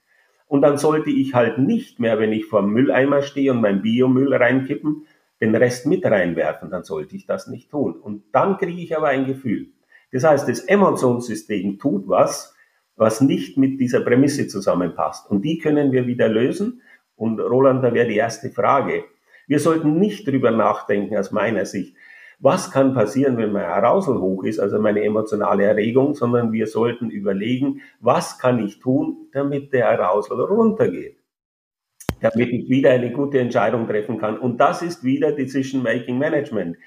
Und 0.45 0.61
dann 0.61 0.77
sollte 0.77 1.09
ich 1.09 1.35
halt 1.35 1.57
nicht 1.57 2.01
mehr, 2.01 2.19
wenn 2.19 2.33
ich 2.33 2.45
vor 2.45 2.61
dem 2.61 2.71
Mülleimer 2.71 3.21
stehe 3.21 3.53
und 3.53 3.61
mein 3.61 3.81
Biomüll 3.81 4.33
reinkippen, 4.33 5.05
den 5.39 5.55
Rest 5.55 5.85
mit 5.85 6.05
reinwerfen, 6.05 6.69
dann 6.69 6.83
sollte 6.83 7.15
ich 7.15 7.27
das 7.27 7.47
nicht 7.47 7.71
tun. 7.71 7.93
Und 7.93 8.23
dann 8.33 8.57
kriege 8.57 8.81
ich 8.81 8.97
aber 8.97 9.07
ein 9.07 9.25
Gefühl. 9.25 9.67
Das 10.11 10.25
heißt, 10.25 10.49
das 10.49 10.59
Emotionssystem 10.59 11.79
tut 11.79 12.09
was, 12.09 12.53
was 12.99 13.21
nicht 13.21 13.57
mit 13.57 13.79
dieser 13.79 14.01
Prämisse 14.01 14.47
zusammenpasst. 14.47 15.31
Und 15.31 15.43
die 15.43 15.57
können 15.57 15.93
wir 15.93 16.05
wieder 16.05 16.27
lösen. 16.27 16.81
Und 17.15 17.39
Roland, 17.39 17.83
da 17.83 17.93
wäre 17.93 18.07
die 18.07 18.17
erste 18.17 18.49
Frage. 18.49 19.05
Wir 19.47 19.59
sollten 19.59 19.97
nicht 19.97 20.27
drüber 20.27 20.51
nachdenken, 20.51 21.17
aus 21.17 21.31
meiner 21.31 21.65
Sicht, 21.65 21.95
was 22.39 22.71
kann 22.71 22.93
passieren, 22.93 23.37
wenn 23.37 23.51
mein 23.51 23.65
Arousal 23.65 24.19
hoch 24.19 24.43
ist, 24.43 24.59
also 24.59 24.79
meine 24.79 25.03
emotionale 25.03 25.63
Erregung, 25.63 26.13
sondern 26.13 26.51
wir 26.53 26.67
sollten 26.67 27.09
überlegen, 27.09 27.81
was 27.99 28.37
kann 28.37 28.63
ich 28.63 28.79
tun, 28.79 29.27
damit 29.31 29.73
der 29.73 29.89
Arousal 29.89 30.39
runtergeht, 30.41 31.17
damit 32.21 32.49
ich 32.49 32.69
wieder 32.69 32.91
eine 32.91 33.11
gute 33.11 33.39
Entscheidung 33.39 33.87
treffen 33.87 34.17
kann. 34.19 34.37
Und 34.37 34.57
das 34.59 34.81
ist 34.81 35.03
wieder 35.03 35.31
Decision 35.31 35.83
Making 35.83 36.17
Management. 36.17 36.77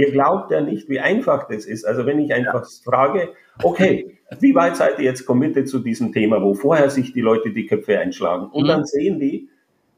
Ihr 0.00 0.12
glaubt 0.12 0.50
ja 0.50 0.62
nicht, 0.62 0.88
wie 0.88 0.98
einfach 0.98 1.46
das 1.46 1.66
ist. 1.66 1.84
Also 1.84 2.06
wenn 2.06 2.18
ich 2.20 2.32
einfach 2.32 2.62
ja. 2.62 2.68
frage, 2.82 3.34
okay, 3.62 4.16
wie 4.38 4.54
weit 4.54 4.76
seid 4.76 4.98
ihr 4.98 5.04
jetzt 5.04 5.26
committed 5.26 5.68
zu 5.68 5.80
diesem 5.80 6.12
Thema, 6.12 6.40
wo 6.40 6.54
vorher 6.54 6.88
sich 6.88 7.12
die 7.12 7.20
Leute 7.20 7.50
die 7.50 7.66
Köpfe 7.66 7.98
einschlagen? 7.98 8.46
Und 8.46 8.62
mhm. 8.64 8.68
dann 8.68 8.84
sehen 8.86 9.20
die, 9.20 9.50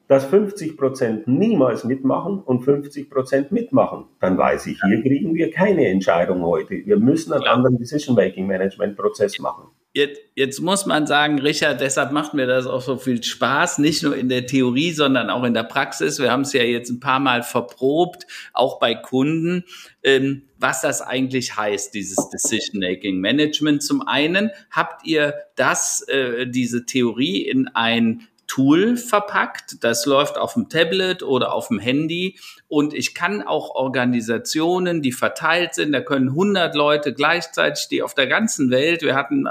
dass 0.09 0.25
50 0.25 0.75
Prozent 0.75 1.27
niemals 1.27 1.85
mitmachen 1.85 2.39
und 2.39 2.63
50 2.63 3.09
Prozent 3.09 3.53
mitmachen, 3.53 4.05
dann 4.19 4.37
weiß 4.37 4.67
ich, 4.67 4.77
hier 4.85 5.01
kriegen 5.01 5.33
wir 5.35 5.49
keine 5.51 5.87
Entscheidung 5.87 6.43
heute. 6.43 6.85
Wir 6.85 6.97
müssen 6.97 7.31
einen 7.31 7.47
anderen 7.47 7.77
Decision-Making-Management-Prozess 7.77 9.39
machen. 9.39 9.69
Jetzt, 9.95 10.21
jetzt 10.33 10.59
muss 10.59 10.87
man 10.87 11.05
sagen, 11.05 11.37
Richard, 11.37 11.79
deshalb 11.79 12.11
macht 12.11 12.33
mir 12.33 12.47
das 12.47 12.65
auch 12.65 12.81
so 12.81 12.97
viel 12.97 13.23
Spaß, 13.23 13.77
nicht 13.77 14.01
nur 14.01 14.15
in 14.15 14.27
der 14.27 14.47
Theorie, 14.47 14.91
sondern 14.91 15.29
auch 15.29 15.43
in 15.43 15.53
der 15.53 15.61
Praxis. 15.63 16.17
Wir 16.17 16.31
haben 16.31 16.41
es 16.41 16.53
ja 16.53 16.63
jetzt 16.63 16.89
ein 16.89 16.99
paar 16.99 17.19
Mal 17.19 17.43
verprobt, 17.43 18.25
auch 18.53 18.79
bei 18.79 18.95
Kunden, 18.95 19.65
ähm, 20.01 20.49
was 20.57 20.81
das 20.81 21.03
eigentlich 21.03 21.57
heißt, 21.57 21.93
dieses 21.93 22.17
Decision-Making 22.31 23.19
Management. 23.19 23.83
Zum 23.83 24.01
einen 24.01 24.49
habt 24.71 25.05
ihr 25.05 25.35
das, 25.55 26.01
äh, 26.07 26.47
diese 26.47 26.87
Theorie 26.87 27.43
in 27.43 27.67
ein 27.67 28.27
Tool 28.47 28.97
verpackt. 28.97 29.83
Das 29.83 30.05
läuft 30.05 30.37
auf 30.37 30.53
dem 30.53 30.69
Tablet 30.69 31.23
oder 31.23 31.53
auf 31.53 31.69
dem 31.69 31.79
Handy. 31.79 32.37
Und 32.73 32.95
ich 32.95 33.13
kann 33.13 33.43
auch 33.43 33.75
Organisationen, 33.75 35.03
die 35.03 35.11
verteilt 35.11 35.75
sind, 35.75 35.91
da 35.91 36.01
können 36.01 36.29
100 36.29 36.73
Leute 36.73 37.13
gleichzeitig, 37.13 37.87
die 37.87 38.01
auf 38.01 38.15
der 38.15 38.25
ganzen 38.25 38.71
Welt, 38.71 39.03
wir 39.03 39.13
hatten 39.13 39.45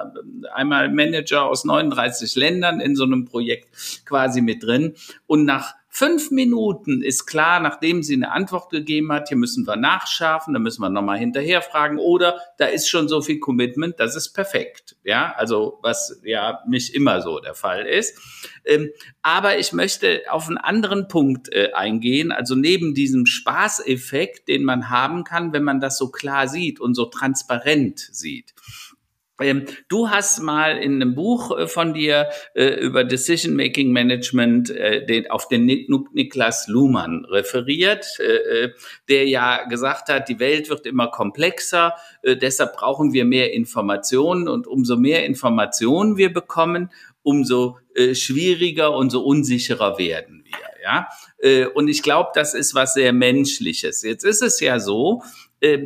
einmal 0.52 0.90
Manager 0.90 1.44
aus 1.44 1.64
39 1.64 2.34
Ländern 2.34 2.80
in 2.80 2.96
so 2.96 3.04
einem 3.04 3.24
Projekt 3.24 3.68
quasi 4.06 4.40
mit 4.40 4.64
drin. 4.64 4.96
Und 5.28 5.44
nach 5.44 5.76
Fünf 5.94 6.30
Minuten 6.30 7.02
ist 7.02 7.26
klar, 7.26 7.60
nachdem 7.60 8.02
sie 8.02 8.14
eine 8.14 8.32
Antwort 8.32 8.70
gegeben 8.70 9.12
hat, 9.12 9.28
hier 9.28 9.36
müssen 9.36 9.66
wir 9.66 9.76
nachschärfen, 9.76 10.54
da 10.54 10.58
müssen 10.58 10.80
wir 10.80 10.88
nochmal 10.88 11.18
hinterher 11.18 11.60
fragen 11.60 11.98
oder 11.98 12.40
da 12.56 12.64
ist 12.64 12.88
schon 12.88 13.08
so 13.08 13.20
viel 13.20 13.38
Commitment, 13.40 14.00
das 14.00 14.16
ist 14.16 14.30
perfekt. 14.30 14.96
Ja, 15.04 15.34
also 15.36 15.78
was 15.82 16.18
ja 16.24 16.60
nicht 16.66 16.94
immer 16.94 17.20
so 17.20 17.40
der 17.40 17.52
Fall 17.52 17.84
ist. 17.84 18.18
Ähm, 18.64 18.88
aber 19.20 19.58
ich 19.58 19.74
möchte 19.74 20.22
auf 20.30 20.48
einen 20.48 20.56
anderen 20.56 21.08
Punkt 21.08 21.52
äh, 21.52 21.72
eingehen, 21.74 22.32
also 22.32 22.54
neben 22.54 22.94
diesem 22.94 23.26
Spaßeffekt, 23.26 24.48
den 24.48 24.64
man 24.64 24.88
haben 24.88 25.24
kann, 25.24 25.52
wenn 25.52 25.62
man 25.62 25.78
das 25.78 25.98
so 25.98 26.08
klar 26.10 26.48
sieht 26.48 26.80
und 26.80 26.94
so 26.94 27.04
transparent 27.04 27.98
sieht. 27.98 28.54
Ähm, 29.42 29.66
du 29.88 30.10
hast 30.10 30.40
mal 30.40 30.78
in 30.78 30.94
einem 30.94 31.14
Buch 31.14 31.56
äh, 31.56 31.66
von 31.66 31.94
dir 31.94 32.28
äh, 32.54 32.74
über 32.80 33.04
Decision 33.04 33.54
Making 33.56 33.92
Management 33.92 34.70
äh, 34.70 35.24
auf 35.28 35.48
den 35.48 35.66
Niklas 35.66 36.68
Luhmann 36.68 37.24
referiert, 37.24 38.06
der 39.08 39.26
ja 39.26 39.64
gesagt 39.64 40.08
hat, 40.08 40.28
die 40.28 40.38
Welt 40.38 40.68
wird 40.68 40.86
immer 40.86 41.08
komplexer, 41.08 41.94
deshalb 42.24 42.74
brauchen 42.74 43.12
wir 43.12 43.24
mehr 43.24 43.52
Informationen 43.52 44.48
und 44.48 44.66
umso 44.66 44.96
mehr 44.96 45.24
Informationen 45.24 46.16
wir 46.16 46.32
bekommen, 46.32 46.90
umso 47.22 47.78
schwieriger 48.12 48.94
und 48.94 49.10
so 49.10 49.24
unsicherer 49.24 49.98
werden 49.98 50.44
wir. 50.44 50.58
Ja, 50.82 51.68
und 51.74 51.88
ich 51.88 52.02
glaube, 52.02 52.30
das 52.34 52.54
ist 52.54 52.74
was 52.74 52.94
sehr 52.94 53.12
Menschliches. 53.12 54.02
Jetzt 54.02 54.24
ist 54.24 54.42
es 54.42 54.60
ja 54.60 54.78
so, 54.78 55.22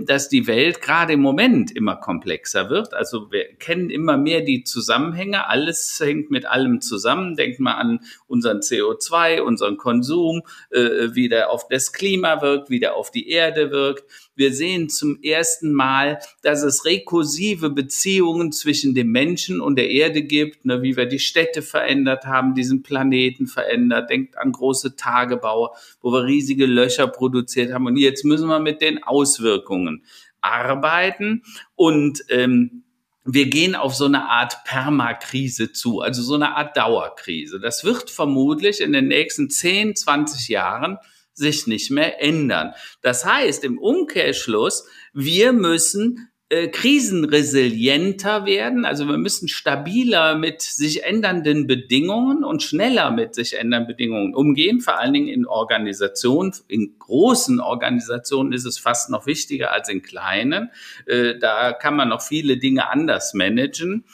dass 0.04 0.30
die 0.30 0.46
Welt 0.46 0.80
gerade 0.80 1.12
im 1.12 1.20
Moment 1.20 1.70
immer 1.70 1.96
komplexer 1.96 2.70
wird. 2.70 2.94
Also 2.94 3.30
wir 3.30 3.44
kennen 3.58 3.90
immer 3.90 4.16
mehr 4.16 4.40
die 4.40 4.64
Zusammenhänge. 4.64 5.48
Alles 5.48 6.00
hängt 6.02 6.30
mit 6.30 6.46
allem 6.46 6.80
zusammen. 6.80 7.36
Denkt 7.36 7.60
mal 7.60 7.74
an 7.74 8.00
unseren 8.26 8.60
CO2, 8.60 9.42
unseren 9.42 9.76
Konsum, 9.76 10.42
äh, 10.70 11.08
wie 11.12 11.28
der 11.28 11.50
auf 11.50 11.68
das 11.68 11.92
Klima 11.92 12.40
wirkt, 12.40 12.70
wie 12.70 12.80
der 12.80 12.96
auf 12.96 13.10
die 13.10 13.28
Erde 13.28 13.70
wirkt. 13.70 14.04
Wir 14.36 14.52
sehen 14.52 14.88
zum 14.90 15.20
ersten 15.22 15.72
Mal, 15.72 16.20
dass 16.42 16.62
es 16.62 16.84
rekursive 16.84 17.70
Beziehungen 17.70 18.52
zwischen 18.52 18.94
dem 18.94 19.10
Menschen 19.10 19.60
und 19.60 19.76
der 19.76 19.90
Erde 19.90 20.22
gibt, 20.22 20.66
ne, 20.66 20.82
wie 20.82 20.96
wir 20.96 21.06
die 21.06 21.18
Städte 21.18 21.62
verändert 21.62 22.26
haben, 22.26 22.54
diesen 22.54 22.82
Planeten 22.82 23.46
verändert. 23.46 24.10
Denkt 24.10 24.36
an 24.38 24.52
große 24.52 24.94
Tagebaue, 24.94 25.70
wo 26.02 26.12
wir 26.12 26.24
riesige 26.24 26.66
Löcher 26.66 27.08
produziert 27.08 27.72
haben. 27.72 27.86
Und 27.86 27.96
jetzt 27.96 28.24
müssen 28.24 28.48
wir 28.48 28.60
mit 28.60 28.82
den 28.82 29.02
Auswirkungen 29.02 30.04
arbeiten 30.42 31.42
und 31.74 32.22
ähm, 32.28 32.84
wir 33.26 33.46
gehen 33.46 33.74
auf 33.74 33.94
so 33.94 34.04
eine 34.04 34.28
Art 34.28 34.62
Permakrise 34.64 35.72
zu, 35.72 36.00
also 36.00 36.22
so 36.22 36.34
eine 36.34 36.56
Art 36.56 36.76
Dauerkrise. 36.76 37.58
Das 37.58 37.82
wird 37.82 38.08
vermutlich 38.08 38.80
in 38.80 38.92
den 38.92 39.08
nächsten 39.08 39.50
10, 39.50 39.96
20 39.96 40.48
Jahren 40.48 40.98
sich 41.36 41.66
nicht 41.66 41.90
mehr 41.90 42.22
ändern. 42.22 42.72
Das 43.02 43.24
heißt 43.24 43.62
im 43.64 43.78
Umkehrschluss, 43.78 44.88
wir 45.12 45.52
müssen 45.52 46.30
äh, 46.48 46.68
krisenresilienter 46.68 48.46
werden. 48.46 48.84
Also 48.84 49.08
wir 49.08 49.18
müssen 49.18 49.48
stabiler 49.48 50.36
mit 50.36 50.62
sich 50.62 51.02
ändernden 51.02 51.66
Bedingungen 51.66 52.44
und 52.44 52.62
schneller 52.62 53.10
mit 53.10 53.34
sich 53.34 53.58
ändernden 53.58 53.88
Bedingungen 53.88 54.34
umgehen. 54.34 54.80
Vor 54.80 54.98
allen 54.98 55.12
Dingen 55.12 55.28
in 55.28 55.44
Organisationen, 55.44 56.52
in 56.68 57.00
großen 57.00 57.60
Organisationen 57.60 58.52
ist 58.52 58.64
es 58.64 58.78
fast 58.78 59.10
noch 59.10 59.26
wichtiger 59.26 59.72
als 59.72 59.88
in 59.88 60.02
kleinen. 60.02 60.70
Äh, 61.06 61.36
da 61.38 61.72
kann 61.72 61.96
man 61.96 62.08
noch 62.08 62.22
viele 62.22 62.58
Dinge 62.58 62.88
anders 62.88 63.34
managen. 63.34 64.04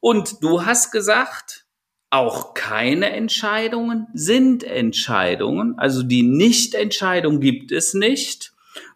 Und 0.00 0.42
du 0.42 0.66
hast 0.66 0.90
gesagt, 0.90 1.61
auch 2.12 2.54
keine 2.54 3.10
Entscheidungen 3.10 4.06
sind 4.12 4.64
Entscheidungen. 4.64 5.78
Also 5.78 6.02
die 6.02 6.22
Nichtentscheidung 6.22 7.40
gibt 7.40 7.72
es 7.72 7.94
nicht. 7.94 8.52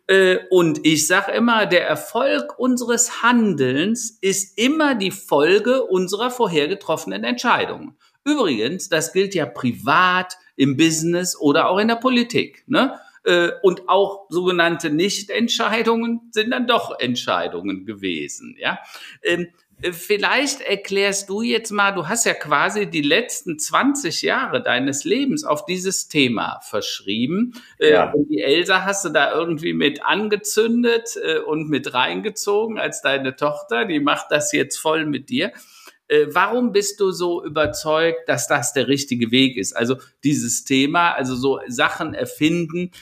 Äh, 0.07 0.39
und 0.51 0.87
ich 0.87 1.07
sage 1.07 1.33
immer, 1.33 1.67
der 1.67 1.87
Erfolg 1.87 2.59
unseres 2.59 3.23
Handelns 3.23 4.19
ist 4.21 4.59
immer 4.59 4.95
die 4.95 5.11
Folge 5.11 5.83
unserer 5.83 6.31
vorher 6.31 6.69
getroffenen 6.69 7.25
Entscheidungen. 7.25 7.97
Übrigens, 8.25 8.89
das 8.89 9.13
gilt 9.13 9.35
ja 9.35 9.47
privat, 9.47 10.37
im 10.57 10.77
Business 10.77 11.39
oder 11.39 11.69
auch 11.69 11.79
in 11.79 11.89
der 11.89 11.97
Politik. 11.97 12.65
Ne? 12.67 12.99
Äh, 13.25 13.51
und 13.63 13.89
auch 13.89 14.27
sogenannte 14.29 14.91
Nichtentscheidungen 14.91 16.29
sind 16.33 16.51
dann 16.51 16.67
doch 16.67 16.99
Entscheidungen 16.99 17.85
gewesen. 17.85 18.57
Ja, 18.59 18.79
ähm, 19.23 19.43
äh, 19.43 19.47
vielleicht 19.93 20.63
erklärst 20.63 21.29
du 21.29 21.43
jetzt 21.43 21.71
mal, 21.71 21.93
du 21.93 22.09
hast 22.09 22.25
ja 22.25 22.35
quasi 22.35 22.87
die 22.87 23.03
letzten 23.03 23.59
20 23.59 24.23
Jahre 24.23 24.63
deines 24.63 25.05
Lebens 25.05 25.45
auf 25.45 25.67
dieses 25.67 26.09
Thema 26.09 26.61
verschrieben. 26.63 27.53
Äh, 27.79 27.93
ja. 27.93 28.11
Und 28.11 28.29
die 28.29 28.41
Elsa 28.41 28.85
hast 28.85 29.05
du 29.05 29.11
da 29.11 29.33
irgendwie 29.33 29.75
mit 29.75 30.03
angezündet 30.05 31.19
äh, 31.23 31.39
und 31.39 31.69
mit 31.69 31.93
reingezogen 31.93 32.79
als 32.79 33.03
deine 33.03 33.37
Tochter. 33.37 33.85
Die 33.85 34.01
macht 34.01 34.27
das 34.31 34.53
jetzt 34.53 34.79
voll 34.79 35.05
mit 35.07 35.29
dir. 35.29 35.53
Warum 36.29 36.71
bist 36.71 37.01
du 37.01 37.11
so 37.11 37.45
überzeugt, 37.45 38.29
dass 38.29 38.47
das 38.47 38.73
der 38.73 38.87
richtige 38.87 39.33
Weg 39.33 39.57
ist? 39.57 39.77
Also 39.77 39.97
dieses 40.23 40.65
Thema, 40.65 41.11
also 41.11 41.35
so 41.35 41.59
Sachen 41.67 42.15
erfinden 42.15 42.93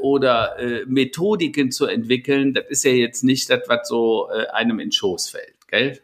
oder 0.00 0.54
Methodiken 0.86 1.72
zu 1.72 1.86
entwickeln, 1.86 2.54
das 2.54 2.66
ist 2.68 2.84
ja 2.84 2.92
jetzt 2.92 3.24
nicht 3.24 3.50
das, 3.50 3.62
was 3.66 3.88
so 3.88 4.28
einem 4.52 4.78
in 4.78 4.92
Schoß 4.92 5.30
fällt, 5.30 5.66
gell? 5.66 5.98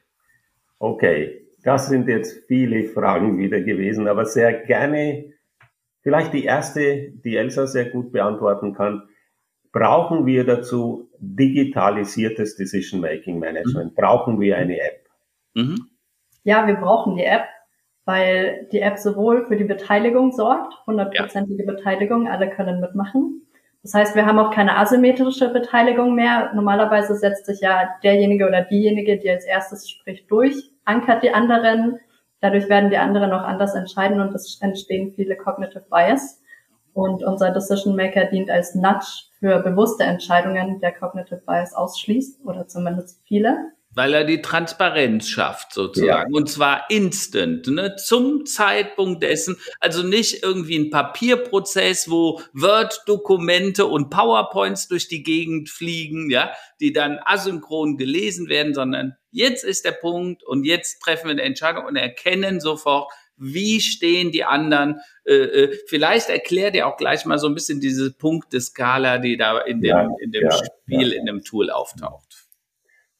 Okay, 0.80 1.46
das 1.62 1.88
sind 1.88 2.08
jetzt 2.08 2.46
viele 2.48 2.84
Fragen 2.84 3.36
wieder 3.36 3.60
gewesen, 3.60 4.08
aber 4.08 4.24
sehr 4.24 4.64
gerne, 4.64 5.34
vielleicht 6.00 6.32
die 6.32 6.44
erste, 6.44 7.12
die 7.22 7.36
Elsa 7.36 7.66
sehr 7.66 7.90
gut 7.90 8.12
beantworten 8.12 8.72
kann. 8.72 9.02
Brauchen 9.72 10.24
wir 10.24 10.44
dazu 10.44 11.10
digitalisiertes 11.18 12.56
Decision 12.56 13.02
Making 13.02 13.38
Management? 13.38 13.92
Mhm. 13.92 13.94
Brauchen 13.94 14.40
wir 14.40 14.56
eine 14.56 14.80
App? 14.80 15.06
Mhm. 15.54 15.86
Ja, 16.44 16.66
wir 16.66 16.76
brauchen 16.76 17.14
die 17.14 17.24
App, 17.24 17.44
weil 18.06 18.66
die 18.72 18.80
App 18.80 18.96
sowohl 18.96 19.44
für 19.46 19.58
die 19.58 19.64
Beteiligung 19.64 20.32
sorgt, 20.32 20.72
hundertprozentige 20.86 21.66
ja. 21.66 21.72
Beteiligung, 21.72 22.26
alle 22.26 22.48
können 22.48 22.80
mitmachen. 22.80 23.46
Das 23.82 23.94
heißt, 23.94 24.14
wir 24.14 24.26
haben 24.26 24.38
auch 24.38 24.50
keine 24.50 24.76
asymmetrische 24.76 25.48
Beteiligung 25.48 26.14
mehr. 26.14 26.52
Normalerweise 26.54 27.14
setzt 27.14 27.46
sich 27.46 27.60
ja 27.60 27.94
derjenige 28.02 28.46
oder 28.46 28.62
diejenige, 28.62 29.18
die 29.18 29.30
als 29.30 29.44
erstes 29.44 29.88
spricht, 29.88 30.30
durch 30.30 30.70
ankert 30.84 31.22
die 31.22 31.32
anderen. 31.32 31.98
Dadurch 32.40 32.68
werden 32.68 32.90
die 32.90 32.98
anderen 32.98 33.32
auch 33.32 33.42
anders 33.42 33.74
entscheiden 33.74 34.20
und 34.20 34.34
es 34.34 34.60
entstehen 34.60 35.12
viele 35.12 35.36
Cognitive 35.36 35.86
Bias. 35.90 36.42
Und 36.92 37.22
unser 37.22 37.50
Decision 37.50 37.96
Maker 37.96 38.26
dient 38.26 38.50
als 38.50 38.74
Nudge 38.74 39.28
für 39.38 39.60
bewusste 39.60 40.04
Entscheidungen, 40.04 40.80
der 40.80 40.92
Cognitive 40.92 41.42
Bias 41.46 41.74
ausschließt 41.74 42.44
oder 42.44 42.66
zumindest 42.66 43.22
viele. 43.24 43.72
Weil 43.92 44.14
er 44.14 44.24
die 44.24 44.40
Transparenz 44.40 45.28
schafft, 45.28 45.74
sozusagen. 45.74 46.32
Ja. 46.32 46.36
Und 46.38 46.48
zwar 46.48 46.88
instant, 46.90 47.66
ne? 47.66 47.96
zum 47.96 48.46
Zeitpunkt 48.46 49.22
dessen. 49.22 49.56
Also 49.80 50.04
nicht 50.04 50.44
irgendwie 50.44 50.78
ein 50.78 50.90
Papierprozess, 50.90 52.08
wo 52.08 52.40
Word-Dokumente 52.52 53.86
und 53.86 54.10
PowerPoints 54.10 54.86
durch 54.86 55.08
die 55.08 55.24
Gegend 55.24 55.70
fliegen, 55.70 56.30
ja, 56.30 56.52
die 56.80 56.92
dann 56.92 57.18
asynchron 57.24 57.96
gelesen 57.96 58.48
werden, 58.48 58.74
sondern 58.74 59.16
jetzt 59.32 59.64
ist 59.64 59.84
der 59.84 59.92
Punkt 59.92 60.44
und 60.44 60.64
jetzt 60.64 61.00
treffen 61.00 61.26
wir 61.26 61.32
eine 61.32 61.42
Entscheidung 61.42 61.84
und 61.84 61.96
erkennen 61.96 62.60
sofort, 62.60 63.10
wie 63.40 63.80
stehen 63.80 64.30
die 64.30 64.44
anderen. 64.44 65.00
Äh, 65.24 65.34
äh, 65.34 65.78
vielleicht 65.86 66.28
erklärt 66.28 66.74
ihr 66.76 66.86
auch 66.86 66.96
gleich 66.96 67.24
mal 67.24 67.38
so 67.38 67.48
ein 67.48 67.54
bisschen 67.54 67.80
diese 67.80 68.12
Punkteskala, 68.12 69.18
die 69.18 69.36
da 69.36 69.58
in 69.60 69.80
dem, 69.80 69.88
ja, 69.88 70.08
in 70.20 70.30
dem 70.30 70.44
ja, 70.44 70.52
Spiel, 70.52 71.12
in 71.12 71.26
dem 71.26 71.42
Tool 71.42 71.70
auftaucht. 71.70 72.39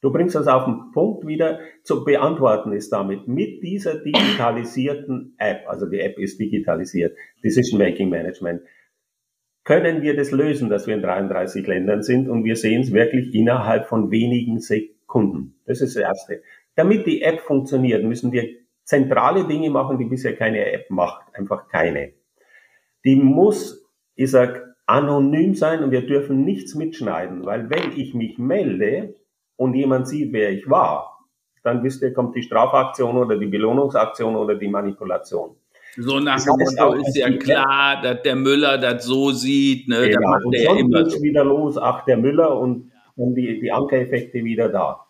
Du 0.01 0.11
bringst 0.11 0.35
das 0.35 0.47
auf 0.47 0.65
den 0.65 0.91
Punkt 0.93 1.27
wieder, 1.27 1.59
zu 1.83 2.03
beantworten 2.03 2.73
ist 2.73 2.91
damit 2.91 3.27
mit 3.27 3.61
dieser 3.61 3.99
digitalisierten 3.99 5.35
App, 5.37 5.67
also 5.67 5.85
die 5.85 5.99
App 5.99 6.17
ist 6.17 6.39
digitalisiert, 6.39 7.15
Decision 7.43 7.79
Making 7.79 8.09
Management, 8.09 8.61
können 9.63 10.01
wir 10.01 10.15
das 10.15 10.31
lösen, 10.31 10.69
dass 10.69 10.87
wir 10.87 10.95
in 10.95 11.03
33 11.03 11.67
Ländern 11.67 12.01
sind 12.01 12.27
und 12.27 12.43
wir 12.43 12.55
sehen 12.55 12.81
es 12.81 12.91
wirklich 12.91 13.33
innerhalb 13.35 13.85
von 13.85 14.09
wenigen 14.09 14.59
Sekunden. 14.59 15.59
Das 15.65 15.81
ist 15.81 15.95
das 15.95 16.01
Erste. 16.01 16.41
Damit 16.75 17.05
die 17.05 17.21
App 17.21 17.41
funktioniert, 17.41 18.03
müssen 18.03 18.31
wir 18.31 18.49
zentrale 18.83 19.45
Dinge 19.45 19.69
machen, 19.69 19.99
die 19.99 20.05
bisher 20.05 20.35
keine 20.35 20.71
App 20.71 20.89
macht. 20.89 21.23
Einfach 21.35 21.67
keine. 21.67 22.13
Die 23.05 23.15
muss, 23.15 23.87
ich 24.15 24.31
sag, 24.31 24.75
anonym 24.87 25.53
sein 25.53 25.83
und 25.83 25.91
wir 25.91 26.05
dürfen 26.05 26.43
nichts 26.43 26.73
mitschneiden, 26.73 27.45
weil 27.45 27.69
wenn 27.69 27.91
ich 27.95 28.15
mich 28.15 28.39
melde 28.39 29.15
und 29.61 29.75
jemand 29.75 30.07
sieht, 30.07 30.33
wer 30.33 30.49
ich 30.49 30.67
war, 30.67 31.19
dann 31.63 31.83
wisst 31.83 32.01
ihr, 32.01 32.15
kommt 32.15 32.35
die 32.35 32.41
Strafaktion 32.41 33.15
oder 33.15 33.37
die 33.37 33.45
Belohnungsaktion 33.45 34.35
oder 34.35 34.55
die 34.55 34.67
Manipulation. 34.67 35.51
So 35.97 36.19
nach 36.19 36.43
dem 36.43 36.55
Motto 36.57 36.93
ist 36.95 37.15
ja 37.15 37.29
klar, 37.37 38.01
dass 38.01 38.23
der 38.23 38.35
Müller 38.35 38.79
das 38.79 39.05
so 39.05 39.29
sieht, 39.29 39.87
ne? 39.87 40.09
Genau. 40.09 40.29
macht 40.29 40.45
und 40.45 40.55
der 40.55 40.77
immer 40.77 41.07
so. 41.07 41.21
wieder 41.21 41.43
los, 41.43 41.77
ach 41.77 42.05
der 42.05 42.17
Müller 42.17 42.57
und 42.57 42.91
dann 43.15 43.35
die, 43.35 43.59
die 43.59 43.71
Ankereffekte 43.71 44.43
wieder 44.43 44.67
da. 44.67 45.05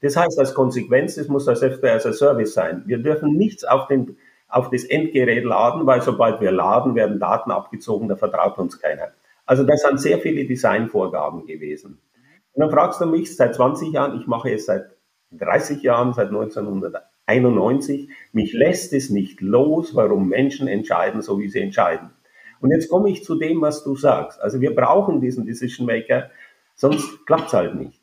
Das 0.00 0.16
heißt, 0.16 0.36
als 0.36 0.52
Konsequenz, 0.52 1.14
das 1.14 1.28
muss 1.28 1.44
das 1.44 1.60
Software 1.60 1.94
as 1.94 2.04
a 2.04 2.12
Service 2.12 2.54
sein. 2.54 2.82
Wir 2.86 2.98
dürfen 2.98 3.36
nichts 3.36 3.62
auf, 3.62 3.86
den, 3.86 4.16
auf 4.48 4.68
das 4.70 4.82
Endgerät 4.82 5.44
laden, 5.44 5.86
weil 5.86 6.02
sobald 6.02 6.40
wir 6.40 6.50
laden, 6.50 6.96
werden 6.96 7.20
Daten 7.20 7.52
abgezogen, 7.52 8.08
da 8.08 8.16
vertraut 8.16 8.58
uns 8.58 8.80
keiner. 8.80 9.12
Also 9.46 9.62
das 9.62 9.82
sind 9.82 10.00
sehr 10.00 10.18
viele 10.18 10.44
Designvorgaben 10.44 11.46
gewesen. 11.46 12.00
Und 12.54 12.60
dann 12.60 12.70
fragst 12.70 13.00
du 13.00 13.06
mich 13.06 13.34
seit 13.34 13.54
20 13.54 13.92
Jahren, 13.92 14.20
ich 14.20 14.26
mache 14.26 14.50
es 14.52 14.66
seit 14.66 14.96
30 15.32 15.82
Jahren, 15.82 16.12
seit 16.12 16.28
1991, 16.28 18.10
mich 18.32 18.52
lässt 18.52 18.92
es 18.92 19.10
nicht 19.10 19.40
los, 19.40 19.94
warum 19.94 20.28
Menschen 20.28 20.68
entscheiden, 20.68 21.22
so 21.22 21.38
wie 21.38 21.48
sie 21.48 21.60
entscheiden. 21.60 22.10
Und 22.60 22.70
jetzt 22.70 22.88
komme 22.88 23.10
ich 23.10 23.24
zu 23.24 23.36
dem, 23.36 23.60
was 23.60 23.82
du 23.84 23.96
sagst. 23.96 24.40
Also 24.40 24.60
wir 24.60 24.74
brauchen 24.74 25.20
diesen 25.20 25.46
Decision 25.46 25.86
Maker, 25.86 26.30
sonst 26.74 27.26
klappt 27.26 27.48
es 27.48 27.52
halt 27.52 27.74
nicht. 27.74 28.00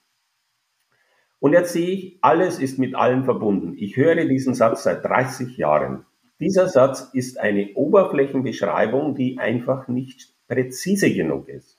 Und 1.39 1.54
jetzt 1.54 1.72
sehe 1.72 1.89
ich, 1.89 2.18
alles 2.22 2.60
ist 2.60 2.80
mit 2.80 2.95
allem 2.95 3.24
verbunden. 3.24 3.74
Ich 3.78 3.95
höre 3.95 4.26
diesen 4.26 4.54
Satz 4.54 4.84
seit 4.84 5.06
30 5.06 5.56
Jahren. 5.58 6.06
Dieser 6.41 6.68
Satz 6.68 7.10
ist 7.14 7.39
eine 7.39 7.74
Oberflächenbeschreibung, 7.76 9.16
die 9.16 9.38
einfach 9.39 9.88
nicht 9.88 10.34
präzise 10.47 11.14
genug 11.14 11.47
ist. 11.47 11.79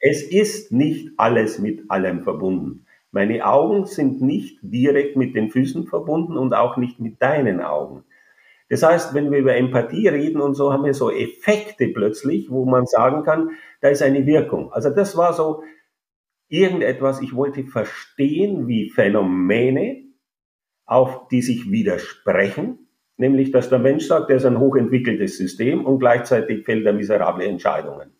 Es 0.00 0.22
ist 0.22 0.72
nicht 0.72 1.10
alles 1.16 1.58
mit 1.58 1.90
allem 1.90 2.22
verbunden. 2.22 2.86
Meine 3.10 3.46
Augen 3.46 3.86
sind 3.86 4.20
nicht 4.20 4.58
direkt 4.62 5.16
mit 5.16 5.34
den 5.34 5.50
Füßen 5.50 5.86
verbunden 5.86 6.36
und 6.36 6.54
auch 6.54 6.76
nicht 6.76 7.00
mit 7.00 7.20
deinen 7.22 7.60
Augen. 7.60 8.04
Das 8.68 8.82
heißt, 8.82 9.14
wenn 9.14 9.30
wir 9.30 9.38
über 9.38 9.56
Empathie 9.56 10.08
reden 10.08 10.40
und 10.40 10.54
so, 10.54 10.72
haben 10.72 10.84
wir 10.84 10.92
so 10.94 11.10
Effekte 11.10 11.88
plötzlich, 11.88 12.50
wo 12.50 12.66
man 12.66 12.86
sagen 12.86 13.22
kann, 13.24 13.52
da 13.80 13.88
ist 13.88 14.02
eine 14.02 14.26
Wirkung. 14.26 14.72
Also 14.72 14.90
das 14.90 15.16
war 15.16 15.32
so 15.32 15.62
irgendetwas, 16.48 17.22
ich 17.22 17.34
wollte 17.34 17.64
verstehen, 17.64 18.68
wie 18.68 18.90
Phänomene, 18.90 20.04
auf 20.84 21.28
die 21.28 21.42
sich 21.42 21.70
widersprechen, 21.70 22.88
nämlich 23.16 23.52
dass 23.52 23.68
der 23.68 23.78
Mensch 23.78 24.06
sagt, 24.06 24.30
er 24.30 24.36
ist 24.36 24.46
ein 24.46 24.58
hochentwickeltes 24.58 25.38
System 25.38 25.84
und 25.84 25.98
gleichzeitig 25.98 26.64
fällt 26.64 26.86
er 26.86 26.92
miserable 26.92 27.46
Entscheidungen. 27.46 28.17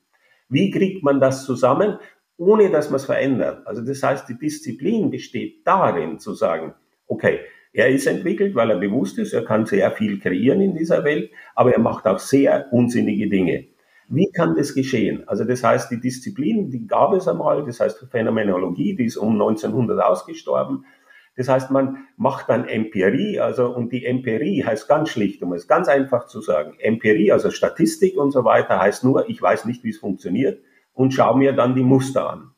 Wie 0.48 0.70
kriegt 0.70 1.02
man 1.02 1.20
das 1.20 1.44
zusammen, 1.44 1.98
ohne 2.36 2.70
dass 2.70 2.90
man 2.90 2.96
es 2.96 3.04
verändert? 3.04 3.66
Also 3.66 3.82
das 3.82 4.02
heißt, 4.02 4.28
die 4.28 4.38
Disziplin 4.38 5.10
besteht 5.10 5.66
darin 5.66 6.18
zu 6.18 6.34
sagen, 6.34 6.74
okay, 7.06 7.40
er 7.72 7.88
ist 7.88 8.06
entwickelt, 8.06 8.54
weil 8.54 8.70
er 8.70 8.78
bewusst 8.78 9.18
ist, 9.18 9.32
er 9.32 9.44
kann 9.44 9.66
sehr 9.66 9.90
viel 9.90 10.18
kreieren 10.18 10.60
in 10.60 10.74
dieser 10.74 11.04
Welt, 11.04 11.30
aber 11.54 11.72
er 11.72 11.80
macht 11.80 12.06
auch 12.06 12.18
sehr 12.18 12.72
unsinnige 12.72 13.28
Dinge. 13.28 13.66
Wie 14.08 14.30
kann 14.32 14.56
das 14.56 14.74
geschehen? 14.74 15.28
Also 15.28 15.44
das 15.44 15.62
heißt, 15.62 15.90
die 15.90 16.00
Disziplin, 16.00 16.70
die 16.70 16.86
gab 16.86 17.12
es 17.12 17.28
einmal, 17.28 17.64
das 17.66 17.78
heißt 17.78 18.06
Phänomenologie, 18.10 18.96
die 18.96 19.04
ist 19.04 19.18
um 19.18 19.32
1900 19.32 20.02
ausgestorben. 20.02 20.86
Das 21.38 21.48
heißt, 21.48 21.70
man 21.70 22.08
macht 22.16 22.48
dann 22.48 22.66
Empirie, 22.66 23.38
also 23.38 23.68
und 23.72 23.92
die 23.92 24.04
Empirie 24.04 24.64
heißt 24.64 24.88
ganz 24.88 25.10
schlicht, 25.10 25.40
um 25.40 25.52
es 25.52 25.68
ganz 25.68 25.86
einfach 25.86 26.26
zu 26.26 26.40
sagen, 26.40 26.74
Empirie, 26.80 27.30
also 27.30 27.52
Statistik 27.52 28.16
und 28.16 28.32
so 28.32 28.44
weiter, 28.44 28.80
heißt 28.80 29.04
nur, 29.04 29.30
ich 29.30 29.40
weiß 29.40 29.64
nicht, 29.64 29.84
wie 29.84 29.90
es 29.90 29.98
funktioniert 29.98 30.60
und 30.94 31.14
schaue 31.14 31.38
mir 31.38 31.52
dann 31.52 31.76
die 31.76 31.84
Muster 31.84 32.28
an. 32.28 32.50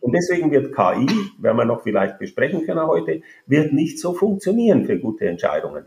Und 0.00 0.12
deswegen 0.12 0.52
wird 0.52 0.72
KI, 0.72 1.08
werden 1.40 1.56
wir 1.56 1.64
noch 1.64 1.82
vielleicht 1.82 2.20
besprechen 2.20 2.64
können 2.64 2.86
heute, 2.86 3.22
wird 3.48 3.72
nicht 3.72 3.98
so 3.98 4.14
funktionieren 4.14 4.84
für 4.84 5.00
gute 5.00 5.26
Entscheidungen. 5.26 5.86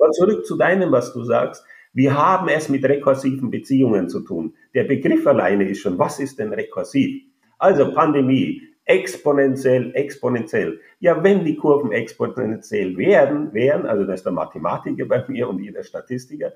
Aber 0.00 0.10
zurück 0.12 0.46
zu 0.46 0.56
deinem, 0.56 0.92
was 0.92 1.12
du 1.12 1.24
sagst. 1.24 1.62
Wir 1.92 2.16
haben 2.16 2.48
es 2.48 2.70
mit 2.70 2.82
rekursiven 2.86 3.50
Beziehungen 3.50 4.08
zu 4.08 4.20
tun. 4.20 4.54
Der 4.72 4.84
Begriff 4.84 5.26
alleine 5.26 5.68
ist 5.68 5.80
schon, 5.80 5.98
was 5.98 6.20
ist 6.20 6.38
denn 6.38 6.54
rekursiv? 6.54 7.22
Also 7.58 7.92
Pandemie, 7.92 8.62
exponentiell, 8.84 9.92
exponentiell. 9.94 10.80
Ja, 10.98 11.22
wenn 11.22 11.44
die 11.44 11.56
Kurven 11.56 11.92
exponentiell 11.92 12.96
werden, 12.96 13.52
wären, 13.52 13.86
also 13.86 14.04
das 14.04 14.20
ist 14.20 14.24
der 14.26 14.32
Mathematiker 14.32 15.04
bei 15.06 15.24
mir 15.28 15.48
und 15.48 15.60
jeder 15.60 15.82
Statistiker, 15.82 16.52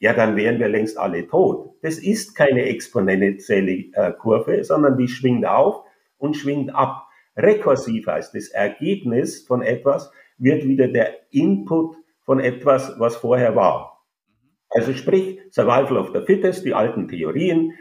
ja, 0.00 0.12
dann 0.12 0.36
wären 0.36 0.60
wir 0.60 0.68
längst 0.68 0.96
alle 0.96 1.26
tot. 1.26 1.74
Das 1.82 1.98
ist 1.98 2.36
keine 2.36 2.64
exponentielle 2.66 3.86
äh, 3.92 4.12
Kurve, 4.12 4.62
sondern 4.62 4.96
die 4.96 5.08
schwingt 5.08 5.44
auf 5.44 5.82
und 6.18 6.36
schwingt 6.36 6.74
ab. 6.74 7.08
Rekursiv 7.36 8.06
heißt, 8.06 8.34
das 8.34 8.48
Ergebnis 8.48 9.44
von 9.46 9.62
etwas 9.62 10.12
wird 10.38 10.64
wieder 10.64 10.88
der 10.88 11.16
Input 11.30 11.96
von 12.22 12.40
etwas, 12.40 12.94
was 12.98 13.16
vorher 13.16 13.56
war. 13.56 14.04
Also 14.70 14.92
sprich, 14.92 15.40
Survival 15.50 15.96
of 15.96 16.12
the 16.14 16.20
Fittest, 16.20 16.64
die 16.64 16.74
alten 16.74 17.08
Theorien. 17.08 17.72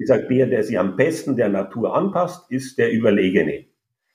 Ich 0.00 0.06
sage, 0.06 0.26
der, 0.28 0.46
der 0.46 0.64
sich 0.64 0.78
am 0.78 0.96
besten 0.96 1.36
der 1.36 1.50
Natur 1.50 1.94
anpasst, 1.94 2.50
ist 2.50 2.78
der 2.78 2.90
Überlegene. 2.90 3.66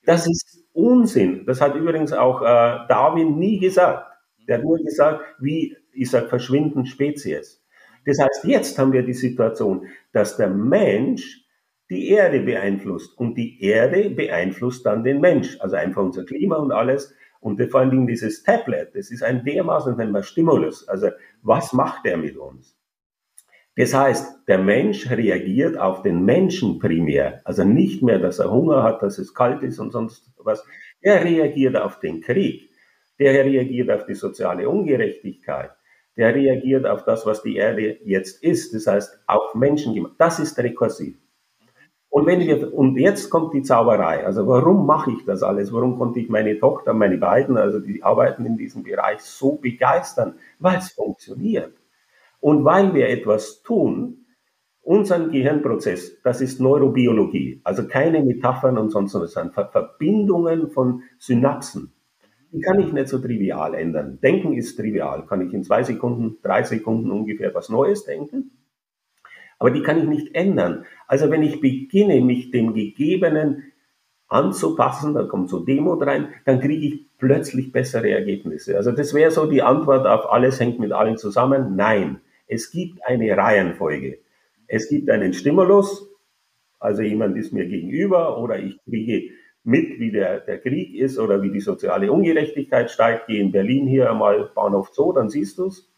Das 0.04 0.26
ist 0.26 0.66
Unsinn. 0.74 1.46
Das 1.46 1.62
hat 1.62 1.76
übrigens 1.76 2.12
auch 2.12 2.42
äh, 2.42 2.88
Darwin 2.90 3.38
nie 3.38 3.60
gesagt. 3.60 4.12
Der 4.48 4.58
hat 4.58 4.64
nur 4.64 4.80
gesagt, 4.80 5.22
wie, 5.40 5.78
ich 5.94 6.10
sage, 6.10 6.28
verschwinden 6.28 6.88
Spezies. 6.88 7.64
Das 8.04 8.18
heißt, 8.18 8.46
jetzt 8.46 8.80
haben 8.80 8.94
wir 8.94 9.04
die 9.04 9.14
Situation, 9.14 9.86
dass 10.12 10.38
der 10.38 10.50
Mensch 10.50 11.46
die 11.92 12.10
Erde 12.10 12.40
beeinflusst 12.40 13.16
und 13.20 13.36
die 13.36 13.62
Erde 13.62 14.10
beeinflusst 14.10 14.88
dann 14.88 15.04
den 15.04 15.22
Mensch, 15.22 15.56
also 15.60 15.76
einfach 15.76 16.02
unser 16.02 16.26
Klima 16.26 16.56
und 16.56 16.72
alles. 16.72 17.14
Und 17.42 17.62
vor 17.70 17.82
allen 17.82 17.92
Dingen 17.92 18.08
dieses 18.08 18.42
Tablet, 18.42 18.96
das 18.96 19.12
ist 19.12 19.22
ein 19.22 19.46
dermaßen 19.46 20.00
ein 20.00 20.24
Stimulus. 20.24 20.88
Also 20.88 21.10
was 21.44 21.74
macht 21.74 22.08
er 22.08 22.18
mit 22.18 22.38
uns? 22.38 22.76
Das 23.78 23.94
heißt, 23.94 24.48
der 24.48 24.58
Mensch 24.58 25.10
reagiert 25.10 25.78
auf 25.78 26.02
den 26.02 26.24
Menschen 26.24 26.80
primär. 26.80 27.42
Also 27.44 27.66
nicht 27.66 28.02
mehr, 28.02 28.20
dass 28.20 28.40
er 28.40 28.50
Hunger 28.50 28.84
hat, 28.84 29.02
dass 29.02 29.18
es 29.18 29.34
kalt 29.34 29.64
ist 29.64 29.80
und 29.80 29.92
sonst 29.92 30.32
was. 30.38 30.66
Er 31.02 31.24
reagiert 31.24 31.76
auf 31.76 32.00
den 32.00 32.22
Krieg. 32.22 32.70
Der 33.20 33.34
reagiert 33.46 33.92
auf 33.92 34.06
die 34.06 34.14
soziale 34.14 34.70
Ungerechtigkeit. 34.70 35.72
Der 36.16 36.34
reagiert 36.34 36.86
auf 36.86 37.04
das, 37.04 37.26
was 37.26 37.44
die 37.44 37.58
Erde 37.58 37.98
jetzt 38.06 38.42
ist. 38.42 38.74
Das 38.74 38.88
heißt, 38.88 39.20
auf 39.28 39.56
Menschen. 39.56 40.08
Das 40.18 40.40
ist 40.40 40.58
rekursiv. 40.58 41.18
Und 42.10 42.28
wenn 42.28 42.40
wir, 42.40 42.74
und 42.74 42.98
jetzt 42.98 43.30
kommt 43.30 43.54
die 43.54 43.62
Zauberei. 43.62 44.26
Also 44.26 44.48
warum 44.48 44.86
mache 44.86 45.12
ich 45.12 45.26
das 45.26 45.44
alles? 45.44 45.74
Warum 45.74 45.98
konnte 45.98 46.22
ich 46.22 46.30
meine 46.30 46.58
Tochter, 46.58 46.94
meine 46.94 47.18
beiden, 47.18 47.58
also 47.58 47.80
die 47.80 48.02
arbeiten 48.04 48.46
in 48.46 48.56
diesem 48.56 48.84
Bereich, 48.84 49.20
so 49.20 49.58
begeistern? 49.58 50.36
Weil 50.60 50.78
es 50.78 50.92
funktioniert. 50.92 51.74
Und 52.46 52.64
weil 52.64 52.94
wir 52.94 53.10
etwas 53.10 53.64
tun, 53.64 54.28
unseren 54.82 55.32
Gehirnprozess, 55.32 56.22
das 56.22 56.42
ist 56.42 56.62
Neurobiologie, 56.62 57.60
also 57.64 57.88
keine 57.88 58.24
Metaphern 58.24 58.78
und 58.78 58.92
sonst 58.92 59.16
was, 59.16 59.34
sondern 59.34 59.72
Verbindungen 59.72 60.70
von 60.70 61.02
Synapsen. 61.18 61.96
Die 62.52 62.62
kann 62.62 62.80
ich 62.80 62.94
nicht 62.94 63.08
so 63.08 63.18
trivial 63.18 63.74
ändern. 63.74 64.20
Denken 64.22 64.54
ist 64.54 64.76
trivial. 64.76 65.26
Kann 65.26 65.42
ich 65.42 65.56
in 65.56 65.64
zwei 65.64 65.82
Sekunden, 65.82 66.38
drei 66.44 66.62
Sekunden 66.62 67.10
ungefähr 67.10 67.52
was 67.56 67.70
Neues 67.70 68.04
denken? 68.04 68.52
Aber 69.58 69.72
die 69.72 69.82
kann 69.82 69.98
ich 69.98 70.08
nicht 70.08 70.36
ändern. 70.36 70.86
Also 71.08 71.32
wenn 71.32 71.42
ich 71.42 71.62
beginne, 71.62 72.22
mich 72.22 72.52
dem 72.52 72.76
Gegebenen 72.76 73.74
anzupassen, 74.28 75.16
da 75.16 75.24
kommt 75.24 75.50
so 75.50 75.66
Demut 75.66 76.06
rein, 76.06 76.28
dann 76.46 76.60
kriege 76.60 76.86
ich 76.86 77.08
plötzlich 77.18 77.72
bessere 77.72 78.12
Ergebnisse. 78.12 78.78
Also 78.78 78.92
das 78.92 79.16
wäre 79.16 79.32
so 79.32 79.48
die 79.48 79.64
Antwort 79.64 80.06
auf 80.06 80.32
alles 80.32 80.60
hängt 80.60 80.78
mit 80.80 80.92
allen 80.92 81.18
zusammen. 81.18 81.76
Nein, 81.76 82.22
es 82.48 82.72
gibt 82.72 83.06
eine 83.06 83.36
Reihenfolge. 83.36 84.20
Es 84.68 84.90
gibt 84.90 85.10
einen 85.10 85.34
Stimulus, 85.34 86.10
also 86.80 87.02
jemand 87.02 87.38
ist 87.38 87.54
mir 87.54 87.66
gegenüber 87.66 88.38
oder 88.38 88.60
ich 88.60 88.80
kriege 88.84 89.32
mit, 89.64 90.00
wie 90.00 90.12
der, 90.12 90.42
der 90.42 90.60
Krieg 90.60 90.94
ist 90.96 91.18
oder 91.18 91.42
wie 91.42 91.50
die 91.50 91.60
soziale 91.60 92.12
Ungerechtigkeit 92.12 92.92
steigt. 92.92 93.28
Geh 93.28 93.40
in 93.40 93.52
Berlin 93.52 93.88
hier 93.88 94.10
einmal 94.10 94.52
Bahnhof 94.54 94.90
Zoo, 94.94 95.12
dann 95.12 95.30
siehst 95.30 95.58
du's. 95.58 95.92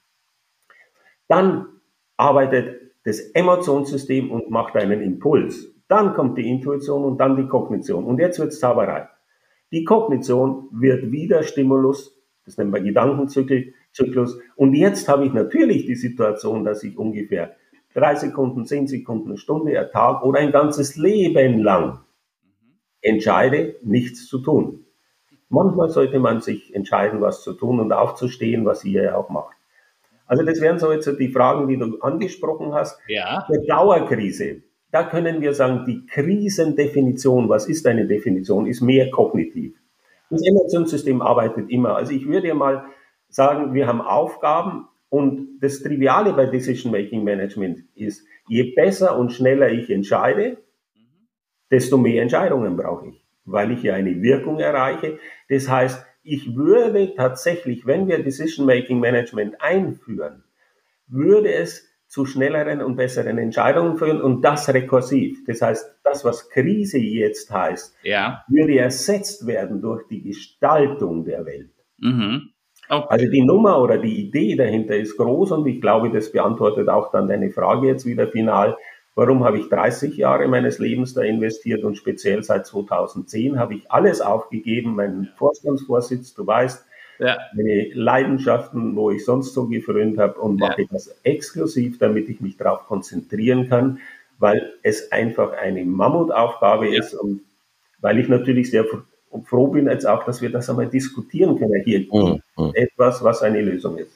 Dann 1.27 1.67
arbeitet 2.15 2.93
das 3.03 3.19
Emotionssystem 3.19 4.31
und 4.31 4.49
macht 4.49 4.75
einen 4.75 5.01
Impuls. 5.01 5.73
Dann 5.87 6.13
kommt 6.13 6.37
die 6.37 6.49
Intuition 6.49 7.03
und 7.03 7.17
dann 7.17 7.35
die 7.35 7.47
Kognition. 7.47 8.05
Und 8.05 8.19
jetzt 8.19 8.39
wird's 8.39 8.59
Zauberei. 8.59 9.07
Die 9.71 9.83
Kognition 9.83 10.69
wird 10.71 11.11
wieder 11.11 11.43
Stimulus, 11.43 12.17
das 12.45 12.57
nennen 12.57 12.71
wir 12.71 12.81
Gedankenzyklus. 13.97 14.39
Und 14.55 14.73
jetzt 14.73 15.07
habe 15.07 15.25
ich 15.25 15.33
natürlich 15.33 15.85
die 15.85 15.95
Situation, 15.95 16.63
dass 16.63 16.83
ich 16.83 16.97
ungefähr 16.97 17.55
drei 17.93 18.15
Sekunden, 18.15 18.65
zehn 18.65 18.87
Sekunden, 18.87 19.29
eine 19.29 19.37
Stunde, 19.37 19.79
ein 19.79 19.91
Tag 19.91 20.23
oder 20.23 20.39
ein 20.39 20.51
ganzes 20.51 20.95
Leben 20.95 21.59
lang 21.59 21.99
entscheide, 23.01 23.75
nichts 23.83 24.27
zu 24.27 24.39
tun. 24.39 24.85
Manchmal 25.49 25.89
sollte 25.89 26.19
man 26.19 26.41
sich 26.41 26.75
entscheiden, 26.75 27.21
was 27.21 27.41
zu 27.41 27.53
tun 27.53 27.79
und 27.79 27.93
aufzustehen, 27.93 28.65
was 28.65 28.83
ihr 28.83 29.03
ja 29.03 29.15
auch 29.15 29.29
macht. 29.29 29.55
Also 30.25 30.43
das 30.43 30.59
wären 30.59 30.77
so 30.77 30.91
jetzt 30.91 31.09
die 31.19 31.29
Fragen, 31.29 31.69
die 31.69 31.77
du 31.77 31.99
angesprochen 32.01 32.73
hast. 32.73 32.99
Ja. 33.07 33.47
Der 33.49 33.61
Dauerkrise. 33.61 34.63
Da 34.91 35.03
können 35.03 35.41
wir 35.41 35.53
sagen, 35.53 35.85
die 35.85 36.05
Krisendefinition, 36.05 37.47
was 37.47 37.67
ist 37.67 37.87
eine 37.87 38.07
Definition, 38.07 38.67
ist 38.67 38.81
mehr 38.81 39.09
kognitiv. 39.09 39.75
Das 40.29 40.45
Emotionssystem 40.45 41.21
arbeitet 41.21 41.69
immer. 41.69 41.95
Also 41.95 42.11
ich 42.11 42.27
würde 42.27 42.49
ja 42.49 42.53
mal 42.53 42.85
sagen, 43.29 43.73
wir 43.73 43.87
haben 43.87 44.01
Aufgaben 44.01 44.87
und 45.09 45.59
das 45.61 45.81
Triviale 45.81 46.33
bei 46.33 46.45
Decision 46.45 46.91
Making 46.91 47.23
Management 47.23 47.79
ist, 47.95 48.25
je 48.47 48.73
besser 48.75 49.17
und 49.17 49.31
schneller 49.31 49.69
ich 49.69 49.89
entscheide, 49.89 50.57
desto 51.71 51.97
mehr 51.97 52.21
Entscheidungen 52.21 52.75
brauche 52.77 53.09
ich, 53.09 53.23
weil 53.45 53.71
ich 53.71 53.83
ja 53.83 53.93
eine 53.93 54.21
Wirkung 54.21 54.59
erreiche. 54.59 55.19
Das 55.49 55.69
heißt, 55.69 56.05
ich 56.23 56.55
würde 56.55 57.13
tatsächlich, 57.15 57.85
wenn 57.85 58.07
wir 58.07 58.21
Decision 58.21 58.65
Making 58.65 58.99
Management 58.99 59.61
einführen, 59.61 60.43
würde 61.07 61.53
es 61.53 61.87
zu 62.07 62.25
schnelleren 62.25 62.81
und 62.81 62.95
besseren 62.95 63.37
Entscheidungen 63.37 63.97
führen 63.97 64.21
und 64.21 64.41
das 64.41 64.69
rekursiv. 64.73 65.43
Das 65.45 65.61
heißt, 65.61 65.99
das, 66.03 66.23
was 66.23 66.49
Krise 66.49 66.99
jetzt 66.99 67.51
heißt, 67.51 67.97
ja. 68.03 68.43
würde 68.47 68.77
ersetzt 68.77 69.45
werden 69.45 69.81
durch 69.81 70.07
die 70.07 70.21
Gestaltung 70.21 71.25
der 71.25 71.45
Welt. 71.45 71.71
Mhm. 71.97 72.49
Okay. 72.89 73.07
Also 73.09 73.29
die 73.29 73.41
Nummer 73.41 73.81
oder 73.81 73.97
die 73.97 74.21
Idee 74.21 74.55
dahinter 74.55 74.95
ist 74.95 75.17
groß 75.17 75.51
und 75.51 75.67
ich 75.67 75.81
glaube, 75.81 76.09
das 76.09 76.31
beantwortet 76.31 76.89
auch 76.89 77.11
dann 77.11 77.27
deine 77.27 77.51
Frage 77.51 77.87
jetzt 77.87 78.05
wieder 78.05 78.27
final. 78.27 78.77
Warum 79.15 79.43
habe 79.43 79.57
ich 79.57 79.67
30 79.67 80.15
Jahre 80.15 80.47
meines 80.47 80.79
Lebens 80.79 81.13
da 81.13 81.21
investiert 81.21 81.83
und 81.83 81.97
speziell 81.97 82.43
seit 82.43 82.67
2010 82.67 83.57
habe 83.59 83.73
ich 83.73 83.91
alles 83.91 84.21
aufgegeben, 84.21 84.95
meinen 84.95 85.29
Vorstandsvorsitz, 85.35 86.33
du 86.35 86.45
weißt, 86.45 86.85
ja. 87.19 87.37
meine 87.55 87.89
Leidenschaften, 87.93 88.95
wo 88.95 89.11
ich 89.11 89.25
sonst 89.25 89.53
so 89.53 89.67
gefrönt 89.67 90.17
habe 90.17 90.39
und 90.39 90.59
mache 90.59 90.83
ja. 90.83 90.87
das 90.91 91.19
exklusiv, 91.23 91.97
damit 91.97 92.29
ich 92.29 92.41
mich 92.41 92.57
darauf 92.57 92.85
konzentrieren 92.85 93.67
kann, 93.67 93.99
weil 94.39 94.73
es 94.83 95.11
einfach 95.11 95.53
eine 95.53 95.83
Mammutaufgabe 95.83 96.87
ja. 96.87 96.99
ist 96.99 97.15
und 97.15 97.41
weil 97.99 98.19
ich 98.19 98.27
natürlich 98.27 98.69
sehr 98.69 98.85
froh 99.45 99.67
bin 99.67 99.87
jetzt 99.87 100.07
auch, 100.07 100.25
dass 100.25 100.41
wir 100.41 100.49
das 100.49 100.69
einmal 100.69 100.87
diskutieren 100.87 101.57
können 101.57 101.83
hier. 101.83 102.07
Mhm. 102.11 102.41
Etwas, 102.73 103.23
was 103.23 103.41
eine 103.41 103.61
Lösung 103.61 103.97
ist. 103.97 104.11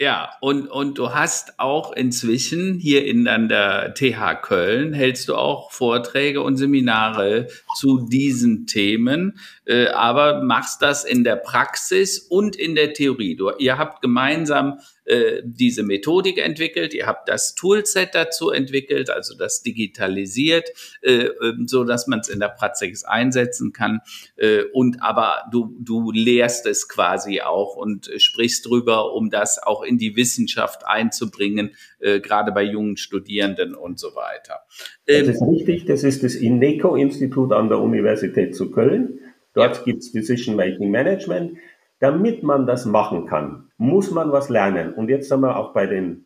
Ja, 0.00 0.30
und, 0.40 0.66
und 0.66 0.98
du 0.98 1.14
hast 1.14 1.60
auch 1.60 1.92
inzwischen 1.92 2.80
hier 2.80 3.06
in 3.06 3.28
an 3.28 3.48
der 3.48 3.94
TH 3.94 4.42
Köln, 4.42 4.92
hältst 4.92 5.28
du 5.28 5.36
auch 5.36 5.70
Vorträge 5.70 6.42
und 6.42 6.56
Seminare 6.56 7.46
zu 7.76 8.08
diesen 8.08 8.66
Themen, 8.66 9.38
äh, 9.66 9.86
aber 9.86 10.42
machst 10.42 10.82
das 10.82 11.04
in 11.04 11.22
der 11.22 11.36
Praxis 11.36 12.18
und 12.18 12.56
in 12.56 12.74
der 12.74 12.92
Theorie. 12.92 13.36
Du, 13.36 13.52
ihr 13.56 13.78
habt 13.78 14.02
gemeinsam 14.02 14.80
äh, 15.04 15.42
diese 15.44 15.82
Methodik 15.82 16.38
entwickelt, 16.38 16.94
ihr 16.94 17.06
habt 17.06 17.28
das 17.28 17.54
Toolset 17.54 18.14
dazu 18.14 18.50
entwickelt, 18.50 19.10
also 19.10 19.36
das 19.36 19.62
digitalisiert, 19.62 20.70
äh, 21.02 21.28
ähm, 21.42 21.66
so 21.66 21.84
dass 21.84 22.06
man 22.06 22.20
es 22.20 22.28
in 22.28 22.40
der 22.40 22.48
Praxis 22.48 23.04
einsetzen 23.04 23.72
kann. 23.72 24.00
Äh, 24.36 24.62
und 24.72 25.02
aber 25.02 25.44
du, 25.52 25.76
du 25.80 26.10
lehrst 26.10 26.66
es 26.66 26.88
quasi 26.88 27.40
auch 27.40 27.76
und 27.76 28.10
sprichst 28.16 28.66
drüber, 28.66 29.12
um 29.12 29.30
das 29.30 29.62
auch 29.62 29.82
in 29.82 29.98
die 29.98 30.16
Wissenschaft 30.16 30.86
einzubringen, 30.86 31.74
äh, 32.00 32.20
gerade 32.20 32.52
bei 32.52 32.62
jungen 32.62 32.96
Studierenden 32.96 33.74
und 33.74 33.98
so 33.98 34.14
weiter. 34.14 34.60
Ähm, 35.06 35.26
das 35.26 35.36
ist 35.36 35.42
richtig, 35.42 35.84
das 35.86 36.04
ist 36.04 36.22
das 36.22 36.34
INECO-Institut 36.34 37.52
an 37.52 37.68
der 37.68 37.78
Universität 37.78 38.54
zu 38.54 38.70
Köln. 38.70 39.20
Dort 39.54 39.76
ja. 39.76 39.82
gibt 39.84 40.02
es 40.02 40.12
Decision 40.12 40.56
Making 40.56 40.90
Management. 40.90 41.58
Damit 42.00 42.42
man 42.42 42.66
das 42.66 42.84
machen 42.84 43.26
kann, 43.26 43.63
muss 43.84 44.10
man 44.10 44.32
was 44.32 44.48
lernen. 44.48 44.94
Und 44.94 45.08
jetzt 45.08 45.28
sind 45.28 45.40
wir 45.40 45.56
auch 45.56 45.72
bei 45.72 45.86
den 45.86 46.24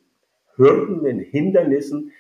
Hürden, 0.57 1.05
den 1.05 1.21
Hindernissen. 1.21 2.13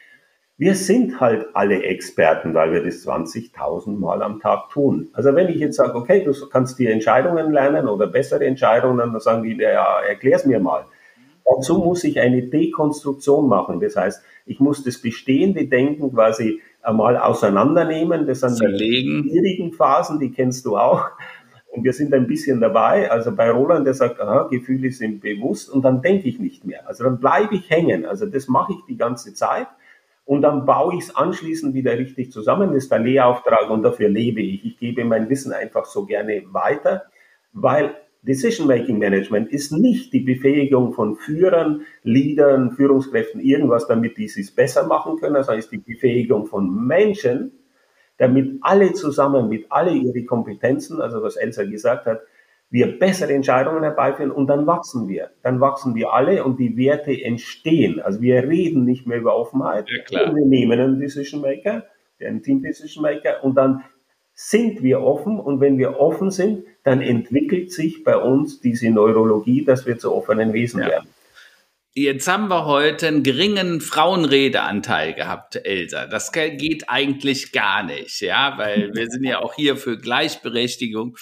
Wir 0.56 0.74
sind 0.74 1.20
halt 1.20 1.46
alle 1.54 1.84
Experten, 1.84 2.52
weil 2.54 2.72
wir 2.72 2.82
das 2.82 3.06
20.000 3.06 3.96
Mal 3.96 4.22
am 4.22 4.40
Tag 4.40 4.70
tun. 4.70 5.08
Also 5.12 5.34
wenn 5.34 5.48
ich 5.48 5.56
jetzt 5.56 5.76
sage, 5.76 5.94
okay, 5.94 6.24
du 6.24 6.32
kannst 6.48 6.78
die 6.78 6.86
Entscheidungen 6.86 7.52
lernen 7.52 7.88
oder 7.88 8.08
bessere 8.08 8.44
Entscheidungen, 8.44 8.98
dann 9.12 9.20
sagen 9.20 9.44
die, 9.44 9.56
ja, 9.56 10.00
erklär's 10.00 10.46
mir 10.46 10.58
mal. 10.58 10.86
Dazu 11.44 11.78
muss 11.78 12.04
ich 12.04 12.20
eine 12.20 12.42
Dekonstruktion 12.42 13.48
machen. 13.48 13.80
Das 13.80 13.96
heißt, 13.96 14.22
ich 14.46 14.60
muss 14.60 14.82
das 14.82 15.00
bestehende 15.00 15.66
Denken 15.66 16.12
quasi 16.12 16.60
einmal 16.82 17.16
auseinandernehmen. 17.16 18.26
Das 18.26 18.40
sind 18.40 18.56
Zerlegen. 18.56 19.22
die 19.22 19.30
schwierigen 19.30 19.72
Phasen, 19.72 20.18
die 20.18 20.30
kennst 20.30 20.66
du 20.66 20.76
auch. 20.76 21.10
Und 21.70 21.84
wir 21.84 21.92
sind 21.92 22.14
ein 22.14 22.26
bisschen 22.26 22.60
dabei. 22.60 23.10
Also 23.10 23.34
bei 23.34 23.50
Roland, 23.50 23.86
der 23.86 23.94
sagt, 23.94 24.20
aha, 24.20 24.48
Gefühle 24.50 24.90
sind 24.90 25.20
bewusst 25.20 25.70
und 25.70 25.82
dann 25.82 26.02
denke 26.02 26.28
ich 26.28 26.38
nicht 26.38 26.64
mehr. 26.64 26.88
Also 26.88 27.04
dann 27.04 27.20
bleibe 27.20 27.54
ich 27.54 27.70
hängen. 27.70 28.06
Also 28.06 28.26
das 28.26 28.48
mache 28.48 28.72
ich 28.72 28.84
die 28.88 28.96
ganze 28.96 29.34
Zeit. 29.34 29.68
Und 30.24 30.42
dann 30.42 30.66
baue 30.66 30.94
ich 30.94 31.04
es 31.04 31.16
anschließend 31.16 31.74
wieder 31.74 31.98
richtig 31.98 32.32
zusammen. 32.32 32.68
Das 32.68 32.84
ist 32.84 32.92
der 32.92 32.98
Lehrauftrag 32.98 33.70
und 33.70 33.82
dafür 33.82 34.08
lebe 34.08 34.42
ich. 34.42 34.64
Ich 34.64 34.78
gebe 34.78 35.04
mein 35.04 35.30
Wissen 35.30 35.52
einfach 35.52 35.86
so 35.86 36.04
gerne 36.04 36.42
weiter, 36.52 37.04
weil 37.52 37.94
Decision-Making 38.22 38.98
Management 38.98 39.50
ist 39.50 39.72
nicht 39.72 40.12
die 40.12 40.20
Befähigung 40.20 40.92
von 40.92 41.16
Führern, 41.16 41.82
Leadern, 42.02 42.72
Führungskräften, 42.72 43.40
irgendwas, 43.40 43.86
damit 43.86 44.18
die 44.18 44.24
es 44.24 44.50
besser 44.50 44.86
machen 44.86 45.18
können, 45.18 45.42
sondern 45.42 45.60
ist 45.60 45.72
die 45.72 45.78
Befähigung 45.78 46.46
von 46.46 46.86
Menschen, 46.86 47.52
damit 48.18 48.58
alle 48.60 48.92
zusammen 48.92 49.48
mit 49.48 49.66
alle 49.70 49.92
ihre 49.92 50.24
Kompetenzen, 50.24 51.00
also 51.00 51.22
was 51.22 51.36
Elsa 51.36 51.64
gesagt 51.64 52.06
hat, 52.06 52.20
wir 52.70 52.98
bessere 52.98 53.32
Entscheidungen 53.32 53.82
herbeiführen 53.82 54.30
und 54.30 54.46
dann 54.48 54.66
wachsen 54.66 55.08
wir. 55.08 55.30
Dann 55.42 55.60
wachsen 55.60 55.94
wir 55.94 56.12
alle 56.12 56.44
und 56.44 56.58
die 56.60 56.76
Werte 56.76 57.12
entstehen. 57.12 58.00
Also 58.00 58.20
wir 58.20 58.42
reden 58.46 58.84
nicht 58.84 59.06
mehr 59.06 59.18
über 59.18 59.36
Offenheit. 59.36 59.88
Ja, 60.10 60.34
wir 60.34 60.44
nehmen 60.44 60.78
einen 60.78 61.00
Decision 61.00 61.40
Maker, 61.40 61.86
einen 62.20 62.42
Team 62.42 62.62
Decision 62.62 63.02
Maker 63.02 63.42
und 63.42 63.54
dann 63.54 63.84
sind 64.34 64.82
wir 64.82 65.00
offen 65.00 65.40
und 65.40 65.60
wenn 65.60 65.78
wir 65.78 65.98
offen 65.98 66.30
sind, 66.30 66.64
dann 66.84 67.00
entwickelt 67.00 67.72
sich 67.72 68.04
bei 68.04 68.16
uns 68.16 68.60
diese 68.60 68.90
Neurologie, 68.90 69.64
dass 69.64 69.86
wir 69.86 69.98
zu 69.98 70.14
offenen 70.14 70.52
Wesen 70.52 70.80
ja. 70.80 70.88
werden. 70.88 71.08
Jetzt 72.00 72.28
haben 72.28 72.46
wir 72.46 72.64
heute 72.64 73.08
einen 73.08 73.24
geringen 73.24 73.80
Frauenredeanteil 73.80 75.14
gehabt, 75.14 75.56
Elsa. 75.56 76.06
Das 76.06 76.30
geht 76.30 76.88
eigentlich 76.88 77.50
gar 77.50 77.82
nicht, 77.82 78.20
ja, 78.20 78.56
weil 78.56 78.94
wir 78.94 79.08
sind 79.08 79.24
ja 79.24 79.40
auch 79.40 79.54
hier 79.54 79.76
für 79.76 79.98
Gleichberechtigung. 79.98 81.16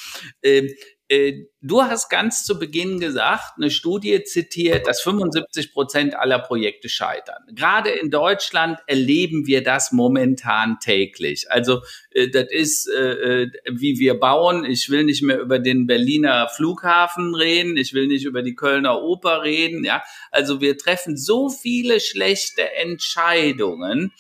Ähm, 1.09 1.16
äh, 1.16 1.46
du 1.61 1.82
hast 1.82 2.09
ganz 2.09 2.44
zu 2.44 2.59
Beginn 2.59 3.00
gesagt, 3.00 3.54
eine 3.57 3.70
Studie 3.70 4.22
zitiert, 4.24 4.86
dass 4.86 5.00
75 5.00 5.72
Prozent 5.72 6.14
aller 6.14 6.38
Projekte 6.38 6.88
scheitern. 6.88 7.42
Gerade 7.52 7.90
in 7.90 8.11
Deutschland 8.11 8.78
erleben 8.86 9.46
wir 9.46 9.62
das 9.62 9.92
momentan 9.92 10.78
täglich. 10.80 11.50
Also 11.50 11.80
äh, 12.11 12.28
das 12.28 12.46
ist, 12.50 12.88
äh, 12.88 13.48
wie 13.68 13.98
wir 13.98 14.18
bauen. 14.18 14.64
Ich 14.64 14.90
will 14.90 15.04
nicht 15.04 15.22
mehr 15.22 15.40
über 15.40 15.59
den 15.59 15.86
Berliner 15.86 16.48
Flughafen 16.48 17.34
reden. 17.34 17.76
Ich 17.76 17.92
will 17.94 18.07
nicht 18.07 18.24
über 18.24 18.42
die 18.42 18.54
Kölner 18.54 19.02
Oper 19.02 19.42
reden. 19.42 19.84
Ja, 19.84 20.02
also 20.30 20.61
wir 20.61 20.76
treffen 20.78 21.16
so 21.16 21.48
viele 21.48 22.00
schlechte 22.00 22.74
Entscheidungen. 22.74 24.12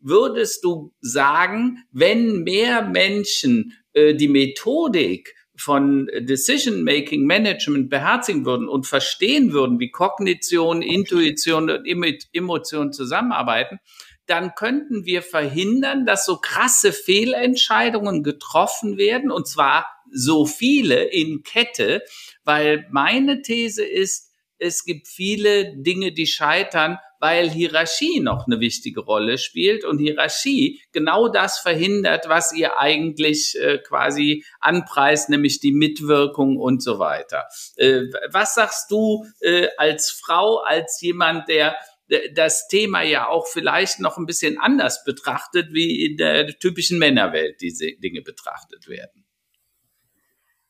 Würdest 0.00 0.64
du 0.64 0.94
sagen, 1.00 1.84
wenn 1.90 2.42
mehr 2.42 2.82
Menschen 2.82 3.72
die 3.94 4.28
Methodik 4.28 5.34
von 5.62 6.08
Decision 6.20 6.82
Making 6.82 7.24
Management 7.24 7.88
beherzigen 7.88 8.44
würden 8.44 8.68
und 8.68 8.86
verstehen 8.86 9.52
würden, 9.52 9.78
wie 9.78 9.90
Kognition, 9.90 10.82
Intuition 10.82 11.70
und 11.70 11.86
Emotion 12.32 12.92
zusammenarbeiten, 12.92 13.78
dann 14.26 14.54
könnten 14.54 15.04
wir 15.04 15.22
verhindern, 15.22 16.06
dass 16.06 16.26
so 16.26 16.36
krasse 16.36 16.92
Fehlentscheidungen 16.92 18.22
getroffen 18.22 18.96
werden 18.96 19.30
und 19.30 19.46
zwar 19.46 19.86
so 20.12 20.46
viele 20.46 21.04
in 21.04 21.42
Kette, 21.42 22.02
weil 22.44 22.86
meine 22.90 23.42
These 23.42 23.84
ist, 23.84 24.30
es 24.58 24.84
gibt 24.84 25.08
viele 25.08 25.76
Dinge, 25.76 26.12
die 26.12 26.26
scheitern, 26.26 26.98
weil 27.22 27.48
Hierarchie 27.48 28.18
noch 28.18 28.48
eine 28.48 28.58
wichtige 28.58 29.00
Rolle 29.00 29.38
spielt 29.38 29.84
und 29.84 29.98
Hierarchie 29.98 30.82
genau 30.90 31.28
das 31.28 31.60
verhindert, 31.60 32.28
was 32.28 32.52
ihr 32.52 32.80
eigentlich 32.80 33.56
äh, 33.60 33.78
quasi 33.78 34.44
anpreist, 34.58 35.30
nämlich 35.30 35.60
die 35.60 35.70
Mitwirkung 35.70 36.56
und 36.56 36.82
so 36.82 36.98
weiter. 36.98 37.44
Äh, 37.76 38.06
was 38.32 38.56
sagst 38.56 38.90
du 38.90 39.24
äh, 39.40 39.68
als 39.76 40.10
Frau, 40.10 40.64
als 40.66 41.00
jemand, 41.00 41.48
der 41.48 41.76
das 42.34 42.66
Thema 42.66 43.02
ja 43.02 43.28
auch 43.28 43.46
vielleicht 43.46 44.00
noch 44.00 44.18
ein 44.18 44.26
bisschen 44.26 44.58
anders 44.58 45.04
betrachtet, 45.04 45.68
wie 45.72 46.04
in 46.04 46.16
der 46.16 46.48
typischen 46.58 46.98
Männerwelt 46.98 47.60
diese 47.60 47.92
Dinge 48.02 48.22
betrachtet 48.22 48.88
werden? 48.88 49.24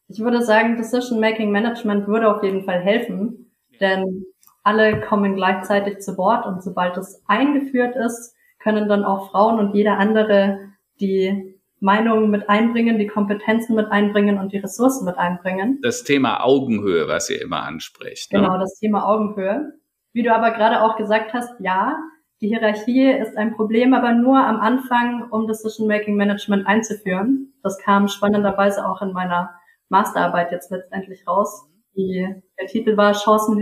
Ich 0.07 0.19
würde 0.19 0.43
sagen, 0.43 0.77
Decision 0.77 1.19
Making 1.19 1.51
Management 1.51 2.07
würde 2.07 2.29
auf 2.29 2.43
jeden 2.43 2.67
Fall 2.67 2.81
helfen, 2.81 3.55
denn 3.81 4.27
alle 4.63 5.01
kommen 5.01 5.35
gleichzeitig 5.35 6.01
zu 6.01 6.17
Wort 6.17 6.47
und 6.47 6.63
sobald 6.63 6.97
es 6.97 7.23
eingeführt 7.27 7.97
ist, 7.97 8.35
können 8.59 8.89
dann 8.89 9.05
auch 9.05 9.31
Frauen 9.31 9.59
und 9.59 9.75
jeder 9.75 9.99
andere 9.99 10.59
die 11.01 11.59
Meinungen 11.81 12.31
mit 12.31 12.49
einbringen, 12.49 12.99
die 12.99 13.09
Kompetenzen 13.09 13.75
mit 13.75 13.91
einbringen 13.91 14.39
und 14.39 14.53
die 14.53 14.59
Ressourcen 14.59 15.05
mit 15.05 15.19
einbringen. 15.19 15.81
Das 15.83 16.05
Thema 16.05 16.45
Augenhöhe, 16.45 17.09
was 17.09 17.29
ihr 17.29 17.43
immer 17.43 17.65
anspricht. 17.65 18.33
Ne? 18.33 18.41
Genau, 18.41 18.57
das 18.59 18.79
Thema 18.79 19.05
Augenhöhe. 19.05 19.73
Wie 20.13 20.23
du 20.23 20.33
aber 20.33 20.53
gerade 20.53 20.83
auch 20.83 20.97
gesagt 20.97 21.33
hast, 21.33 21.51
ja, 21.59 21.99
die 22.41 22.49
Hierarchie 22.49 23.11
ist 23.11 23.37
ein 23.37 23.55
Problem, 23.55 23.95
aber 23.95 24.13
nur 24.13 24.39
am 24.39 24.61
Anfang, 24.61 25.29
um 25.31 25.47
Decision 25.49 25.89
Making 25.89 26.17
Management 26.17 26.67
einzuführen. 26.67 27.53
Das 27.63 27.79
kam 27.79 28.09
spannenderweise 28.09 28.87
auch 28.89 29.03
in 29.03 29.13
meiner 29.13 29.51
Masterarbeit 29.89 30.53
jetzt 30.53 30.71
letztendlich 30.71 31.27
raus. 31.27 31.69
Die, 31.95 32.27
der 32.59 32.67
Titel 32.67 32.97
war 32.97 33.13
Chancen, 33.13 33.59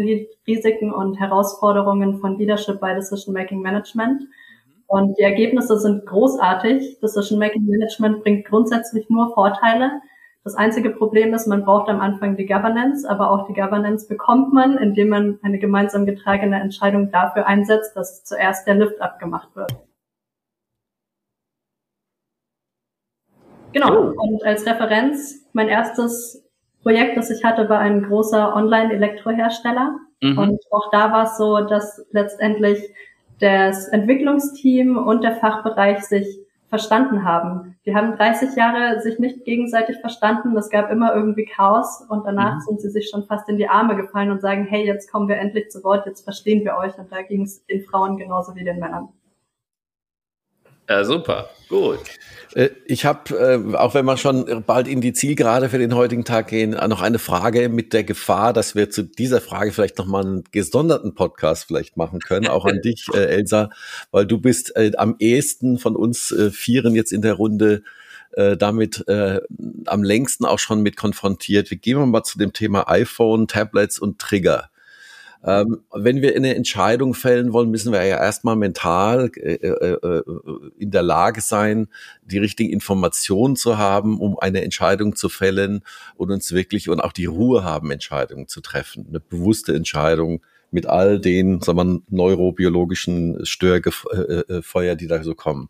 Risiken 0.46 0.92
und 0.92 1.18
Herausforderungen 1.18 2.20
von 2.20 2.38
Leadership 2.38 2.80
by 2.80 2.94
Decision 2.94 3.34
Making 3.34 3.60
Management. 3.60 4.22
Und 4.86 5.18
die 5.18 5.22
Ergebnisse 5.22 5.78
sind 5.78 6.06
großartig. 6.06 7.00
Decision 7.00 7.38
Making 7.38 7.66
Management 7.66 8.22
bringt 8.22 8.46
grundsätzlich 8.46 9.08
nur 9.08 9.34
Vorteile. 9.34 10.00
Das 10.42 10.54
einzige 10.54 10.90
Problem 10.90 11.34
ist, 11.34 11.46
man 11.46 11.64
braucht 11.64 11.88
am 11.88 12.00
Anfang 12.00 12.36
die 12.36 12.46
Governance, 12.46 13.08
aber 13.08 13.30
auch 13.30 13.46
die 13.46 13.52
Governance 13.52 14.08
bekommt 14.08 14.52
man, 14.52 14.78
indem 14.78 15.08
man 15.08 15.38
eine 15.42 15.58
gemeinsam 15.58 16.06
getragene 16.06 16.60
Entscheidung 16.60 17.10
dafür 17.10 17.46
einsetzt, 17.46 17.94
dass 17.94 18.24
zuerst 18.24 18.66
der 18.66 18.76
Lift 18.76 19.00
abgemacht 19.00 19.54
wird. 19.54 19.72
Genau. 23.72 23.92
Oh. 23.92 24.14
Und 24.16 24.44
als 24.44 24.66
Referenz, 24.66 25.46
mein 25.52 25.68
erstes 25.68 26.49
Projekt, 26.82 27.16
das 27.16 27.30
ich 27.30 27.44
hatte, 27.44 27.68
war 27.68 27.78
ein 27.78 28.02
großer 28.02 28.54
Online-Elektrohersteller. 28.54 29.96
Mhm. 30.22 30.38
Und 30.38 30.60
auch 30.70 30.90
da 30.90 31.12
war 31.12 31.24
es 31.24 31.36
so, 31.36 31.60
dass 31.60 32.06
letztendlich 32.10 32.78
das 33.40 33.88
Entwicklungsteam 33.88 34.96
und 34.96 35.22
der 35.22 35.36
Fachbereich 35.36 36.02
sich 36.02 36.40
verstanden 36.68 37.24
haben. 37.24 37.76
Die 37.84 37.94
haben 37.94 38.16
30 38.16 38.54
Jahre 38.54 39.00
sich 39.00 39.18
nicht 39.18 39.44
gegenseitig 39.44 39.98
verstanden. 39.98 40.56
Es 40.56 40.70
gab 40.70 40.90
immer 40.90 41.14
irgendwie 41.14 41.44
Chaos 41.44 42.06
und 42.08 42.24
danach 42.24 42.56
mhm. 42.56 42.60
sind 42.60 42.80
sie 42.80 42.90
sich 42.90 43.10
schon 43.10 43.24
fast 43.24 43.48
in 43.48 43.58
die 43.58 43.68
Arme 43.68 43.96
gefallen 43.96 44.30
und 44.30 44.40
sagen, 44.40 44.66
hey, 44.66 44.86
jetzt 44.86 45.10
kommen 45.10 45.28
wir 45.28 45.36
endlich 45.36 45.70
zu 45.70 45.82
Wort, 45.82 46.06
jetzt 46.06 46.22
verstehen 46.22 46.64
wir 46.64 46.76
euch. 46.76 46.96
Und 46.96 47.10
da 47.10 47.22
ging 47.22 47.42
es 47.42 47.66
den 47.66 47.82
Frauen 47.82 48.16
genauso 48.16 48.54
wie 48.54 48.64
den 48.64 48.78
Männern. 48.78 49.08
Ja, 50.91 51.05
super, 51.05 51.49
gut. 51.68 52.01
Äh, 52.55 52.70
ich 52.84 53.05
habe, 53.05 53.32
äh, 53.36 53.76
auch 53.76 53.95
wenn 53.95 54.05
wir 54.07 54.16
schon 54.16 54.64
bald 54.66 54.88
in 54.88 55.01
die 55.01 55.12
Zielgerade 55.12 55.68
für 55.68 55.78
den 55.78 55.95
heutigen 55.95 56.24
Tag 56.24 56.49
gehen, 56.49 56.72
äh, 56.72 56.88
noch 56.88 57.01
eine 57.01 57.20
Frage 57.20 57.68
mit 57.68 57.93
der 57.93 58.03
Gefahr, 58.03 58.53
dass 58.53 58.74
wir 58.74 58.91
zu 58.91 59.05
dieser 59.05 59.41
Frage 59.41 59.70
vielleicht 59.70 59.99
nochmal 59.99 60.24
einen 60.24 60.45
gesonderten 60.51 61.14
Podcast 61.14 61.66
vielleicht 61.68 61.97
machen 61.97 62.18
können, 62.18 62.49
auch 62.49 62.64
an 62.66 62.80
dich, 62.84 63.07
Elsa, 63.14 63.70
weil 64.11 64.26
du 64.26 64.38
bist 64.38 64.76
am 64.99 65.14
ehesten 65.20 65.78
von 65.78 65.95
uns 65.95 66.34
Vieren 66.51 66.97
jetzt 66.97 67.12
in 67.12 67.22
der 67.22 67.34
Runde 67.34 67.84
damit 68.59 69.07
äh, 69.09 69.41
am 69.86 70.05
längsten 70.05 70.45
auch 70.45 70.61
schon 70.61 70.82
mit 70.82 70.97
konfrontiert. 70.97 71.70
Wir 71.70 71.78
gehen 71.78 72.11
mal 72.11 72.22
zu 72.22 72.38
dem 72.38 72.53
Thema 72.53 72.88
iPhone, 72.88 73.49
Tablets 73.49 73.99
und 73.99 74.20
Trigger. 74.20 74.70
Ähm, 75.43 75.84
wenn 75.93 76.20
wir 76.20 76.36
eine 76.36 76.55
Entscheidung 76.55 77.14
fällen 77.14 77.53
wollen, 77.53 77.70
müssen 77.70 77.93
wir 77.93 78.05
ja 78.05 78.18
erstmal 78.18 78.57
mental 78.57 79.30
äh, 79.36 79.55
äh, 79.55 79.93
äh, 79.95 80.22
in 80.78 80.91
der 80.91 81.03
Lage 81.03 81.41
sein, 81.41 81.88
die 82.22 82.38
richtigen 82.38 82.70
Informationen 82.70 83.57
zu 83.57 83.78
haben, 83.78 84.20
um 84.20 84.38
eine 84.38 84.62
Entscheidung 84.62 85.16
zu 85.16 85.30
fällen 85.30 85.82
und 86.16 86.30
uns 86.30 86.53
wirklich 86.53 86.91
und 86.91 87.01
auch 87.01 87.12
die 87.12 87.26
Ruhe 87.26 87.64
haben, 87.64 87.91
Entscheidungen 87.91 88.49
zu 88.49 88.61
treffen. 88.61 89.07
Eine 89.09 89.20
bewusste 89.20 89.74
Entscheidung 89.74 90.43
mit 90.70 90.86
all 90.86 91.18
den, 91.18 91.61
sagen 91.62 91.78
wir, 91.78 92.03
neurobiologischen 92.11 93.45
Störfeuer, 93.45 94.95
die 94.95 95.07
da 95.07 95.24
so 95.24 95.34
kommen. 95.34 95.68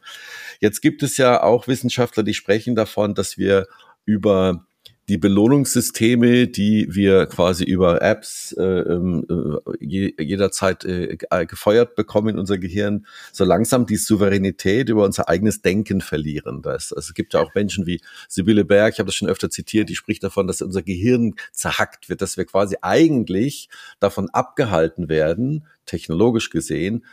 Jetzt 0.61 0.81
gibt 0.83 1.03
es 1.03 1.16
ja 1.16 1.43
auch 1.43 1.68
Wissenschaftler, 1.68 2.23
die 2.23 2.35
sprechen 2.35 2.75
davon, 2.75 3.14
dass 3.14 3.39
wir 3.39 3.66
über 4.05 4.66
die 5.11 5.18
Belohnungssysteme, 5.18 6.46
die 6.46 6.86
wir 6.88 7.26
quasi 7.26 7.64
über 7.64 8.00
Apps 8.00 8.52
äh, 8.56 8.62
ähm, 8.62 9.26
äh, 9.28 9.84
jederzeit 10.22 10.84
äh, 10.84 11.16
gefeuert 11.48 11.96
bekommen 11.96 12.28
in 12.28 12.38
unser 12.38 12.58
Gehirn, 12.58 13.06
so 13.32 13.44
langsam 13.44 13.86
die 13.86 13.96
Souveränität 13.96 14.88
über 14.88 15.04
unser 15.04 15.28
eigenes 15.28 15.62
Denken 15.62 16.00
verlieren. 16.00 16.62
Das, 16.62 16.92
also 16.92 17.08
es 17.08 17.14
gibt 17.14 17.34
ja 17.34 17.40
auch 17.40 17.52
Menschen 17.56 17.86
wie 17.86 18.00
Sibylle 18.28 18.64
Berg, 18.64 18.92
ich 18.94 19.00
habe 19.00 19.08
das 19.08 19.16
schon 19.16 19.28
öfter 19.28 19.50
zitiert, 19.50 19.88
die 19.88 19.96
spricht 19.96 20.22
davon, 20.22 20.46
dass 20.46 20.62
unser 20.62 20.82
Gehirn 20.82 21.34
zerhackt 21.50 22.08
wird, 22.08 22.22
dass 22.22 22.36
wir 22.36 22.44
quasi 22.44 22.76
eigentlich 22.80 23.68
davon 23.98 24.30
abgehalten 24.30 25.08
werden, 25.08 25.66
technologisch 25.86 26.50
gesehen, 26.50 27.04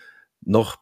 noch 0.41 0.77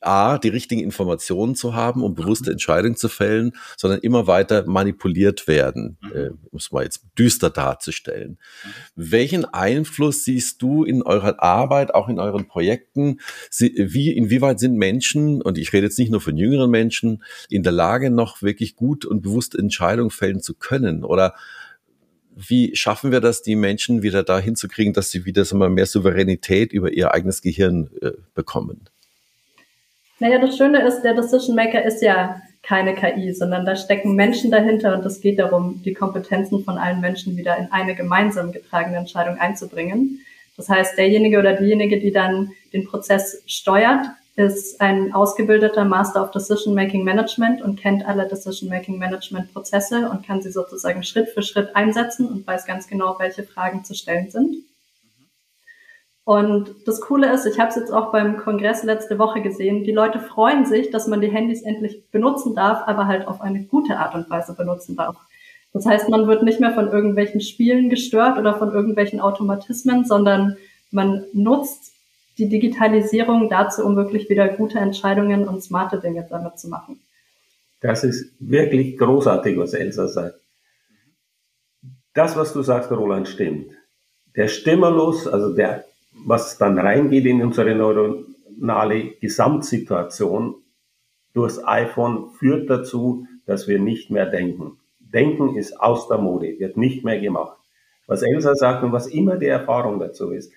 A, 0.00 0.38
die 0.38 0.48
richtigen 0.48 0.82
Informationen 0.82 1.54
zu 1.56 1.74
haben, 1.74 2.02
um 2.02 2.14
bewusste 2.14 2.50
mhm. 2.50 2.52
Entscheidungen 2.52 2.96
zu 2.96 3.08
fällen, 3.08 3.52
sondern 3.76 4.00
immer 4.00 4.26
weiter 4.26 4.64
manipuliert 4.66 5.48
werden, 5.48 5.98
mhm. 6.00 6.16
äh, 6.16 6.30
um 6.50 6.58
es 6.58 6.70
mal 6.70 6.84
jetzt 6.84 7.04
düster 7.18 7.50
darzustellen. 7.50 8.38
Mhm. 8.64 8.68
Welchen 8.94 9.44
Einfluss 9.44 10.24
siehst 10.24 10.62
du 10.62 10.84
in 10.84 11.02
eurer 11.02 11.42
Arbeit, 11.42 11.94
auch 11.94 12.08
in 12.08 12.20
euren 12.20 12.46
Projekten? 12.46 13.20
Sie, 13.50 13.74
wie, 13.76 14.12
inwieweit 14.12 14.60
sind 14.60 14.76
Menschen, 14.76 15.42
und 15.42 15.58
ich 15.58 15.72
rede 15.72 15.86
jetzt 15.86 15.98
nicht 15.98 16.10
nur 16.10 16.20
von 16.20 16.36
jüngeren 16.36 16.70
Menschen, 16.70 17.24
in 17.48 17.62
der 17.62 17.72
Lage, 17.72 18.10
noch 18.10 18.42
wirklich 18.42 18.76
gut 18.76 19.04
und 19.04 19.22
bewusste 19.22 19.58
Entscheidungen 19.58 20.10
fällen 20.10 20.40
zu 20.40 20.54
können? 20.54 21.04
Oder 21.04 21.34
wie 22.34 22.74
schaffen 22.76 23.12
wir 23.12 23.20
das, 23.20 23.42
die 23.42 23.56
Menschen 23.56 24.02
wieder 24.02 24.22
dahin 24.22 24.56
zu 24.56 24.68
kriegen, 24.68 24.92
dass 24.92 25.10
sie 25.10 25.24
wieder 25.24 25.44
so 25.44 25.56
mal 25.56 25.70
mehr 25.70 25.86
Souveränität 25.86 26.72
über 26.72 26.92
ihr 26.92 27.12
eigenes 27.12 27.42
Gehirn 27.42 27.90
äh, 28.00 28.12
bekommen? 28.34 28.88
Naja, 30.18 30.38
das 30.38 30.56
Schöne 30.56 30.86
ist, 30.86 31.02
der 31.02 31.14
Decision 31.14 31.56
Maker 31.56 31.82
ist 31.84 32.02
ja 32.02 32.42
keine 32.62 32.94
KI, 32.94 33.32
sondern 33.32 33.64
da 33.64 33.74
stecken 33.74 34.14
Menschen 34.14 34.50
dahinter 34.50 34.94
und 34.96 35.04
es 35.06 35.20
geht 35.20 35.38
darum, 35.38 35.80
die 35.82 35.94
Kompetenzen 35.94 36.62
von 36.62 36.76
allen 36.76 37.00
Menschen 37.00 37.36
wieder 37.36 37.56
in 37.56 37.72
eine 37.72 37.94
gemeinsam 37.94 38.52
getragene 38.52 38.98
Entscheidung 38.98 39.38
einzubringen. 39.38 40.20
Das 40.56 40.68
heißt, 40.68 40.98
derjenige 40.98 41.38
oder 41.38 41.54
diejenige, 41.54 41.98
die 41.98 42.12
dann 42.12 42.52
den 42.72 42.84
Prozess 42.84 43.42
steuert, 43.46 44.06
ist 44.40 44.80
ein 44.80 45.12
ausgebildeter 45.14 45.84
Master 45.84 46.22
of 46.22 46.30
Decision 46.30 46.74
Making 46.74 47.04
Management 47.04 47.62
und 47.62 47.78
kennt 47.78 48.06
alle 48.06 48.26
Decision 48.26 48.68
Making 48.68 48.98
Management 48.98 49.52
Prozesse 49.52 50.08
und 50.10 50.26
kann 50.26 50.42
sie 50.42 50.50
sozusagen 50.50 51.02
Schritt 51.02 51.28
für 51.28 51.42
Schritt 51.42 51.76
einsetzen 51.76 52.26
und 52.26 52.46
weiß 52.46 52.66
ganz 52.66 52.88
genau, 52.88 53.16
welche 53.18 53.42
Fragen 53.42 53.84
zu 53.84 53.94
stellen 53.94 54.30
sind. 54.30 54.56
Und 56.24 56.74
das 56.86 57.00
Coole 57.00 57.32
ist, 57.32 57.46
ich 57.46 57.58
habe 57.58 57.70
es 57.70 57.76
jetzt 57.76 57.92
auch 57.92 58.12
beim 58.12 58.36
Kongress 58.36 58.82
letzte 58.84 59.18
Woche 59.18 59.40
gesehen, 59.40 59.84
die 59.84 59.92
Leute 59.92 60.20
freuen 60.20 60.64
sich, 60.64 60.90
dass 60.90 61.08
man 61.08 61.20
die 61.20 61.30
Handys 61.30 61.62
endlich 61.62 62.08
benutzen 62.10 62.54
darf, 62.54 62.86
aber 62.86 63.06
halt 63.06 63.26
auf 63.26 63.40
eine 63.40 63.64
gute 63.64 63.96
Art 63.98 64.14
und 64.14 64.30
Weise 64.30 64.54
benutzen 64.54 64.96
darf. 64.96 65.16
Das 65.72 65.86
heißt, 65.86 66.08
man 66.08 66.26
wird 66.26 66.42
nicht 66.42 66.60
mehr 66.60 66.72
von 66.72 66.88
irgendwelchen 66.88 67.40
Spielen 67.40 67.90
gestört 67.90 68.38
oder 68.38 68.54
von 68.58 68.72
irgendwelchen 68.72 69.20
Automatismen, 69.20 70.04
sondern 70.04 70.56
man 70.90 71.24
nutzt 71.32 71.94
die 72.40 72.48
Digitalisierung 72.48 73.48
dazu, 73.48 73.84
um 73.84 73.96
wirklich 73.96 74.28
wieder 74.28 74.48
gute 74.48 74.78
Entscheidungen 74.78 75.46
und 75.46 75.62
smarte 75.62 76.00
Dinge 76.00 76.26
damit 76.28 76.58
zu 76.58 76.68
machen. 76.68 77.00
Das 77.80 78.04
ist 78.04 78.32
wirklich 78.40 78.98
großartig, 78.98 79.58
was 79.58 79.74
Elsa 79.74 80.08
sagt. 80.08 80.40
Das, 82.14 82.36
was 82.36 82.52
du 82.52 82.62
sagst, 82.62 82.90
Roland, 82.90 83.28
stimmt. 83.28 83.70
Der 84.36 84.48
Stimulus, 84.48 85.26
also 85.26 85.54
der 85.54 85.84
was 86.12 86.58
dann 86.58 86.78
reingeht 86.78 87.26
in 87.26 87.42
unsere 87.42 87.74
neuronale 87.74 89.12
Gesamtsituation 89.20 90.56
durchs 91.32 91.64
iPhone 91.64 92.30
führt 92.30 92.68
dazu, 92.68 93.26
dass 93.46 93.68
wir 93.68 93.78
nicht 93.78 94.10
mehr 94.10 94.26
denken. 94.26 94.78
Denken 94.98 95.56
ist 95.56 95.80
aus 95.80 96.08
der 96.08 96.18
Mode, 96.18 96.58
wird 96.58 96.76
nicht 96.76 97.04
mehr 97.04 97.20
gemacht. 97.20 97.56
Was 98.06 98.22
Elsa 98.22 98.54
sagt 98.54 98.82
und 98.82 98.92
was 98.92 99.06
immer 99.06 99.36
die 99.36 99.46
Erfahrung 99.46 100.00
dazu 100.00 100.30
ist, 100.30 100.52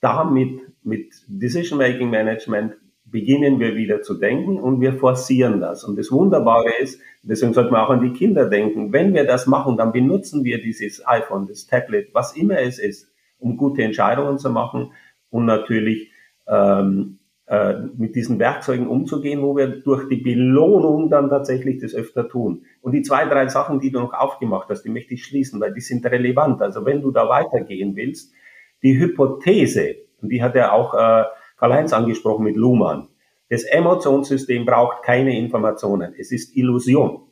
damit 0.00 0.60
mit 0.88 1.12
Decision 1.28 1.78
Making 1.78 2.10
Management 2.10 2.74
beginnen 3.04 3.58
wir 3.60 3.76
wieder 3.76 4.02
zu 4.02 4.14
denken 4.14 4.58
und 4.58 4.80
wir 4.80 4.94
forcieren 4.94 5.60
das. 5.60 5.84
Und 5.84 5.98
das 5.98 6.10
Wunderbare 6.10 6.70
ist, 6.80 7.00
deswegen 7.22 7.54
sollten 7.54 7.72
wir 7.72 7.82
auch 7.82 7.90
an 7.90 8.02
die 8.02 8.12
Kinder 8.12 8.48
denken, 8.48 8.92
wenn 8.92 9.14
wir 9.14 9.24
das 9.24 9.46
machen, 9.46 9.76
dann 9.76 9.92
benutzen 9.92 10.44
wir 10.44 10.60
dieses 10.60 11.06
iPhone, 11.06 11.46
das 11.46 11.66
Tablet, 11.66 12.12
was 12.12 12.36
immer 12.36 12.58
es 12.58 12.78
ist, 12.78 13.10
um 13.38 13.56
gute 13.56 13.82
Entscheidungen 13.82 14.38
zu 14.38 14.50
machen 14.50 14.92
und 15.30 15.46
natürlich 15.46 16.10
ähm, 16.46 17.18
äh, 17.46 17.74
mit 17.96 18.14
diesen 18.14 18.38
Werkzeugen 18.38 18.88
umzugehen, 18.88 19.42
wo 19.42 19.56
wir 19.56 19.68
durch 19.68 20.08
die 20.08 20.16
Belohnung 20.16 21.08
dann 21.08 21.30
tatsächlich 21.30 21.80
das 21.80 21.94
öfter 21.94 22.28
tun. 22.28 22.64
Und 22.82 22.92
die 22.92 23.02
zwei, 23.02 23.24
drei 23.24 23.48
Sachen, 23.48 23.80
die 23.80 23.90
du 23.90 24.00
noch 24.00 24.12
aufgemacht 24.12 24.68
hast, 24.68 24.82
die 24.82 24.90
möchte 24.90 25.14
ich 25.14 25.24
schließen, 25.24 25.60
weil 25.60 25.72
die 25.72 25.80
sind 25.80 26.04
relevant. 26.04 26.60
Also 26.60 26.84
wenn 26.84 27.00
du 27.00 27.10
da 27.10 27.28
weitergehen 27.28 27.96
willst, 27.96 28.34
die 28.82 28.98
Hypothese, 28.98 30.07
und 30.20 30.30
die 30.30 30.42
hat 30.42 30.54
ja 30.54 30.72
auch 30.72 30.94
äh, 30.94 31.24
Karl-Heinz 31.56 31.92
angesprochen 31.92 32.44
mit 32.44 32.56
Luhmann, 32.56 33.08
das 33.50 33.64
Emotionssystem 33.64 34.66
braucht 34.66 35.02
keine 35.02 35.38
Informationen, 35.38 36.14
es 36.18 36.32
ist 36.32 36.56
Illusion. 36.56 37.22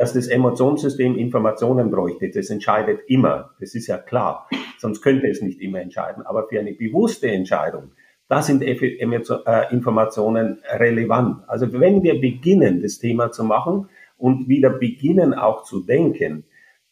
dass 0.00 0.14
das 0.14 0.28
Emotionssystem 0.28 1.14
Informationen 1.18 1.90
bräuchte. 1.90 2.30
Das 2.30 2.48
entscheidet 2.48 3.00
immer. 3.06 3.50
Das 3.60 3.74
ist 3.74 3.86
ja 3.86 3.98
klar. 3.98 4.48
Sonst 4.78 5.02
könnte 5.02 5.28
es 5.28 5.42
nicht 5.42 5.60
immer 5.60 5.80
entscheiden. 5.82 6.24
Aber 6.24 6.48
für 6.48 6.58
eine 6.58 6.72
bewusste 6.72 7.30
Entscheidung, 7.30 7.92
da 8.26 8.40
sind 8.40 8.62
äh, 8.62 8.72
Informationen 9.70 10.62
relevant. 10.70 11.42
Also 11.48 11.70
wenn 11.78 12.02
wir 12.02 12.18
beginnen, 12.18 12.80
das 12.80 12.98
Thema 12.98 13.30
zu 13.30 13.44
machen 13.44 13.90
und 14.16 14.48
wieder 14.48 14.70
beginnen 14.70 15.34
auch 15.34 15.64
zu 15.64 15.80
denken, 15.80 16.44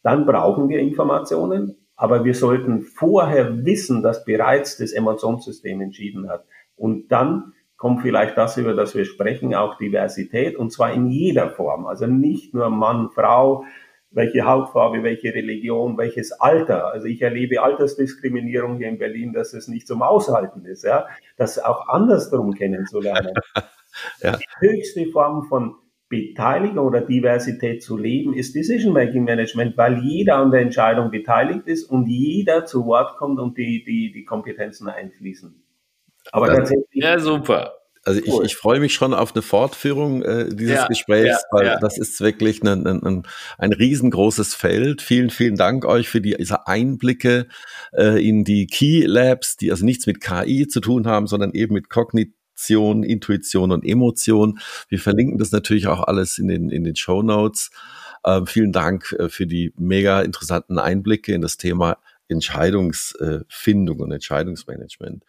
dann 0.02 0.26
brauchen 0.26 0.68
wir 0.68 0.78
Informationen. 0.80 1.76
Aber 1.98 2.24
wir 2.24 2.34
sollten 2.34 2.82
vorher 2.82 3.66
wissen, 3.66 4.02
dass 4.02 4.24
bereits 4.24 4.78
das 4.78 4.92
Emotionssystem 4.92 5.80
entschieden 5.80 6.30
hat. 6.30 6.44
Und 6.76 7.08
dann 7.10 7.54
kommt 7.76 8.02
vielleicht 8.02 8.38
das, 8.38 8.56
über 8.56 8.72
das 8.72 8.94
wir 8.94 9.04
sprechen, 9.04 9.52
auch 9.54 9.76
Diversität, 9.78 10.56
und 10.56 10.72
zwar 10.72 10.92
in 10.92 11.08
jeder 11.08 11.50
Form. 11.50 11.86
Also 11.86 12.06
nicht 12.06 12.54
nur 12.54 12.70
Mann, 12.70 13.10
Frau, 13.10 13.64
welche 14.12 14.44
Hautfarbe, 14.44 15.02
welche 15.02 15.34
Religion, 15.34 15.98
welches 15.98 16.30
Alter. 16.32 16.86
Also 16.86 17.08
ich 17.08 17.20
erlebe 17.20 17.62
Altersdiskriminierung 17.62 18.76
hier 18.78 18.88
in 18.88 18.98
Berlin, 18.98 19.32
dass 19.32 19.52
es 19.52 19.66
nicht 19.66 19.88
zum 19.88 20.02
Aushalten 20.02 20.64
ist, 20.66 20.84
ja, 20.84 21.08
das 21.36 21.58
auch 21.58 21.88
andersrum 21.88 22.54
kennenzulernen. 22.54 23.34
ja. 24.22 24.36
Die 24.36 24.66
höchste 24.68 25.06
Form 25.06 25.48
von 25.48 25.74
Beteiligung 26.08 26.86
oder 26.86 27.02
Diversität 27.02 27.82
zu 27.82 27.96
leben, 27.96 28.32
ist 28.32 28.54
Decision 28.54 28.92
Making 28.94 29.24
Management, 29.24 29.76
weil 29.76 30.02
jeder 30.02 30.36
an 30.36 30.50
der 30.50 30.62
Entscheidung 30.62 31.10
beteiligt 31.10 31.66
ist 31.66 31.84
und 31.84 32.06
jeder 32.06 32.64
zu 32.64 32.86
Wort 32.86 33.16
kommt 33.16 33.38
und 33.38 33.58
die, 33.58 33.84
die, 33.84 34.12
die 34.12 34.24
Kompetenzen 34.24 34.88
einfließen. 34.88 35.62
Aber 36.32 36.46
das, 36.46 36.56
tatsächlich. 36.58 36.86
Ja, 36.92 37.18
super. 37.18 37.74
Also 38.04 38.22
cool. 38.26 38.44
ich, 38.44 38.52
ich 38.52 38.56
freue 38.56 38.80
mich 38.80 38.94
schon 38.94 39.12
auf 39.12 39.34
eine 39.34 39.42
Fortführung 39.42 40.22
äh, 40.22 40.48
dieses 40.48 40.76
ja, 40.76 40.86
Gesprächs, 40.86 41.42
ja, 41.42 41.58
weil 41.58 41.66
ja. 41.66 41.78
das 41.78 41.98
ist 41.98 42.20
wirklich 42.22 42.62
ein, 42.62 42.86
ein, 42.86 43.02
ein, 43.02 43.22
ein 43.58 43.72
riesengroßes 43.72 44.54
Feld. 44.54 45.02
Vielen, 45.02 45.28
vielen 45.28 45.56
Dank 45.56 45.84
euch 45.84 46.08
für 46.08 46.22
die, 46.22 46.34
diese 46.38 46.66
Einblicke 46.66 47.48
äh, 47.92 48.26
in 48.26 48.44
die 48.44 48.66
Key 48.66 49.04
Labs, 49.04 49.58
die 49.58 49.70
also 49.70 49.84
nichts 49.84 50.06
mit 50.06 50.22
KI 50.22 50.68
zu 50.68 50.80
tun 50.80 51.06
haben, 51.06 51.26
sondern 51.26 51.52
eben 51.52 51.74
mit 51.74 51.90
Kognition, 52.58 53.04
Intuition 53.04 53.72
und 53.72 53.84
Emotion. 53.84 54.58
Wir 54.88 54.98
verlinken 54.98 55.38
das 55.38 55.52
natürlich 55.52 55.86
auch 55.86 56.02
alles 56.02 56.38
in 56.38 56.48
den, 56.48 56.70
in 56.70 56.84
den 56.84 56.96
Show 56.96 57.22
Notes. 57.22 57.70
Ähm, 58.24 58.46
vielen 58.46 58.72
Dank 58.72 59.12
äh, 59.12 59.28
für 59.28 59.46
die 59.46 59.72
mega 59.76 60.22
interessanten 60.22 60.78
Einblicke 60.78 61.32
in 61.32 61.40
das 61.40 61.56
Thema 61.56 61.98
Entscheidungsfindung 62.28 64.00
und 64.00 64.12
Entscheidungsmanagement. 64.12 65.24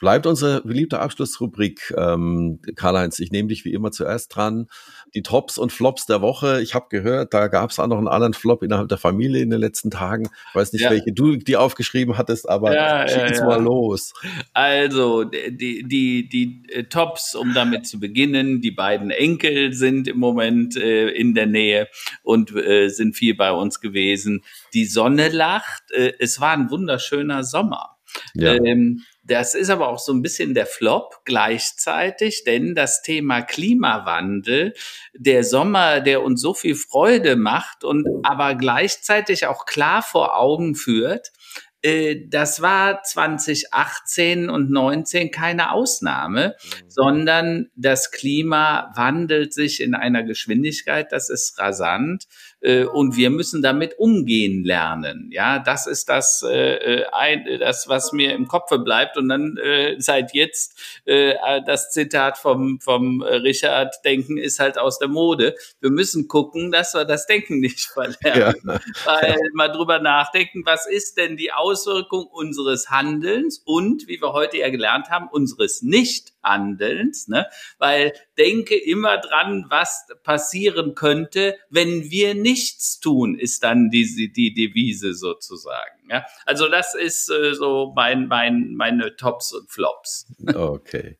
Bleibt 0.00 0.26
unsere 0.26 0.62
beliebte 0.62 1.00
Abschlussrubrik. 1.00 1.92
Ähm, 1.96 2.60
Karl-Heinz, 2.76 3.18
ich 3.18 3.32
nehme 3.32 3.48
dich 3.48 3.64
wie 3.64 3.72
immer 3.72 3.90
zuerst 3.90 4.34
dran. 4.34 4.68
Die 5.14 5.22
Tops 5.22 5.58
und 5.58 5.72
Flops 5.72 6.06
der 6.06 6.20
Woche. 6.20 6.62
Ich 6.62 6.74
habe 6.74 6.86
gehört, 6.88 7.34
da 7.34 7.48
gab 7.48 7.70
es 7.70 7.80
auch 7.80 7.88
noch 7.88 7.98
einen 7.98 8.06
anderen 8.06 8.34
Flop 8.34 8.62
innerhalb 8.62 8.88
der 8.88 8.98
Familie 8.98 9.42
in 9.42 9.50
den 9.50 9.58
letzten 9.58 9.90
Tagen. 9.90 10.28
Ich 10.50 10.54
weiß 10.54 10.72
nicht, 10.72 10.82
ja. 10.82 10.90
welche 10.90 11.12
du 11.12 11.36
die 11.36 11.56
aufgeschrieben 11.56 12.16
hattest, 12.16 12.48
aber 12.48 12.74
ja, 12.74 13.08
schieß 13.08 13.40
ja, 13.40 13.46
mal 13.46 13.60
los. 13.60 14.14
Also 14.52 15.24
die, 15.24 15.82
die, 15.82 16.28
die 16.28 16.62
äh, 16.68 16.84
Tops, 16.84 17.34
um 17.34 17.52
damit 17.52 17.86
zu 17.86 17.98
beginnen, 17.98 18.60
die 18.60 18.70
beiden 18.70 19.10
Enkel 19.10 19.72
sind 19.72 20.06
im 20.06 20.18
Moment 20.18 20.76
äh, 20.76 21.08
in 21.08 21.34
der 21.34 21.46
Nähe 21.46 21.88
und 22.22 22.54
äh, 22.54 22.88
sind 22.88 23.16
viel 23.16 23.34
bei 23.34 23.50
uns 23.50 23.80
gewesen. 23.80 24.44
Die 24.74 24.84
Sonne 24.84 25.28
lacht. 25.28 25.90
Äh, 25.90 26.12
es 26.20 26.40
war 26.40 26.52
ein 26.52 26.70
wunderschöner 26.70 27.42
Sommer. 27.42 27.96
Ja. 28.34 28.54
Ähm, 28.54 29.02
das 29.28 29.54
ist 29.54 29.68
aber 29.68 29.88
auch 29.88 29.98
so 29.98 30.12
ein 30.12 30.22
bisschen 30.22 30.54
der 30.54 30.66
Flop 30.66 31.20
gleichzeitig, 31.24 32.44
denn 32.44 32.74
das 32.74 33.02
Thema 33.02 33.42
Klimawandel, 33.42 34.72
der 35.14 35.44
Sommer, 35.44 36.00
der 36.00 36.22
uns 36.22 36.40
so 36.40 36.54
viel 36.54 36.74
Freude 36.74 37.36
macht 37.36 37.84
und 37.84 38.06
aber 38.22 38.54
gleichzeitig 38.54 39.46
auch 39.46 39.66
klar 39.66 40.02
vor 40.02 40.38
Augen 40.38 40.74
führt, 40.74 41.30
äh, 41.82 42.26
das 42.26 42.62
war 42.62 43.02
2018 43.02 44.48
und 44.48 44.70
19 44.70 45.30
keine 45.30 45.72
Ausnahme, 45.72 46.56
mhm. 46.62 46.90
sondern 46.90 47.70
das 47.76 48.10
Klima 48.10 48.90
wandelt 48.96 49.52
sich 49.52 49.82
in 49.82 49.94
einer 49.94 50.24
Geschwindigkeit, 50.24 51.12
das 51.12 51.28
ist 51.28 51.58
rasant 51.58 52.24
äh, 52.60 52.84
und 52.84 53.16
wir 53.16 53.30
müssen 53.30 53.62
damit 53.62 53.98
umgehen 53.98 54.64
lernen. 54.64 55.30
Ja, 55.32 55.58
das 55.58 55.86
ist 55.86 56.08
das, 56.08 56.42
äh, 56.42 57.04
ein, 57.12 57.44
das 57.60 57.88
was 57.88 58.12
mir 58.12 58.32
im 58.34 58.48
Kopfe 58.48 58.78
bleibt 58.78 59.16
und 59.16 59.28
dann 59.28 59.56
äh, 59.56 59.96
seit 59.98 60.34
jetzt 60.34 60.78
äh, 61.04 61.34
das 61.66 61.90
Zitat 61.90 62.38
vom 62.38 62.80
vom 62.80 63.22
Richard 63.22 63.94
Denken 64.04 64.38
ist 64.38 64.58
halt 64.58 64.78
aus 64.78 64.98
der 64.98 65.08
Mode. 65.08 65.54
Wir 65.80 65.90
müssen 65.90 66.28
gucken, 66.28 66.72
dass 66.72 66.94
wir 66.94 67.04
das 67.04 67.26
Denken 67.26 67.60
nicht 67.60 67.80
verlernen, 67.80 68.62
ja. 68.64 68.80
weil 69.04 69.36
mal 69.54 69.68
drüber 69.68 69.98
nachdenken, 70.00 70.62
was 70.64 70.86
ist 70.86 71.16
denn 71.16 71.36
die 71.36 71.52
Auswirkung 71.52 72.26
unseres 72.26 72.90
Handelns 72.90 73.62
und, 73.64 74.08
wie 74.08 74.20
wir 74.20 74.32
heute 74.32 74.58
ja 74.58 74.70
gelernt 74.70 75.10
haben, 75.10 75.28
unseres 75.28 75.82
Nichthandelns, 76.48 77.28
ne? 77.28 77.46
Weil 77.78 78.12
denke 78.36 78.76
immer 78.76 79.18
dran, 79.18 79.66
was 79.68 80.06
passieren 80.22 80.94
könnte, 80.94 81.54
wenn 81.70 82.10
wir 82.10 82.34
nichts 82.34 83.00
tun, 83.00 83.38
ist 83.38 83.62
dann 83.64 83.90
die, 83.90 84.32
die 84.34 84.54
Devise 84.54 85.14
sozusagen. 85.14 86.08
Ja? 86.10 86.24
Also 86.46 86.68
das 86.68 86.94
ist 86.94 87.30
äh, 87.30 87.54
so 87.54 87.92
mein, 87.94 88.28
mein, 88.28 88.74
meine 88.74 89.16
Tops 89.16 89.52
und 89.52 89.70
Flops. 89.70 90.26
Okay. 90.54 91.18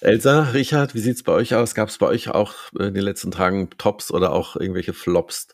Elsa, 0.00 0.50
Richard, 0.50 0.94
wie 0.94 0.98
sieht's 0.98 1.22
bei 1.22 1.32
euch 1.32 1.54
aus? 1.54 1.74
Gab 1.74 1.88
es 1.88 1.98
bei 1.98 2.06
euch 2.06 2.28
auch 2.28 2.54
in 2.78 2.94
den 2.94 3.02
letzten 3.02 3.30
Tagen 3.30 3.70
Tops 3.78 4.12
oder 4.12 4.32
auch 4.32 4.56
irgendwelche 4.56 4.92
Flops, 4.92 5.48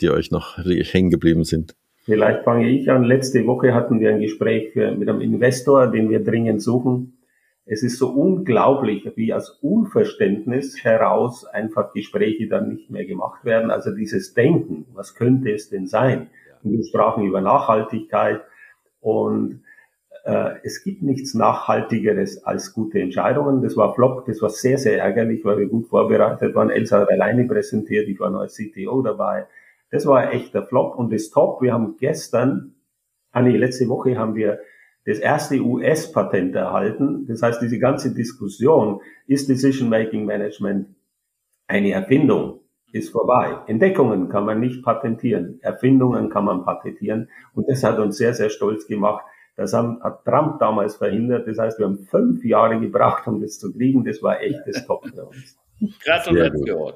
die 0.00 0.10
euch 0.10 0.30
noch 0.30 0.58
hängen 0.58 1.10
geblieben 1.10 1.44
sind? 1.44 1.74
Vielleicht 2.04 2.44
fange 2.44 2.68
ich 2.68 2.90
an. 2.90 3.04
Letzte 3.04 3.46
Woche 3.46 3.74
hatten 3.74 4.00
wir 4.00 4.10
ein 4.10 4.20
Gespräch 4.20 4.74
mit 4.74 5.08
einem 5.08 5.20
Investor, 5.20 5.88
den 5.88 6.10
wir 6.10 6.24
dringend 6.24 6.62
suchen. 6.62 7.18
Es 7.66 7.82
ist 7.82 7.98
so 7.98 8.10
unglaublich, 8.10 9.10
wie 9.16 9.32
aus 9.32 9.50
Unverständnis 9.62 10.84
heraus 10.84 11.46
einfach 11.46 11.94
Gespräche 11.94 12.46
dann 12.46 12.68
nicht 12.68 12.90
mehr 12.90 13.06
gemacht 13.06 13.44
werden. 13.44 13.70
Also 13.70 13.94
dieses 13.94 14.34
Denken, 14.34 14.86
was 14.92 15.14
könnte 15.14 15.50
es 15.50 15.70
denn 15.70 15.86
sein? 15.86 16.28
Und 16.62 16.72
wir 16.72 16.84
sprachen 16.84 17.24
über 17.24 17.40
Nachhaltigkeit 17.40 18.42
und 19.00 19.62
äh, 20.24 20.56
es 20.62 20.82
gibt 20.82 21.02
nichts 21.02 21.34
Nachhaltigeres 21.34 22.44
als 22.44 22.74
gute 22.74 23.00
Entscheidungen. 23.00 23.62
Das 23.62 23.76
war 23.76 23.94
Flop, 23.94 24.26
das 24.26 24.42
war 24.42 24.50
sehr, 24.50 24.76
sehr 24.76 24.98
ärgerlich, 24.98 25.44
weil 25.44 25.58
wir 25.58 25.66
gut 25.66 25.86
vorbereitet 25.88 26.54
waren. 26.54 26.70
Elsa 26.70 27.00
hat 27.00 27.10
alleine 27.10 27.46
präsentiert, 27.46 28.08
ich 28.08 28.20
war 28.20 28.30
noch 28.30 28.40
als 28.40 28.56
CTO 28.56 29.00
dabei. 29.00 29.46
Das 29.90 30.06
war 30.06 30.18
ein 30.18 30.32
echter 30.32 30.62
Flop. 30.66 30.96
Und 30.96 31.12
das 31.12 31.30
Top, 31.30 31.62
wir 31.62 31.72
haben 31.72 31.96
gestern, 31.98 32.74
ah 33.32 33.40
nee, 33.40 33.56
letzte 33.56 33.88
Woche 33.88 34.18
haben 34.18 34.34
wir 34.34 34.58
das 35.06 35.18
erste 35.18 35.60
US-Patent 35.60 36.54
erhalten. 36.54 37.26
Das 37.26 37.42
heißt, 37.42 37.60
diese 37.60 37.78
ganze 37.78 38.14
Diskussion, 38.14 39.00
ist 39.26 39.48
Decision 39.48 39.88
Making 39.88 40.24
Management 40.24 40.88
eine 41.66 41.92
Erfindung, 41.92 42.60
ist 42.92 43.10
vorbei. 43.10 43.58
Entdeckungen 43.66 44.28
kann 44.28 44.44
man 44.44 44.60
nicht 44.60 44.82
patentieren, 44.82 45.58
Erfindungen 45.62 46.30
kann 46.30 46.44
man 46.44 46.64
patentieren. 46.64 47.28
Und 47.54 47.68
das 47.68 47.82
hat 47.84 47.98
uns 47.98 48.16
sehr, 48.16 48.34
sehr 48.34 48.50
stolz 48.50 48.86
gemacht. 48.86 49.24
Das 49.56 49.72
hat 49.72 50.24
Trump 50.24 50.58
damals 50.58 50.96
verhindert. 50.96 51.46
Das 51.46 51.58
heißt, 51.58 51.78
wir 51.78 51.86
haben 51.86 51.98
fünf 51.98 52.44
Jahre 52.44 52.80
gebraucht, 52.80 53.26
um 53.26 53.40
das 53.40 53.58
zu 53.58 53.72
kriegen. 53.72 54.04
Das 54.04 54.22
war 54.22 54.40
echt 54.40 54.60
das 54.66 54.84
Top 54.86 55.06
für 55.06 55.26
uns. 55.26 55.56
Gratulation. 56.04 56.92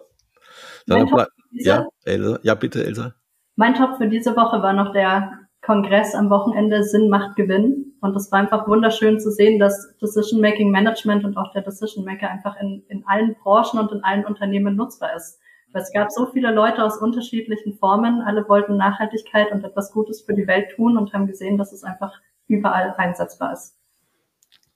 Ja, 1.51 1.87
Elsa. 2.05 2.39
ja, 2.43 2.55
bitte, 2.55 2.85
Elsa. 2.85 3.15
Mein 3.57 3.75
Top 3.75 3.97
für 3.97 4.09
diese 4.09 4.37
Woche 4.37 4.63
war 4.63 4.73
noch 4.73 4.93
der 4.93 5.33
Kongress 5.63 6.15
am 6.15 6.31
Wochenende 6.31 6.83
Sinn 6.83 7.09
macht 7.09 7.37
Gewinn. 7.37 7.88
Und 8.01 8.15
es 8.17 8.31
war 8.31 8.39
einfach 8.39 8.69
wunderschön 8.69 9.19
zu 9.19 9.31
sehen, 9.31 9.59
dass 9.59 9.97
Decision 10.01 10.41
Making 10.41 10.71
Management 10.71 11.25
und 11.25 11.37
auch 11.37 11.53
der 11.53 11.63
Decision 11.63 12.05
Maker 12.05 12.31
einfach 12.31 12.57
in, 12.61 12.85
in 12.89 13.05
allen 13.07 13.35
Branchen 13.43 13.81
und 13.81 13.91
in 13.93 14.05
allen 14.05 14.25
Unternehmen 14.25 14.77
nutzbar 14.77 15.15
ist. 15.17 15.41
Weil 15.73 15.83
es 15.83 15.93
gab 15.93 16.11
so 16.11 16.27
viele 16.27 16.53
Leute 16.53 16.83
aus 16.85 16.99
unterschiedlichen 16.99 17.75
Formen, 17.75 18.23
alle 18.23 18.49
wollten 18.49 18.77
Nachhaltigkeit 18.77 19.53
und 19.53 19.65
etwas 19.65 19.93
Gutes 19.93 20.23
für 20.23 20.35
die 20.35 20.47
Welt 20.47 20.71
tun 20.75 20.97
und 20.97 21.13
haben 21.13 21.27
gesehen, 21.27 21.59
dass 21.59 21.73
es 21.73 21.85
einfach 21.85 22.13
überall 22.47 22.95
einsetzbar 22.97 23.53
ist. 23.53 23.78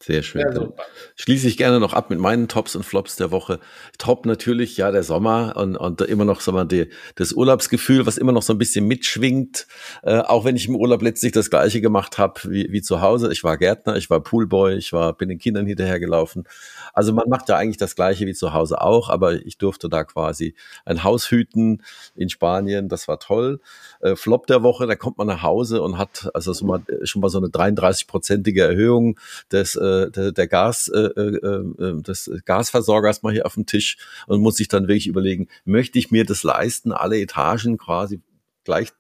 Sehr 0.04 0.24
schön. 0.24 0.40
Ja, 0.52 0.68
Schließe 1.14 1.46
ich 1.46 1.56
gerne 1.56 1.78
noch 1.78 1.92
ab 1.92 2.10
mit 2.10 2.18
meinen 2.18 2.48
Tops 2.48 2.74
und 2.74 2.82
Flops 2.82 3.14
der 3.14 3.30
Woche. 3.30 3.60
Top 3.98 4.26
natürlich, 4.26 4.76
ja, 4.76 4.90
der 4.90 5.04
Sommer 5.04 5.54
und, 5.56 5.76
und 5.76 6.00
immer 6.00 6.24
noch, 6.24 6.40
sag 6.40 6.54
mal, 6.54 6.64
die, 6.64 6.88
das 7.14 7.32
Urlaubsgefühl, 7.32 8.04
was 8.04 8.18
immer 8.18 8.32
noch 8.32 8.42
so 8.42 8.52
ein 8.52 8.58
bisschen 8.58 8.88
mitschwingt. 8.88 9.68
Äh, 10.02 10.18
auch 10.18 10.44
wenn 10.44 10.56
ich 10.56 10.66
im 10.66 10.74
Urlaub 10.74 11.02
letztlich 11.02 11.30
das 11.30 11.50
Gleiche 11.50 11.80
gemacht 11.80 12.18
habe 12.18 12.40
wie, 12.48 12.72
wie 12.72 12.82
zu 12.82 13.00
Hause. 13.00 13.30
Ich 13.30 13.44
war 13.44 13.56
Gärtner, 13.56 13.94
ich 13.94 14.10
war 14.10 14.20
Poolboy, 14.20 14.74
ich 14.74 14.92
war, 14.92 15.12
bin 15.12 15.28
den 15.28 15.38
Kindern 15.38 15.66
hinterhergelaufen. 15.66 16.48
Also 16.92 17.12
man 17.12 17.28
macht 17.28 17.48
ja 17.48 17.56
eigentlich 17.56 17.76
das 17.76 17.94
Gleiche 17.94 18.26
wie 18.26 18.34
zu 18.34 18.52
Hause 18.52 18.80
auch, 18.80 19.08
aber 19.08 19.34
ich 19.34 19.56
durfte 19.56 19.88
da 19.88 20.02
quasi 20.02 20.56
ein 20.84 21.04
Haus 21.04 21.30
hüten 21.30 21.84
in 22.16 22.28
Spanien. 22.28 22.88
Das 22.88 23.06
war 23.06 23.20
toll. 23.20 23.60
Äh, 24.00 24.16
Flop 24.16 24.48
der 24.48 24.64
Woche, 24.64 24.88
da 24.88 24.96
kommt 24.96 25.18
man 25.18 25.28
nach 25.28 25.44
Hause 25.44 25.80
und 25.80 25.96
hat 25.96 26.28
also 26.34 26.52
so 26.52 26.66
mal, 26.66 26.82
schon 27.04 27.22
mal 27.22 27.28
so 27.28 27.38
eine 27.38 27.46
33-prozentige 27.46 28.64
Erhöhung 28.64 29.16
des 29.52 29.76
äh, 29.76 29.91
äh, 29.92 30.10
der, 30.10 30.32
der 30.32 30.46
Gas, 30.46 30.88
äh, 30.88 30.98
äh, 30.98 31.36
äh, 31.38 32.02
des 32.02 32.30
Gasversorgers 32.44 33.22
mal 33.22 33.32
hier 33.32 33.46
auf 33.46 33.54
dem 33.54 33.66
Tisch 33.66 33.96
und 34.26 34.40
muss 34.40 34.56
sich 34.56 34.68
dann 34.68 34.84
wirklich 34.88 35.06
überlegen, 35.06 35.48
möchte 35.64 35.98
ich 35.98 36.10
mir 36.10 36.24
das 36.24 36.42
leisten, 36.42 36.92
alle 36.92 37.20
Etagen 37.20 37.78
quasi 37.78 38.20
gleich 38.64 38.92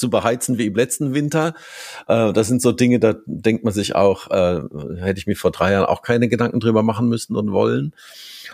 zu 0.00 0.10
beheizen 0.10 0.58
wie 0.58 0.66
im 0.66 0.74
letzten 0.74 1.14
Winter. 1.14 1.54
Äh, 2.08 2.32
das 2.32 2.48
sind 2.48 2.60
so 2.62 2.72
Dinge, 2.72 2.98
da 2.98 3.14
denkt 3.26 3.62
man 3.62 3.72
sich 3.72 3.94
auch, 3.94 4.30
äh, 4.30 4.62
hätte 4.98 5.18
ich 5.18 5.26
mir 5.26 5.36
vor 5.36 5.52
drei 5.52 5.72
Jahren 5.72 5.86
auch 5.86 6.02
keine 6.02 6.28
Gedanken 6.28 6.58
drüber 6.58 6.82
machen 6.82 7.08
müssen 7.08 7.36
und 7.36 7.52
wollen. 7.52 7.92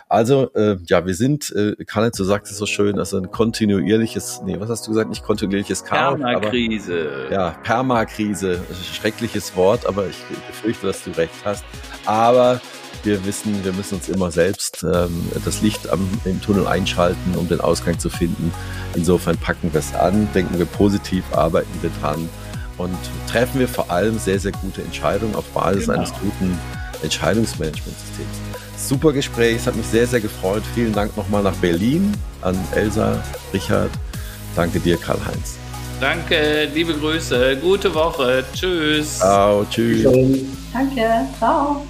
Also, 0.09 0.53
äh, 0.55 0.77
ja, 0.87 1.07
wir 1.07 1.15
sind, 1.15 1.51
äh, 1.53 1.75
Kanet, 1.85 2.19
du 2.19 2.25
sagst 2.25 2.53
es 2.53 2.59
so 2.59 2.67
schön, 2.67 2.99
also 2.99 3.17
ein 3.17 3.31
kontinuierliches, 3.31 4.43
nee, 4.45 4.57
was 4.61 4.69
hast 4.69 4.87
du 4.87 4.91
gesagt, 4.91 5.09
nicht 5.09 5.25
kontinuierliches 5.25 5.85
Chaos. 5.85 6.19
Permakrise. 6.19 7.11
Aber, 7.27 7.33
ja, 7.33 7.51
Permakrise, 7.63 8.61
schreckliches 8.93 9.57
Wort, 9.57 9.87
aber 9.87 10.07
ich 10.07 10.19
befürchte, 10.49 10.87
dass 10.87 11.03
du 11.03 11.11
recht 11.13 11.35
hast. 11.45 11.65
Aber 12.05 12.61
wir 13.07 13.25
wissen, 13.25 13.65
wir 13.65 13.73
müssen 13.73 13.95
uns 13.95 14.09
immer 14.09 14.31
selbst 14.31 14.83
ähm, 14.83 15.29
das 15.45 15.63
Licht 15.63 15.89
am, 15.89 16.07
im 16.25 16.41
Tunnel 16.43 16.67
einschalten, 16.67 17.37
um 17.37 17.49
den 17.49 17.61
Ausgang 17.61 17.99
zu 17.99 18.11
finden. 18.11 18.53
Insofern 18.95 19.39
packen 19.39 19.73
wir 19.73 19.81
es 19.81 19.95
an, 19.95 20.29
denken 20.35 20.59
wir 20.59 20.67
positiv, 20.67 21.25
arbeiten 21.33 21.71
wir 21.81 21.91
dran 22.01 22.29
und 22.77 22.99
treffen 23.31 23.61
wir 23.61 23.69
vor 23.69 23.91
allem 23.91 24.19
sehr, 24.19 24.39
sehr 24.39 24.53
gute 24.53 24.83
Entscheidungen 24.83 25.35
auf 25.35 25.45
Basis 25.51 25.87
genau. 25.87 25.99
eines 25.99 26.13
guten 26.13 26.59
Entscheidungsmanagementsystems. 27.03 28.29
Super 28.77 29.13
Gespräch, 29.13 29.57
es 29.57 29.67
hat 29.67 29.77
mich 29.77 29.87
sehr, 29.87 30.07
sehr 30.07 30.21
gefreut. 30.21 30.63
Vielen 30.75 30.93
Dank 30.93 31.17
nochmal 31.17 31.43
nach 31.43 31.57
Berlin 31.57 32.13
an 32.43 32.59
Elsa, 32.75 33.23
Richard. 33.55 33.91
Danke 34.55 34.81
dir, 34.81 34.97
Karl-Heinz. 34.97 35.57
Danke, 36.01 36.69
liebe 36.75 36.93
Grüße, 36.93 37.57
gute 37.57 37.95
Woche. 37.95 38.45
Tschüss. 38.53 39.19
Ciao, 39.19 39.65
tschüss. 39.71 40.05
Danke, 40.73 41.27
ciao. 41.39 41.87